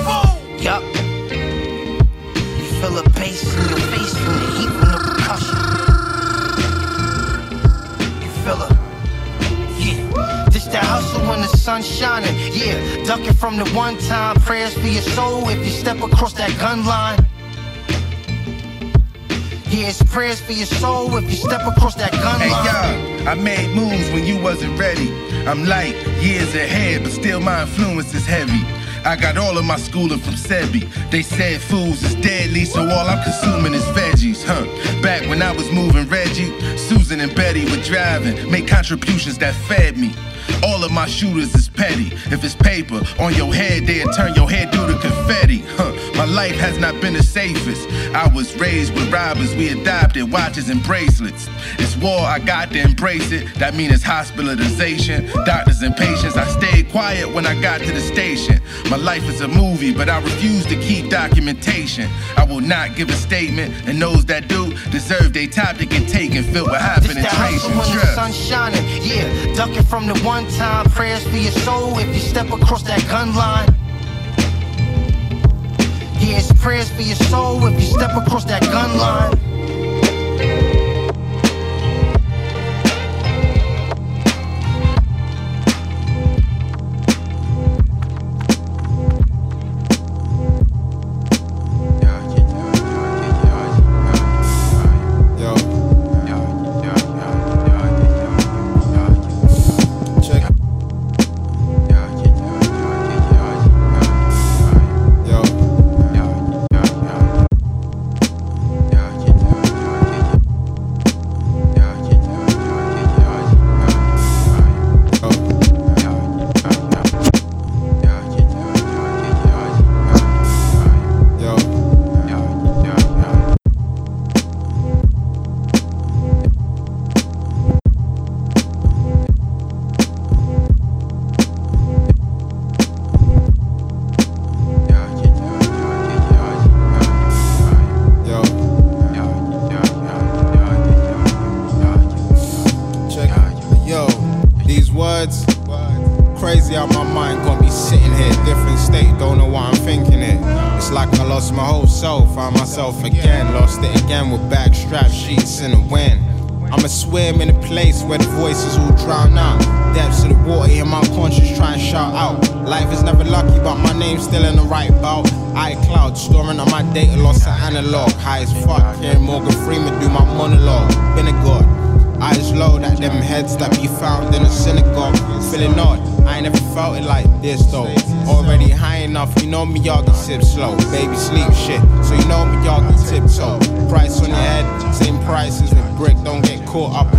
Yup. 0.63 0.83
You 2.59 2.65
feel 2.81 2.99
a 2.99 3.09
bass 3.11 3.43
in 3.55 3.69
your 3.69 3.79
face 3.93 4.15
from 4.17 4.35
the 4.41 4.47
heat 4.57 4.71
from 4.79 4.89
the 4.93 4.99
percussion. 5.09 5.57
You 8.23 8.31
feel 8.45 8.63
a 8.63 8.69
yeah. 9.79 10.49
This 10.51 10.67
that 10.67 10.85
hustle 10.85 11.21
when 11.29 11.41
the 11.43 11.49
sun's 11.49 11.87
shining. 11.87 12.35
Yeah, 12.53 13.05
ducking 13.05 13.35
from 13.35 13.59
the 13.59 13.69
one 13.71 13.99
time 13.99 14.37
prayers 14.37 14.73
for 14.73 14.87
your 14.87 15.03
soul 15.03 15.49
if 15.51 15.59
you 15.59 15.71
step 15.71 16.01
across 16.01 16.33
that 16.35 16.59
gun 16.59 16.87
line. 16.87 17.19
Yeah, 19.75 19.89
it's 19.89 20.01
prayers 20.05 20.41
for 20.41 20.53
your 20.53 20.67
soul 20.67 21.17
if 21.17 21.25
you 21.25 21.37
step 21.37 21.67
across 21.67 21.97
that 21.97 22.13
gun 22.13 22.41
Hey 22.41 22.49
line. 22.51 23.25
yo, 23.25 23.31
I 23.31 23.35
made 23.35 23.75
moves 23.75 24.09
when 24.13 24.25
you 24.25 24.41
wasn't 24.41 24.79
ready. 24.79 25.11
I'm 25.49 25.65
light 25.65 25.97
years 26.23 26.55
ahead, 26.55 27.03
but 27.03 27.11
still 27.11 27.41
my 27.41 27.63
influence 27.63 28.15
is 28.15 28.25
heavy. 28.25 28.63
I 29.05 29.17
got 29.17 29.37
all 29.37 29.59
of 29.59 29.65
my 29.65 29.77
schooling 29.77 30.21
from 30.21 30.35
Sebi. 30.35 30.89
They 31.11 31.23
said 31.23 31.61
fools 31.61 32.05
is 32.05 32.15
deadly, 32.15 32.65
so 32.65 32.89
all 32.89 33.07
I'm 33.09 33.23
consuming 33.25 33.75
is 33.75 33.83
veggies, 33.87 34.45
huh? 34.47 34.65
Back 35.03 35.29
when 35.29 35.43
I 35.43 35.51
was 35.51 35.69
moving 35.73 36.09
Reggie, 36.09 36.57
Susan 36.79 37.21
and 37.21 37.35
Betty 37.35 37.65
were 37.65 37.83
driving, 37.83 38.49
make 38.49 38.69
contributions 38.69 39.39
that 39.39 39.55
fed 39.67 39.99
me. 39.99 40.15
All 40.63 40.83
of 40.85 40.91
my 40.93 41.07
shooters 41.07 41.55
is 41.55 41.69
petty. 41.69 42.09
If 42.33 42.43
it's 42.45 42.55
paper 42.55 43.03
on 43.21 43.35
your 43.35 43.55
head, 43.55 43.87
they'll 43.87 44.13
turn 44.13 44.35
your 44.35 44.49
head 44.51 44.73
through 44.73 44.87
the 44.87 44.99
confetti. 44.99 45.59
Huh. 45.77 45.93
My 46.17 46.25
life 46.25 46.57
has 46.57 46.79
not 46.79 47.01
been 47.01 47.15
the 47.15 47.23
safest. 47.23 47.89
I 48.15 48.29
was 48.35 48.55
raised 48.57 48.95
with 48.95 49.13
robbers, 49.13 49.55
we 49.57 49.69
adopted 49.71 50.31
watches 50.33 50.69
and 50.71 50.83
bracelets. 50.83 51.49
It's 51.79 51.97
war, 51.97 52.21
I 52.21 52.39
got 52.39 52.71
to 52.71 52.81
embrace 52.81 53.33
it. 53.33 53.53
That 53.57 53.75
means 53.75 53.93
it's 53.93 54.03
hospitalization, 54.03 55.27
doctors 55.45 55.83
and 55.83 55.97
patients. 55.97 56.37
I 56.37 56.47
stayed 56.47 56.91
quiet 56.91 57.33
when 57.33 57.47
I 57.47 57.61
got 57.61 57.81
to 57.81 57.93
the 57.93 58.01
station. 58.01 58.61
My 58.91 58.97
life 58.97 59.25
is 59.25 59.41
a 59.41 59.49
movie, 59.49 59.93
but 59.93 60.09
I 60.09 60.21
refuse 60.21 60.65
to 60.67 60.77
keep 60.77 61.11
documentation. 61.11 62.09
I 62.37 62.45
will 62.45 62.61
not 62.61 62.95
give 62.97 63.09
a 63.09 63.15
statement, 63.15 63.75
and 63.89 64.01
those 64.01 64.25
that 64.27 64.49
do 64.49 64.73
deserve 64.91 65.33
their 65.33 65.47
top 65.49 65.77
to 65.79 65.87
get 65.87 66.09
taken, 66.09 66.43
filled 66.45 66.71
with 66.71 66.81
high 66.81 67.01
This 67.01 67.15
that 67.15 67.25
hustle 67.27 67.71
penetration. 67.71 67.79
when 67.79 67.99
the 68.01 68.15
sun's 68.15 68.37
shining. 68.37 68.85
Yeah, 69.03 69.55
ducking 69.55 69.83
from 69.85 70.07
the 70.07 70.15
one 70.35 70.49
time 70.49 70.85
prayers 70.87 71.23
for 71.29 71.37
your 71.37 71.53
soul 71.53 71.97
if 72.01 72.09
you 72.09 72.21
step 72.21 72.51
across 72.51 72.83
that 72.83 73.01
gun 73.09 73.37
line. 73.37 73.69
Yeah, 76.19 76.39
it's 76.39 76.53
prayers 76.61 76.91
for 76.91 77.03
your 77.03 77.15
soul 77.15 77.65
if 77.67 77.75
you 77.75 77.87
step 77.87 78.17
across 78.17 78.45
that 78.47 78.63
gun 78.63 78.99
line. 78.99 79.54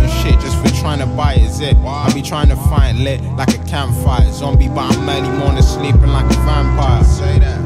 Caught 0.06 0.16
up 0.16 0.22
shit 0.22 0.40
just 0.40 0.56
for 0.62 0.80
trying 0.80 0.98
to 0.98 1.06
buy 1.06 1.34
it. 1.34 1.50
Zip. 1.50 1.76
I 1.78 2.12
be 2.12 2.22
trying 2.22 2.48
to 2.48 2.56
find 2.56 3.04
lit 3.04 3.22
like 3.36 3.54
a 3.54 3.64
campfire. 3.64 4.30
Zombie, 4.32 4.68
but 4.68 4.92
I'm 4.92 5.08
early 5.08 5.38
morning 5.38 5.62
sleeping 5.62 6.08
like 6.08 6.26
a 6.26 6.38
vampire. 6.44 7.04
Say 7.04 7.38
that. 7.40 7.56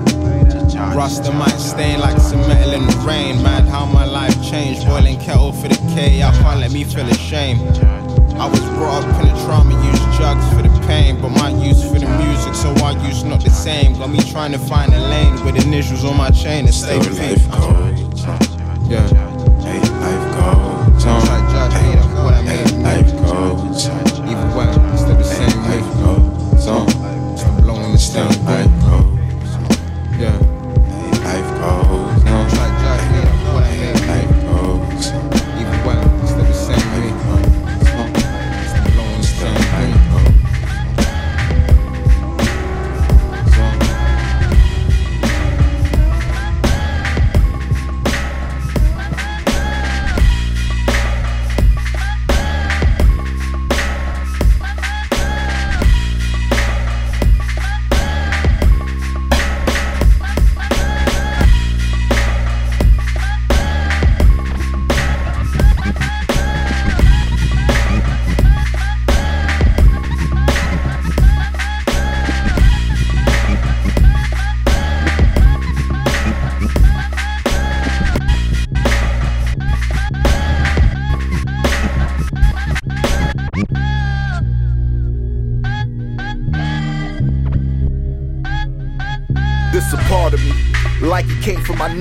Rasta 0.97 1.33
might 1.33 1.59
stain 1.59 2.01
like 2.01 2.19
some 2.19 2.41
metal 2.49 2.73
in 2.73 2.87
the 2.87 2.97
rain. 3.07 3.43
Mad 3.43 3.69
how 3.69 3.87
my 3.87 4.05
life 4.05 4.35
changed. 4.43 4.87
Boiling 4.87 5.19
kettle 5.21 5.53
for 5.53 5.69
the 5.69 5.77
K, 5.95 6.23
I 6.23 6.33
can't 6.39 6.61
let 6.61 6.73
me 6.73 6.85
feel 6.85 7.07
ashamed. 7.09 7.79
I 8.37 8.47
was 8.49 8.61
brought 8.61 9.05
up 9.05 9.23
in 9.23 9.29
a 9.29 9.45
trauma, 9.45 9.75
used 9.85 10.03
drugs 10.17 10.47
for 10.55 10.63
the 10.63 10.87
pain. 10.87 11.21
But 11.21 11.31
my 11.31 11.51
use 11.51 11.83
for 11.83 11.99
the 11.99 12.09
music, 12.25 12.55
so 12.55 12.71
our 12.83 12.93
use 13.07 13.25
not 13.25 13.45
the 13.45 13.51
same. 13.51 13.99
Got 13.99 14.11
me 14.11 14.21
trying 14.31 14.53
to 14.53 14.59
find 14.59 14.93
a 14.93 15.01
lane 15.01 15.45
with 15.45 15.65
initials 15.67 16.05
on 16.05 16.17
my 16.17 16.31
chain 16.31 16.65
and 16.65 16.75
stay 16.75 16.99
with 16.99 17.19
me. 17.19 17.37
Yeah. 18.89 19.30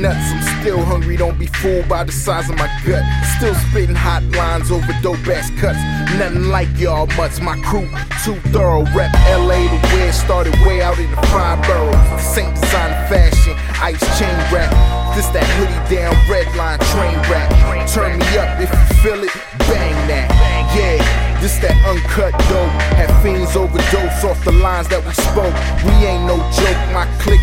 Nuts. 0.02 0.32
I'm 0.32 0.62
still 0.62 0.84
hungry, 0.84 1.18
don't 1.18 1.38
be 1.38 1.48
fooled 1.48 1.88
by 1.88 2.04
the 2.04 2.12
size 2.12 2.50
of 2.50 2.58
my 2.58 2.68
gut. 2.86 3.04
Still 3.38 3.54
spitting 3.56 3.96
hot 3.96 4.24
lines 4.36 4.72
over 4.72 4.94
dope 5.02 5.28
ass 5.28 5.52
cuts. 5.60 5.80
Nothing 6.18 6.50
like 6.50 6.70
y'all 6.78 7.08
mutts. 7.18 7.40
My 7.42 7.60
crew 7.62 7.88
too 8.24 8.40
thorough. 8.52 8.84
Rep 8.96 9.12
LA 9.28 9.68
to 9.68 9.80
where 9.92 10.10
it 10.10 10.14
started, 10.14 10.54
way 10.66 10.82
out 10.82 10.98
in 11.00 11.10
the 11.12 11.22
five 11.28 11.62
boroughs. 11.68 12.24
Same 12.24 12.54
design 12.54 12.92
fashion, 13.12 13.54
ice 13.82 14.00
chain 14.18 14.36
rap. 14.52 14.72
This 15.16 15.28
that 15.36 15.48
hoodie 15.58 15.96
down 15.96 16.16
red 16.30 16.48
line 16.56 16.80
train 16.96 17.18
rap. 17.32 17.50
Turn 17.90 18.18
me 18.18 18.26
up 18.38 18.60
if 18.60 18.72
you 18.72 18.96
feel 19.04 19.24
it, 19.24 19.34
bang 19.68 19.96
that. 20.08 20.28
Yeah. 20.76 21.30
This 21.40 21.56
that 21.60 21.72
uncut 21.88 22.36
dope. 22.52 22.68
Had 23.00 23.08
fiends 23.24 23.56
overdose 23.56 24.24
off 24.28 24.44
the 24.44 24.52
lines 24.52 24.90
that 24.92 25.00
we 25.00 25.16
spoke. 25.16 25.56
We 25.88 25.96
ain't 26.04 26.28
no 26.28 26.36
joke. 26.52 26.76
My 26.92 27.08
clique 27.24 27.39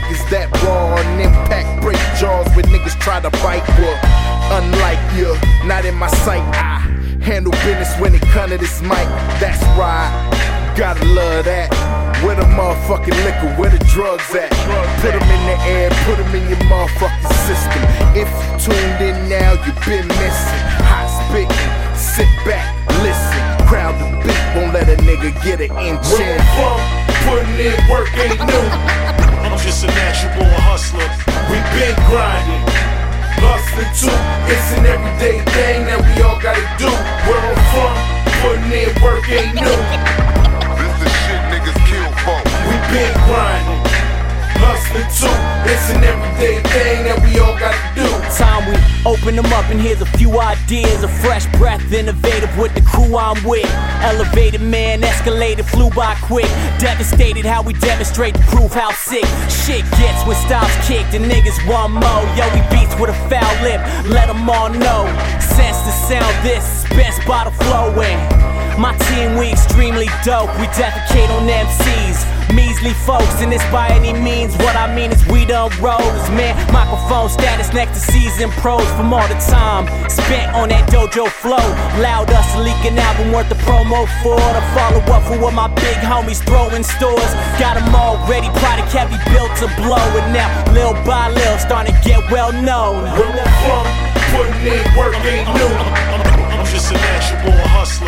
try 3.07 3.21
to 3.21 3.31
bite. 3.39 3.63
Well, 3.79 3.95
unlike 4.59 4.99
you, 5.15 5.31
not 5.63 5.85
in 5.85 5.95
my 5.95 6.09
sight. 6.27 6.43
I 6.59 6.83
handle 7.23 7.53
business 7.63 7.95
when 8.01 8.17
it 8.17 8.23
come 8.35 8.51
to 8.51 8.59
this 8.59 8.83
mic. 8.83 9.07
That's 9.39 9.63
right. 9.79 10.11
Gotta 10.75 11.07
love 11.15 11.45
that. 11.45 11.71
Where 12.27 12.35
the 12.35 12.43
motherfucking 12.59 13.15
liquor, 13.23 13.55
where 13.55 13.71
the 13.71 13.79
drugs 13.95 14.27
at? 14.35 14.51
Put 14.99 15.15
them 15.15 15.23
in 15.23 15.43
the 15.47 15.59
air, 15.71 15.89
put 16.03 16.19
them 16.19 16.35
in 16.35 16.51
your 16.51 16.59
motherfucking 16.67 17.31
system. 17.47 17.83
If 18.19 18.27
you 18.27 18.75
tuned 18.75 18.99
in 18.99 19.17
now, 19.31 19.55
you've 19.63 19.79
been 19.87 20.09
missing. 20.19 20.63
Hot 20.91 21.07
spitting, 21.07 21.71
sit 21.95 22.27
back, 22.43 22.67
listen. 23.07 23.39
Crowd 23.71 23.95
the 24.03 24.11
beat, 24.27 24.43
won't 24.59 24.75
let 24.75 24.91
a 24.91 24.99
nigga 25.07 25.31
get 25.47 25.63
an 25.63 25.71
inch 25.79 26.11
in. 26.19 26.43
Putting 27.23 27.55
in 27.55 27.79
work 27.87 28.11
ain't 28.19 28.43
new. 28.51 28.67
I'm 29.47 29.55
just 29.63 29.85
a 29.85 29.87
natural 29.95 30.43
born 30.43 30.59
hustler. 30.67 31.07
We 31.47 31.63
been 31.79 31.95
grinding. 32.11 32.96
Hustling 33.43 33.93
too, 33.95 34.18
it's 34.51 34.68
an 34.78 34.87
everyday 34.87 35.39
thing 35.53 35.87
that 35.87 36.01
we 36.01 36.22
all 36.22 36.41
gotta 36.41 36.64
do. 36.80 36.89
Where 37.26 37.41
I'm 37.41 37.61
from, 37.72 37.95
putting 38.43 38.72
in 38.72 38.91
work 39.03 39.24
ain't 39.28 39.55
new. 39.55 39.78
This 40.76 40.95
the 41.01 41.09
shit 41.24 41.43
niggas 41.53 41.80
kill 41.89 42.11
for. 42.24 42.41
We 42.68 42.74
been 42.93 43.14
grinding. 43.26 43.76
Too, 44.97 45.29
it's 45.69 45.91
an 45.91 46.03
everyday 46.03 46.57
thing 46.73 47.05
that 47.05 47.21
we 47.21 47.39
all 47.39 47.53
gotta 47.61 47.77
do. 47.93 48.09
Time 48.33 48.65
we 48.65 48.77
open 49.05 49.37
them 49.37 49.45
up 49.53 49.69
and 49.69 49.79
here's 49.79 50.01
a 50.01 50.07
few 50.17 50.41
ideas. 50.41 51.03
A 51.03 51.09
fresh 51.09 51.45
breath, 51.59 51.93
innovative 51.93 52.51
with 52.57 52.75
the 52.75 52.81
crew 52.81 53.17
I'm 53.17 53.37
with. 53.45 53.69
Elevated 54.01 54.63
man, 54.63 55.03
escalated, 55.03 55.67
flew 55.69 55.91
by 55.91 56.17
quick. 56.23 56.49
Devastated 56.81 57.45
how 57.45 57.63
we 57.63 57.75
demonstrate 57.75 58.35
to 58.37 58.43
prove 58.49 58.73
how 58.73 58.91
sick 58.93 59.27
shit 59.53 59.85
gets 60.01 60.27
when 60.27 60.37
styles 60.49 60.73
kicked 60.89 61.13
and 61.13 61.25
niggas 61.31 61.61
want 61.69 61.93
more. 61.93 62.25
Yo, 62.33 62.49
we 62.57 62.65
beats 62.73 62.97
with 62.99 63.11
a 63.11 63.19
foul 63.29 63.55
lip, 63.63 63.81
let 64.09 64.29
them 64.29 64.49
all 64.49 64.71
know. 64.71 65.05
Sense 65.41 65.77
the 65.85 65.93
sound, 66.09 66.33
this 66.41 66.85
best 66.97 67.21
bottle 67.27 67.53
flowing. 67.53 68.17
Eh. 68.17 68.56
My 68.79 68.93
team, 69.09 69.37
we 69.37 69.53
extremely 69.53 70.07
dope. 70.22 70.53
We 70.61 70.68
defecate 70.77 71.31
on 71.33 71.49
MCs. 71.49 72.37
Measly 72.55 72.93
folks, 73.09 73.41
and 73.41 73.51
this 73.51 73.64
by 73.72 73.89
any 73.89 74.12
means. 74.12 74.55
What 74.59 74.77
I 74.77 74.87
mean 74.95 75.11
is 75.11 75.24
we 75.27 75.45
done 75.45 75.72
rose, 75.81 76.29
man. 76.37 76.55
Microphone 76.72 77.29
status 77.29 77.72
next 77.72 77.99
to 77.99 78.12
seasoned 78.12 78.53
pros 78.61 78.87
from 78.93 79.12
all 79.12 79.27
the 79.29 79.41
time 79.49 79.89
spent 80.11 80.53
on 80.55 80.68
that 80.68 80.91
dojo 80.91 81.27
flow. 81.27 81.62
Loud 82.05 82.31
us 82.31 82.49
leaking 82.61 82.99
album 82.99 83.33
worth 83.33 83.49
the 83.49 83.57
promo 83.64 84.05
for 84.20 84.37
to 84.37 84.62
follow 84.77 85.01
up 85.09 85.22
for 85.24 85.41
what 85.41 85.55
my 85.55 85.68
big 85.81 85.97
homies 86.05 86.45
throw 86.45 86.68
in 86.77 86.85
stores. 86.85 87.33
Got 87.59 87.81
them 87.81 87.95
all 87.95 88.20
ready, 88.29 88.49
product 88.61 88.93
heavy 88.93 89.16
built 89.33 89.57
to 89.59 89.72
blow. 89.81 90.05
And 90.20 90.37
now, 90.37 90.53
little 90.77 90.95
by 91.09 91.33
little, 91.33 91.59
starting 91.59 91.95
to 91.95 92.01
get 92.05 92.20
well 92.31 92.53
known. 92.53 93.09
Where 93.16 93.24
I'm 93.24 93.53
from, 93.64 93.85
putting 94.37 94.68
in 94.68 94.85
work 94.99 95.16
ain't 95.24 95.49
new. 95.57 95.72
I'm 96.53 96.66
just 96.66 96.93
a 96.93 96.95
natural 96.95 97.57
hustler. 97.72 98.06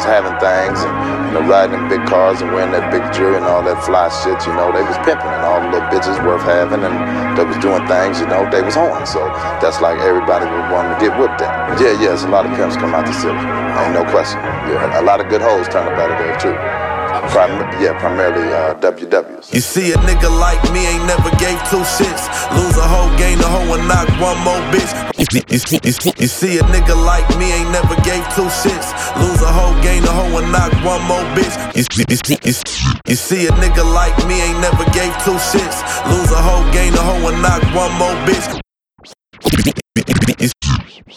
Was 0.00 0.08
having 0.08 0.32
things 0.40 0.80
and 0.80 0.92
you 1.28 1.32
know 1.36 1.44
riding 1.44 1.76
in 1.76 1.84
big 1.92 2.00
cars 2.08 2.40
and 2.40 2.48
wearing 2.56 2.72
that 2.72 2.88
big 2.88 3.04
jewelry 3.12 3.36
and 3.36 3.44
all 3.44 3.60
that 3.60 3.76
fly 3.84 4.08
shit, 4.24 4.40
you 4.48 4.54
know, 4.56 4.72
they 4.72 4.80
was 4.80 4.96
pimping 5.04 5.28
and 5.28 5.44
all 5.44 5.60
the 5.60 5.68
little 5.68 5.88
bitches 5.92 6.16
worth 6.24 6.40
having 6.40 6.80
and 6.80 6.96
they 7.36 7.44
was 7.44 7.60
doing 7.60 7.84
things, 7.84 8.16
you 8.16 8.26
know, 8.26 8.48
they 8.48 8.64
was 8.64 8.80
on. 8.80 9.04
So 9.04 9.20
that's 9.60 9.84
like 9.84 10.00
everybody 10.00 10.48
was 10.48 10.64
wanting 10.72 10.96
to 10.96 11.00
get 11.04 11.12
whipped 11.20 11.44
at. 11.44 11.76
Yeah, 11.76 11.92
yeah, 12.00 12.16
there's 12.16 12.24
a 12.24 12.32
lot 12.32 12.48
of 12.48 12.56
pimps 12.56 12.80
come 12.80 12.96
out 12.96 13.04
the 13.04 13.12
city. 13.12 13.36
Ain't 13.36 13.92
no 13.92 14.08
question. 14.08 14.40
Yeah, 14.72 15.00
a 15.00 15.04
lot 15.04 15.20
of 15.20 15.28
good 15.28 15.44
hoes 15.44 15.68
turn 15.68 15.84
up 15.84 16.00
out 16.00 16.08
of 16.08 16.16
there 16.16 16.36
too. 16.40 16.89
Prim- 17.10 17.66
yeah, 17.82 17.98
primarily 17.98 18.46
uh, 18.54 18.78
WWs. 18.78 19.52
You 19.52 19.60
see 19.60 19.90
a 19.90 19.96
nigga 20.06 20.30
like 20.30 20.62
me 20.70 20.86
ain't 20.86 21.06
never 21.10 21.30
gave 21.42 21.58
two 21.66 21.82
shits. 21.82 22.22
Lose 22.54 22.76
a 22.78 22.86
hoe, 22.86 23.10
gain 23.18 23.38
a 23.40 23.48
hoe, 23.50 23.74
and 23.74 23.88
knock 23.90 24.06
one 24.22 24.38
more 24.46 24.62
bitch. 24.70 24.94
You, 25.18 26.28
see 26.28 26.58
a 26.58 26.62
nigga 26.70 26.94
like 26.94 27.26
me 27.36 27.50
ain't 27.50 27.70
never 27.72 27.96
gave 28.06 28.22
two 28.38 28.46
shits. 28.62 28.94
Lose 29.18 29.42
a 29.42 29.50
hoe, 29.50 29.74
gain 29.82 30.04
a 30.04 30.12
hoe, 30.12 30.38
and 30.38 30.52
knock 30.52 30.70
one 30.86 31.02
more 31.10 31.26
bitch. 31.34 31.50
You, 31.74 33.16
see 33.16 33.46
a 33.46 33.50
nigga 33.58 33.82
like 33.92 34.16
me 34.28 34.40
ain't 34.40 34.60
never 34.60 34.84
gave 34.94 35.10
two 35.26 35.34
shits. 35.50 35.82
Lose 36.14 36.30
a 36.30 36.40
hoe, 36.40 36.62
gain 36.72 36.94
a 36.94 37.02
hoe, 37.02 37.26
and 37.26 37.42
knock 37.42 37.62
one 37.74 37.92
more 37.98 38.14
bitch. 38.22 38.60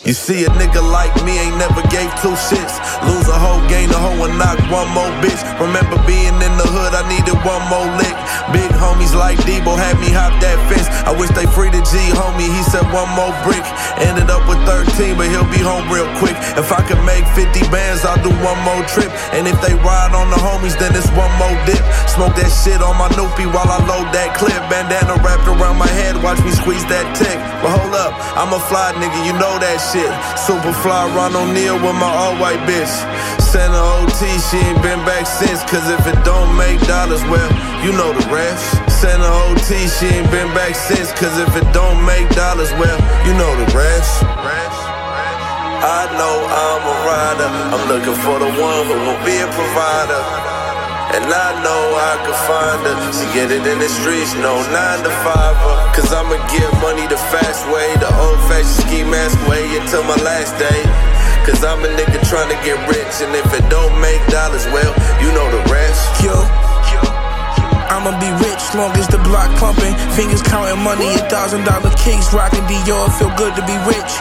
You 0.04 0.12
see 0.12 0.44
a 0.44 0.52
nigga 0.60 0.84
like 0.84 1.16
me 1.24 1.32
ain't 1.40 1.56
never 1.56 1.80
gave 1.88 2.12
two 2.20 2.36
shits. 2.36 2.76
Lose 3.08 3.24
a 3.32 3.40
hoe, 3.40 3.64
gain 3.72 3.88
a 3.88 3.96
hoe, 3.96 4.28
and 4.28 4.36
knock 4.36 4.60
one 4.68 4.92
more 4.92 5.08
bitch. 5.24 5.40
Remember 5.64 5.96
being 6.04 6.36
in 6.44 6.54
the 6.60 6.68
hood, 6.68 6.92
I 6.92 7.08
needed 7.08 7.40
one 7.40 7.64
more 7.72 7.88
lick. 7.96 8.12
Big 8.52 8.68
homies 8.76 9.16
like 9.16 9.40
Debo 9.48 9.80
had 9.80 9.96
me 10.04 10.12
hop 10.12 10.36
that 10.44 10.60
fence. 10.68 10.92
I 11.08 11.16
wish 11.16 11.32
they 11.32 11.48
free 11.56 11.72
the 11.72 11.80
G 11.88 11.96
homie, 12.20 12.52
he 12.52 12.62
said 12.68 12.84
one 12.92 13.08
more 13.16 13.32
brick. 13.48 13.64
Ended 14.04 14.28
up 14.28 14.44
with 14.44 14.60
13, 14.68 15.16
but 15.16 15.32
he'll 15.32 15.48
be 15.48 15.64
home 15.64 15.88
real 15.88 16.12
quick. 16.20 16.36
If 16.60 16.76
I 16.76 16.84
could 16.84 17.00
make 17.08 17.24
50 17.32 17.64
bands, 17.72 18.04
I'll 18.04 18.20
do 18.20 18.32
one 18.44 18.60
more 18.68 18.84
trip. 18.92 19.08
And 19.32 19.48
if 19.48 19.56
they 19.64 19.72
ride 19.88 20.12
on 20.12 20.28
the 20.28 20.40
homies, 20.44 20.76
then 20.84 20.92
it's 21.00 21.08
one 21.16 21.32
more 21.40 21.56
dip. 21.64 21.80
Smoke 22.12 22.36
that 22.36 22.52
shit 22.52 22.84
on 22.84 23.00
my 23.00 23.08
noopy 23.16 23.48
while 23.48 23.72
I 23.72 23.80
load 23.88 24.12
that 24.12 24.36
clip. 24.36 24.60
Bandana 24.68 25.16
wrapped 25.24 25.48
around 25.48 25.80
my 25.80 25.88
head, 25.96 26.20
watch 26.20 26.44
me 26.44 26.52
squeeze 26.52 26.84
that 26.92 27.08
tick. 27.16 27.40
But 27.64 27.72
hold 27.72 27.96
up, 27.96 28.12
I'm 28.36 28.52
a 28.52 28.60
fly 28.68 28.92
nigga, 29.00 29.16
you 29.24 29.32
know 29.40 29.56
that 29.64 29.80
shit. 29.80 29.93
Super 29.94 30.74
fly 30.82 31.06
Ron 31.14 31.36
O'Neal 31.36 31.76
with 31.76 31.94
my 32.02 32.10
all 32.10 32.34
white 32.42 32.58
bitch. 32.66 32.90
Santa 33.38 33.78
OT, 33.78 34.26
she 34.50 34.58
ain't 34.58 34.82
been 34.82 34.98
back 35.06 35.28
since. 35.28 35.62
Cause 35.70 35.86
if 35.88 36.02
it 36.08 36.18
don't 36.26 36.58
make 36.58 36.82
dollars, 36.90 37.22
well, 37.30 37.46
you 37.86 37.92
know 37.94 38.10
the 38.10 38.26
rest. 38.34 38.66
Santa 38.90 39.30
OT, 39.46 39.86
she 39.86 40.08
ain't 40.18 40.32
been 40.32 40.50
back 40.58 40.74
since. 40.74 41.12
Cause 41.14 41.38
if 41.38 41.56
it 41.56 41.72
don't 41.74 42.04
make 42.06 42.28
dollars, 42.34 42.72
well, 42.82 42.98
you 43.28 43.38
know 43.38 43.54
the 43.54 43.70
rest. 43.78 44.24
I 45.86 46.10
know 46.18 46.36
I'm 46.42 46.84
a 46.90 46.96
rider. 47.06 47.50
I'm 47.70 47.86
looking 47.86 48.18
for 48.26 48.40
the 48.42 48.50
one 48.50 48.88
who 48.90 48.98
will 48.98 49.22
be 49.22 49.38
a 49.38 49.50
provider. 49.54 50.63
And 51.14 51.30
I 51.30 51.50
know 51.62 51.82
I 51.94 52.14
can 52.26 52.38
find 52.50 52.82
her. 52.90 52.98
She 53.14 53.26
get 53.38 53.54
it 53.54 53.62
in 53.62 53.78
the 53.78 53.86
streets, 53.86 54.34
no 54.42 54.58
nine 54.74 55.06
to 55.06 55.14
five. 55.22 55.54
Cause 55.94 56.10
I'ma 56.10 56.42
get 56.50 56.66
money 56.82 57.06
the 57.06 57.22
fast 57.30 57.70
way, 57.70 57.94
the 58.02 58.10
old 58.18 58.42
fashioned 58.50 58.82
ski 58.82 59.06
mask 59.06 59.38
way 59.46 59.62
until 59.78 60.02
my 60.10 60.18
last 60.26 60.58
day. 60.58 60.82
Cause 61.46 61.62
I'm 61.62 61.86
a 61.86 61.90
nigga 61.94 62.18
trying 62.26 62.50
to 62.50 62.58
get 62.66 62.82
rich, 62.90 63.22
and 63.22 63.30
if 63.38 63.46
it 63.54 63.62
don't 63.70 63.94
make 64.02 64.26
dollars, 64.34 64.66
well, 64.74 64.90
you 65.22 65.30
know 65.38 65.46
the 65.54 65.62
rest. 65.70 66.02
Yo. 66.26 66.34
I'ma 67.94 68.18
be 68.18 68.32
rich 68.42 68.64
long 68.74 68.90
as 68.98 69.06
the 69.06 69.22
block 69.22 69.54
pumping. 69.62 69.94
Fingers 70.18 70.42
counting 70.42 70.82
money, 70.82 71.14
a 71.14 71.24
thousand 71.30 71.64
dollar 71.64 71.94
kicks. 72.02 72.34
Rocking 72.34 72.66
Dior, 72.66 73.06
feel 73.22 73.30
good 73.38 73.54
to 73.54 73.64
be 73.70 73.78
rich. 73.86 74.12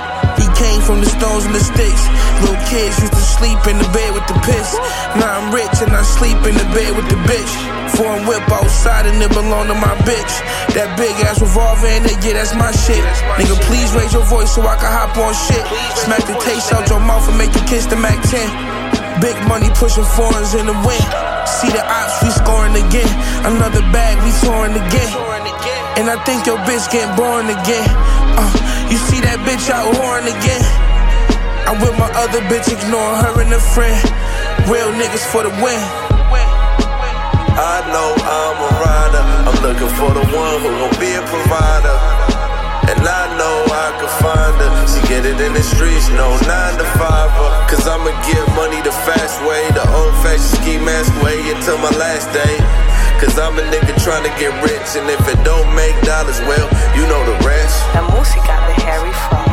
Came 0.62 0.82
from 0.86 1.02
the 1.02 1.10
stones 1.10 1.42
and 1.42 1.54
the 1.54 1.58
sticks. 1.58 2.04
Little 2.38 2.62
kids 2.70 2.94
used 3.02 3.10
to 3.18 3.24
sleep 3.34 3.58
in 3.66 3.82
the 3.82 3.88
bed 3.90 4.14
with 4.14 4.22
the 4.30 4.38
piss. 4.46 4.78
Now 5.18 5.42
I'm 5.42 5.50
rich 5.50 5.74
and 5.82 5.90
I 5.90 6.06
sleep 6.06 6.38
in 6.46 6.54
the 6.54 6.68
bed 6.70 6.94
with 6.94 7.10
the 7.10 7.18
bitch. 7.26 7.52
Foreign 7.98 8.22
whip 8.30 8.46
outside 8.46 9.10
and 9.10 9.18
it 9.18 9.34
belong 9.34 9.66
to 9.66 9.74
my 9.74 9.90
bitch. 10.06 10.34
That 10.78 10.94
big 10.94 11.18
ass 11.26 11.42
revolver 11.42 11.90
in 11.90 12.06
it, 12.06 12.14
yeah, 12.22 12.38
that's 12.38 12.54
my 12.54 12.70
shit. 12.70 13.02
Nigga, 13.42 13.58
please 13.66 13.90
raise 13.98 14.14
your 14.14 14.22
voice 14.30 14.54
so 14.54 14.62
I 14.62 14.78
can 14.78 14.86
hop 14.86 15.18
on 15.18 15.34
shit. 15.34 15.66
Smack 16.06 16.22
the 16.30 16.38
taste 16.46 16.70
out 16.70 16.86
your 16.86 17.02
mouth 17.02 17.26
and 17.26 17.38
make 17.42 17.50
you 17.58 17.64
kiss 17.66 17.90
the 17.90 17.98
Mac 17.98 18.22
10. 18.30 19.18
Big 19.18 19.34
money 19.50 19.66
pushing 19.74 20.06
foreigns 20.14 20.54
in 20.54 20.70
the 20.70 20.78
wind. 20.86 21.08
See 21.42 21.74
the 21.74 21.82
ops, 21.82 22.22
we 22.22 22.30
scoring 22.38 22.78
again. 22.78 23.10
Another 23.50 23.82
bag, 23.90 24.14
we 24.22 24.30
touring 24.46 24.78
again. 24.78 25.10
And 25.98 26.06
I 26.06 26.22
think 26.22 26.46
your 26.46 26.58
bitch 26.62 26.86
getting 26.94 27.10
born 27.18 27.50
again. 27.50 27.90
Uh, 28.38 28.61
you 28.92 29.00
see 29.08 29.24
that 29.24 29.40
bitch 29.48 29.72
out 29.72 29.88
whoring 29.96 30.28
again. 30.28 30.60
I'm 31.64 31.80
with 31.80 31.96
my 31.96 32.12
other 32.12 32.44
bitch, 32.52 32.68
ignoring 32.68 33.24
her 33.24 33.40
and 33.40 33.48
a 33.56 33.62
friend. 33.72 33.96
Real 34.68 34.92
niggas 34.92 35.24
for 35.32 35.40
the 35.40 35.52
win. 35.64 35.80
I 37.56 37.80
know 37.88 38.12
I'm 38.12 38.58
a 38.60 38.70
rider. 38.84 39.24
I'm 39.48 39.58
looking 39.64 39.88
for 39.96 40.12
the 40.12 40.24
one 40.36 40.60
who 40.60 40.68
gon' 40.76 40.92
be 41.00 41.08
a 41.16 41.24
provider. 41.24 41.96
And 42.92 43.00
I 43.00 43.32
know 43.40 43.56
I 43.72 43.88
can 43.96 44.12
find 44.20 44.54
her. 44.60 44.70
She 44.84 45.00
get 45.08 45.24
it 45.24 45.40
in 45.40 45.56
the 45.56 45.64
streets, 45.64 46.12
no 46.12 46.36
nine 46.44 46.76
to 46.76 46.84
five. 47.00 47.32
Cause 47.72 47.88
I'ma 47.88 48.12
get 48.28 48.44
money 48.52 48.84
the 48.84 48.92
fast 49.08 49.40
way, 49.48 49.64
the 49.72 49.88
old 49.88 50.12
fashioned 50.20 50.60
ski 50.60 50.76
mask 50.76 51.08
way 51.24 51.40
until 51.48 51.80
my 51.80 51.88
last 51.96 52.28
day. 52.36 52.60
Cause 53.22 53.38
I'm 53.38 53.54
a 53.56 53.62
nigga 53.70 53.94
trying 54.02 54.26
to 54.26 54.34
get 54.34 54.50
rich, 54.66 54.98
and 54.98 55.06
if 55.08 55.22
it 55.30 55.38
don't 55.46 55.70
make 55.78 55.94
dollars, 56.02 56.40
well, 56.42 56.66
you 56.98 57.06
know 57.06 57.22
the 57.22 57.38
rest. 57.46 57.78
La 57.94 58.02
música 58.10 58.58
de 58.66 58.74
Harry 58.82 59.12
Fraud. 59.30 59.46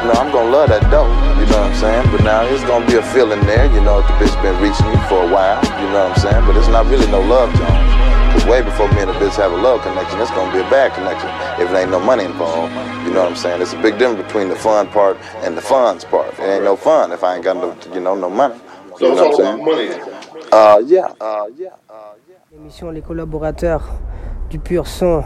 You 0.00 0.08
know, 0.08 0.16
I'm 0.16 0.32
gonna 0.32 0.48
love 0.50 0.70
that 0.72 0.80
dope, 0.88 1.12
you 1.36 1.44
know 1.52 1.60
what 1.60 1.68
I'm 1.70 1.76
saying? 1.76 2.08
But 2.10 2.24
now 2.24 2.42
it's 2.48 2.64
gonna 2.64 2.86
be 2.88 2.96
a 2.96 3.02
feeling 3.12 3.40
there, 3.44 3.66
you 3.68 3.82
know, 3.84 4.00
if 4.00 4.08
the 4.08 4.14
bitch 4.24 4.32
been 4.42 4.56
reaching 4.64 4.88
me 4.88 4.96
for 5.12 5.20
a 5.20 5.28
while, 5.28 5.60
you 5.84 5.92
know 5.92 6.08
what 6.08 6.16
I'm 6.16 6.20
saying? 6.24 6.46
But 6.48 6.56
it's 6.56 6.72
not 6.72 6.86
really 6.88 7.06
no 7.12 7.20
love, 7.20 7.52
Jones. 7.52 7.92
Cause 8.32 8.46
way 8.48 8.62
before 8.62 8.88
me 8.96 9.04
and 9.04 9.10
the 9.10 9.18
bitch 9.20 9.36
have 9.36 9.52
a 9.52 9.56
love 9.60 9.82
connection, 9.82 10.18
it's 10.18 10.30
gonna 10.32 10.50
be 10.56 10.64
a 10.64 10.70
bad 10.72 10.94
connection 10.96 11.28
if 11.60 11.68
there 11.70 11.82
ain't 11.82 11.90
no 11.92 12.00
money 12.00 12.24
involved. 12.24 12.72
You 13.04 13.12
know 13.12 13.28
what 13.28 13.36
I'm 13.36 13.36
saying? 13.36 13.60
It's 13.60 13.74
a 13.74 13.82
big 13.82 13.98
difference 13.98 14.24
between 14.24 14.48
the 14.48 14.56
fun 14.56 14.88
part 14.88 15.18
and 15.44 15.54
the 15.56 15.60
funds 15.62 16.06
part. 16.06 16.32
It 16.40 16.48
ain't 16.48 16.64
no 16.64 16.74
fun 16.74 17.12
if 17.12 17.22
I 17.22 17.36
ain't 17.36 17.44
got 17.44 17.56
no, 17.60 17.76
you 17.92 18.00
know, 18.00 18.16
no 18.16 18.30
money. 18.30 18.56
So 18.96 19.04
you 19.04 19.12
it's 19.12 19.20
know 19.20 19.28
all 19.28 19.36
what 19.36 19.44
I'm 19.46 19.60
about 19.60 19.76
saying? 19.76 20.00
money. 20.00 20.48
Uh, 20.52 20.82
yeah, 20.86 21.12
uh, 21.20 21.46
yeah. 21.56 21.76
Les 22.92 23.02
collaborateurs 23.02 23.88
du 24.50 24.58
pur 24.58 24.86
son. 24.86 25.22